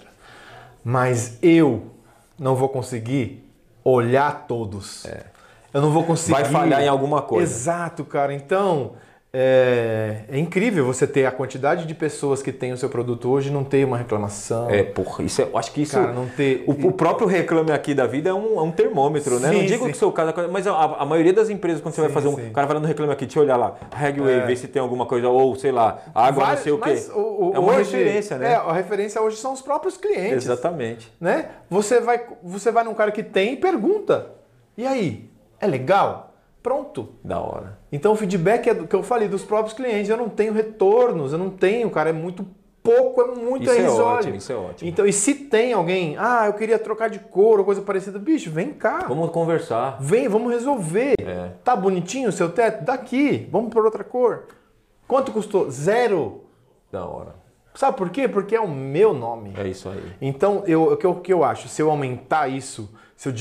[0.82, 1.90] Mas eu
[2.38, 3.44] não vou conseguir
[3.84, 5.04] olhar todos.
[5.74, 6.32] Eu não vou conseguir.
[6.32, 7.52] Vai falhar em alguma coisa.
[7.52, 8.32] Exato, cara.
[8.32, 8.92] Então,
[9.32, 13.50] é, é incrível você ter a quantidade de pessoas que têm o seu produto hoje
[13.50, 14.70] e não ter uma reclamação.
[14.70, 15.94] É, porra, isso é, eu acho que isso.
[15.96, 19.38] Cara, não ter- o, o próprio reclame aqui da vida é um, é um termômetro,
[19.38, 19.50] né?
[19.50, 19.92] Sim, não digo sim.
[19.92, 22.32] que seu caso, mas a, a maioria das empresas, quando você vai Sim, fazer um.
[22.34, 24.80] O cara vai lá no reclame aqui, deixa eu olhar lá, Regway, ver se tem
[24.80, 26.94] alguma coisa, ou sei lá, água, não sei o quê.
[27.14, 28.52] o- o- é uma hoje- referência, né?
[28.52, 30.44] É, a referência hoje são os próprios clientes.
[30.46, 31.12] Exatamente.
[31.20, 31.46] né?
[31.68, 34.28] Você vai, você vai num cara que tem e pergunta.
[34.78, 35.28] E aí?
[35.60, 36.34] É legal?
[36.62, 37.10] Pronto.
[37.22, 37.78] Da hora.
[37.96, 40.10] Então o feedback é do que eu falei dos próprios clientes.
[40.10, 42.10] Eu não tenho retornos, eu não tenho, cara.
[42.10, 42.46] É muito
[42.82, 44.18] pouco, é muito Isso é irrisório.
[44.18, 44.90] ótimo, isso é ótimo.
[44.90, 48.50] Então, e se tem alguém, ah, eu queria trocar de cor ou coisa parecida, bicho,
[48.50, 49.06] vem cá.
[49.08, 49.96] Vamos conversar.
[49.98, 51.14] Vem, vamos resolver.
[51.18, 51.52] É.
[51.64, 52.84] Tá bonitinho o seu teto?
[52.84, 54.44] Daqui, vamos por outra cor.
[55.08, 55.70] Quanto custou?
[55.70, 56.42] Zero.
[56.92, 57.34] Da hora.
[57.74, 58.28] Sabe por quê?
[58.28, 59.54] Porque é o meu nome.
[59.56, 60.12] É isso aí.
[60.20, 61.68] Então, eu, o que eu, que eu acho?
[61.68, 63.32] Se eu aumentar isso, se eu.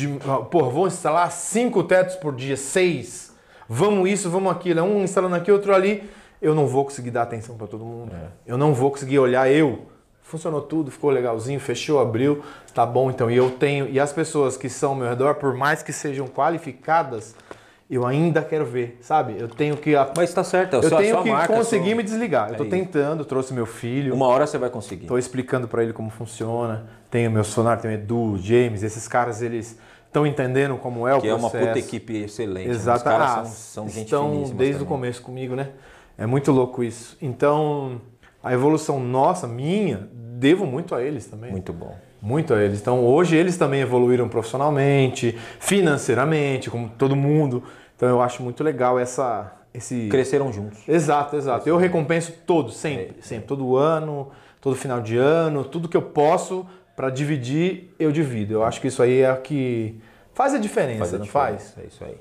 [0.50, 3.25] Pô, vou instalar cinco tetos por dia, seis.
[3.68, 4.80] Vamos isso, vamos aquilo.
[4.80, 6.10] É um instalando aqui, outro ali.
[6.42, 8.12] Eu não vou conseguir dar atenção para todo mundo.
[8.14, 8.28] É.
[8.46, 9.86] Eu não vou conseguir olhar eu.
[10.22, 12.44] Funcionou tudo, ficou legalzinho, fechou, abriu,
[12.74, 13.30] tá bom então.
[13.30, 13.88] E eu tenho.
[13.90, 17.36] E as pessoas que são ao meu redor, por mais que sejam qualificadas,
[17.90, 19.36] eu ainda quero ver, sabe?
[19.40, 19.94] Eu tenho que.
[20.18, 21.96] Mas está certo, é eu sua, tenho sua que marca, conseguir sua...
[21.96, 22.48] me desligar.
[22.48, 24.16] Eu estou tentando, trouxe meu filho.
[24.16, 25.04] Uma hora você vai conseguir.
[25.04, 26.88] Estou explicando para ele como funciona.
[27.12, 29.78] Tenho meu sonar, tenho o Edu, James, esses caras, eles
[30.16, 31.52] estão entendendo como é o que processo.
[31.52, 32.70] Que é uma puta equipe excelente.
[32.70, 32.90] Exato.
[32.90, 32.96] Né?
[32.96, 34.82] Os caras ah, são, são gente estão desde também.
[34.82, 35.70] o começo comigo, né?
[36.18, 37.18] É muito louco isso.
[37.22, 38.00] Então,
[38.42, 41.52] a evolução nossa, minha, devo muito a eles também.
[41.52, 41.94] Muito bom.
[42.22, 42.80] Muito a eles.
[42.80, 47.62] Então, hoje eles também evoluíram profissionalmente, financeiramente, como todo mundo.
[47.96, 49.52] Então eu acho muito legal essa.
[49.74, 50.08] Esse...
[50.08, 50.88] Cresceram juntos.
[50.88, 51.68] Exato, exato.
[51.68, 53.22] Eu recompenso todos, sempre, é.
[53.22, 53.46] sempre.
[53.46, 54.30] Todo ano,
[54.62, 56.66] todo final de ano, tudo que eu posso
[56.96, 58.54] para dividir, eu divido.
[58.54, 60.00] Eu acho que isso aí é o que
[60.34, 61.74] faz a diferença, faz a não diferença.
[61.76, 61.86] faz?
[61.86, 62.16] É isso aí.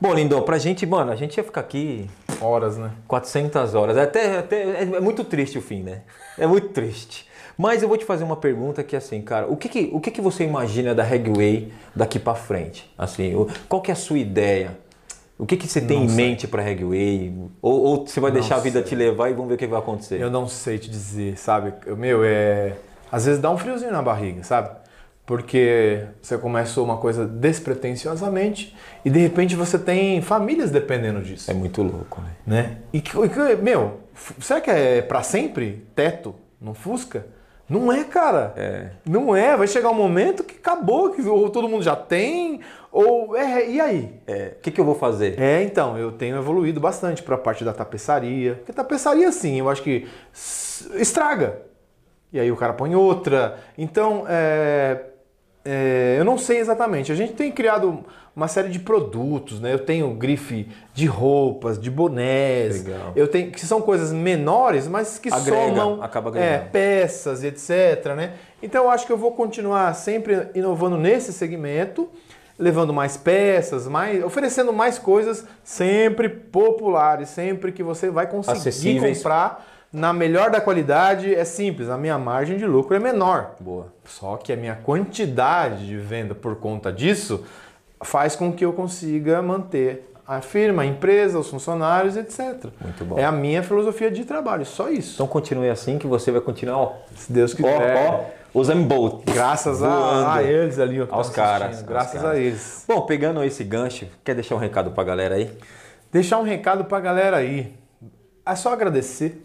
[0.00, 2.08] Bom, Lindão, pra gente, mano, a gente ia ficar aqui...
[2.40, 2.90] Horas, né?
[3.06, 3.96] 400 horas.
[3.96, 6.02] Até, até, é muito triste o fim, né?
[6.36, 7.28] É muito triste.
[7.56, 10.10] Mas eu vou te fazer uma pergunta que assim, cara, o que que, o que,
[10.10, 12.92] que você imagina da Regway daqui para frente?
[12.96, 13.34] Assim,
[13.68, 14.76] qual que é a sua ideia?
[15.38, 16.16] O que, que você tem não em sei.
[16.16, 17.34] mente para Regway?
[17.60, 18.88] Ou, ou, você vai não deixar a vida sei.
[18.90, 20.20] te levar e vamos ver o que vai acontecer?
[20.20, 21.72] Eu não sei te dizer, sabe?
[21.96, 22.74] Meu, é.
[23.12, 24.70] Às vezes dá um friozinho na barriga, sabe?
[25.26, 31.50] Porque você começou uma coisa despretensiosamente e de repente você tem famílias dependendo disso.
[31.50, 32.30] É muito louco, né?
[32.46, 32.76] né?
[32.92, 34.00] E, e meu,
[34.40, 37.26] será que é para sempre teto no Fusca?
[37.68, 38.52] Não é, cara.
[38.56, 38.90] É.
[39.08, 39.56] Não é.
[39.56, 42.60] Vai chegar um momento que acabou, que ou todo mundo já tem,
[42.90, 44.20] ou é, e aí?
[44.26, 45.40] É, o que, que eu vou fazer?
[45.40, 48.56] É, então, eu tenho evoluído bastante para a parte da tapeçaria.
[48.56, 50.06] Porque tapeçaria, sim, eu acho que
[50.96, 51.71] estraga.
[52.32, 53.58] E aí o cara põe outra.
[53.76, 55.00] Então, é,
[55.64, 57.12] é, eu não sei exatamente.
[57.12, 58.04] A gente tem criado
[58.34, 59.72] uma série de produtos, né?
[59.72, 62.84] Eu tenho grife de roupas, de bonés.
[62.84, 63.12] Legal.
[63.14, 68.14] Eu tenho que são coisas menores, mas que Agrega, somam acaba é, peças, etc.
[68.16, 68.32] Né?
[68.62, 72.08] Então eu acho que eu vou continuar sempre inovando nesse segmento
[72.58, 79.66] levando mais peças, mais, oferecendo mais coisas sempre populares, sempre que você vai conseguir comprar
[79.92, 81.34] na melhor da qualidade.
[81.34, 83.56] É simples, a minha margem de lucro é menor.
[83.60, 83.92] Boa.
[84.04, 87.44] Só que a minha quantidade de venda por conta disso
[88.02, 92.68] faz com que eu consiga manter a firma, a empresa, os funcionários, etc.
[92.80, 93.18] Muito bom.
[93.18, 95.14] É a minha filosofia de trabalho, só isso.
[95.14, 98.08] Então continue assim que você vai continuar, ó, se Deus quiser.
[98.08, 98.24] Ó, ó,
[98.54, 99.24] os Bolt.
[99.24, 101.82] Graças a, a, eles ali, ó, aos caras.
[101.82, 102.38] Graças aos caras.
[102.38, 102.84] a eles.
[102.86, 105.50] Bom, pegando esse gancho, quer deixar um recado pra galera aí?
[106.10, 107.74] Deixar um recado pra galera aí.
[108.44, 109.44] É só agradecer,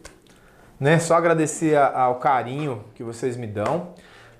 [0.80, 0.99] né?
[0.99, 3.93] Só agradecer ao carinho que vocês me dão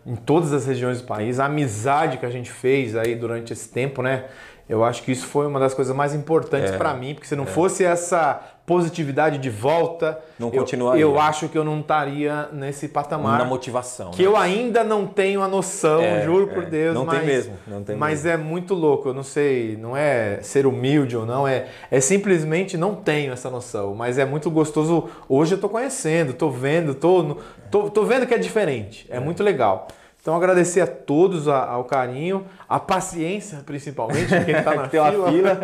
[0.06, 3.68] em todas as regiões do país, a amizade que a gente fez aí durante esse
[3.68, 4.26] tempo, né?
[4.70, 7.36] Eu acho que isso foi uma das coisas mais importantes é, para mim, porque se
[7.36, 7.48] não é.
[7.48, 11.02] fosse essa positividade de volta, não eu, continuaria.
[11.02, 13.40] eu acho que eu não estaria nesse patamar.
[13.40, 14.12] Na motivação.
[14.12, 14.28] Que né?
[14.28, 16.66] eu ainda não tenho a noção, é, juro por é.
[16.66, 16.94] Deus.
[16.94, 17.54] Não mas, tem mesmo.
[17.66, 18.30] Não tem mas mesmo.
[18.30, 19.08] é muito louco.
[19.08, 23.50] Eu não sei, não é ser humilde ou não, é, é simplesmente não tenho essa
[23.50, 23.96] noção.
[23.96, 25.10] Mas é muito gostoso.
[25.30, 27.38] Hoje eu tô conhecendo, tô vendo, tô,
[27.72, 29.08] tô, tô vendo que é diferente.
[29.10, 29.20] É, é.
[29.22, 29.88] muito legal.
[30.28, 35.32] Então agradecer a todos a, ao carinho, a paciência principalmente, quem está na fila.
[35.32, 35.58] fila.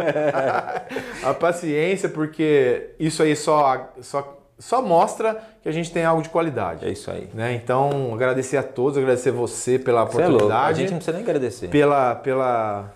[1.21, 6.29] a paciência, porque isso aí só, só, só mostra que a gente tem algo de
[6.29, 6.85] qualidade.
[6.85, 7.27] É isso aí.
[7.33, 7.55] Né?
[7.55, 10.69] Então agradecer a todos, agradecer você pela oportunidade.
[10.69, 11.67] É a gente não precisa nem agradecer.
[11.67, 12.89] Pela, pela,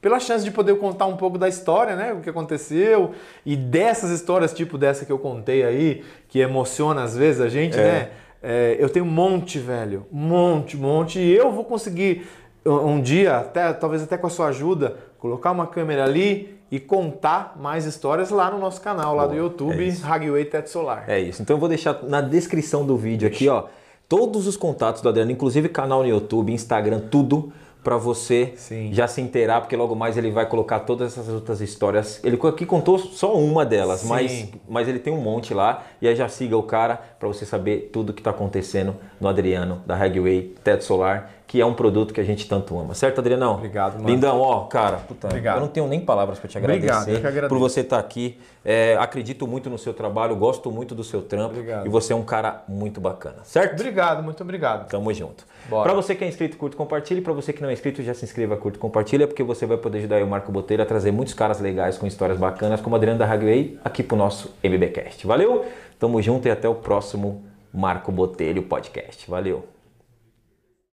[0.00, 2.12] pela chance de poder contar um pouco da história, né?
[2.12, 3.12] O que aconteceu
[3.46, 7.78] e dessas histórias, tipo dessa que eu contei aí, que emociona às vezes a gente,
[7.78, 7.80] é.
[7.80, 8.10] né?
[8.42, 10.06] É, eu tenho um monte, velho.
[10.12, 11.18] Um monte, um monte.
[11.18, 12.26] E eu vou conseguir
[12.64, 17.56] um dia, até, talvez até com a sua ajuda, colocar uma câmera ali e contar
[17.60, 21.04] mais histórias lá no nosso canal, lá Boa, do YouTube, é Hagway Teto Solar.
[21.06, 21.42] É isso.
[21.42, 23.64] Então eu vou deixar na descrição do vídeo aqui, ó,
[24.08, 27.52] todos os contatos do Adriano, inclusive canal no YouTube, Instagram, tudo
[27.82, 28.90] para você Sim.
[28.92, 32.20] já se inteirar, porque logo mais ele vai colocar todas essas outras histórias.
[32.22, 35.84] Ele aqui contou só uma delas, mas, mas ele tem um monte lá.
[36.00, 39.82] E aí já siga o cara para você saber tudo que está acontecendo no Adriano,
[39.86, 42.94] da Hagway Teto Solar que é um produto que a gente tanto ama.
[42.94, 43.56] Certo, Adrianão?
[43.56, 44.08] Obrigado, mano.
[44.08, 45.56] Lindão, ó, cara, puta, Obrigado.
[45.56, 48.40] eu não tenho nem palavras para te agradecer Obrigado, por você estar tá aqui.
[48.64, 51.84] É, acredito muito no seu trabalho, gosto muito do seu trampo obrigado.
[51.86, 53.74] e você é um cara muito bacana, certo?
[53.74, 54.88] Obrigado, muito obrigado.
[54.88, 55.44] Tamo junto.
[55.68, 57.20] Para você que é inscrito, curte, compartilhe.
[57.20, 59.98] Para você que não é inscrito, já se inscreva, curte, compartilha, porque você vai poder
[59.98, 63.30] ajudar o Marco Boteiro a trazer muitos caras legais com histórias bacanas, como Adriano da
[63.30, 65.26] Hagway, aqui pro nosso MBcast.
[65.26, 65.66] Valeu?
[65.98, 69.30] Tamo junto e até o próximo Marco Botelho Podcast.
[69.30, 69.71] Valeu!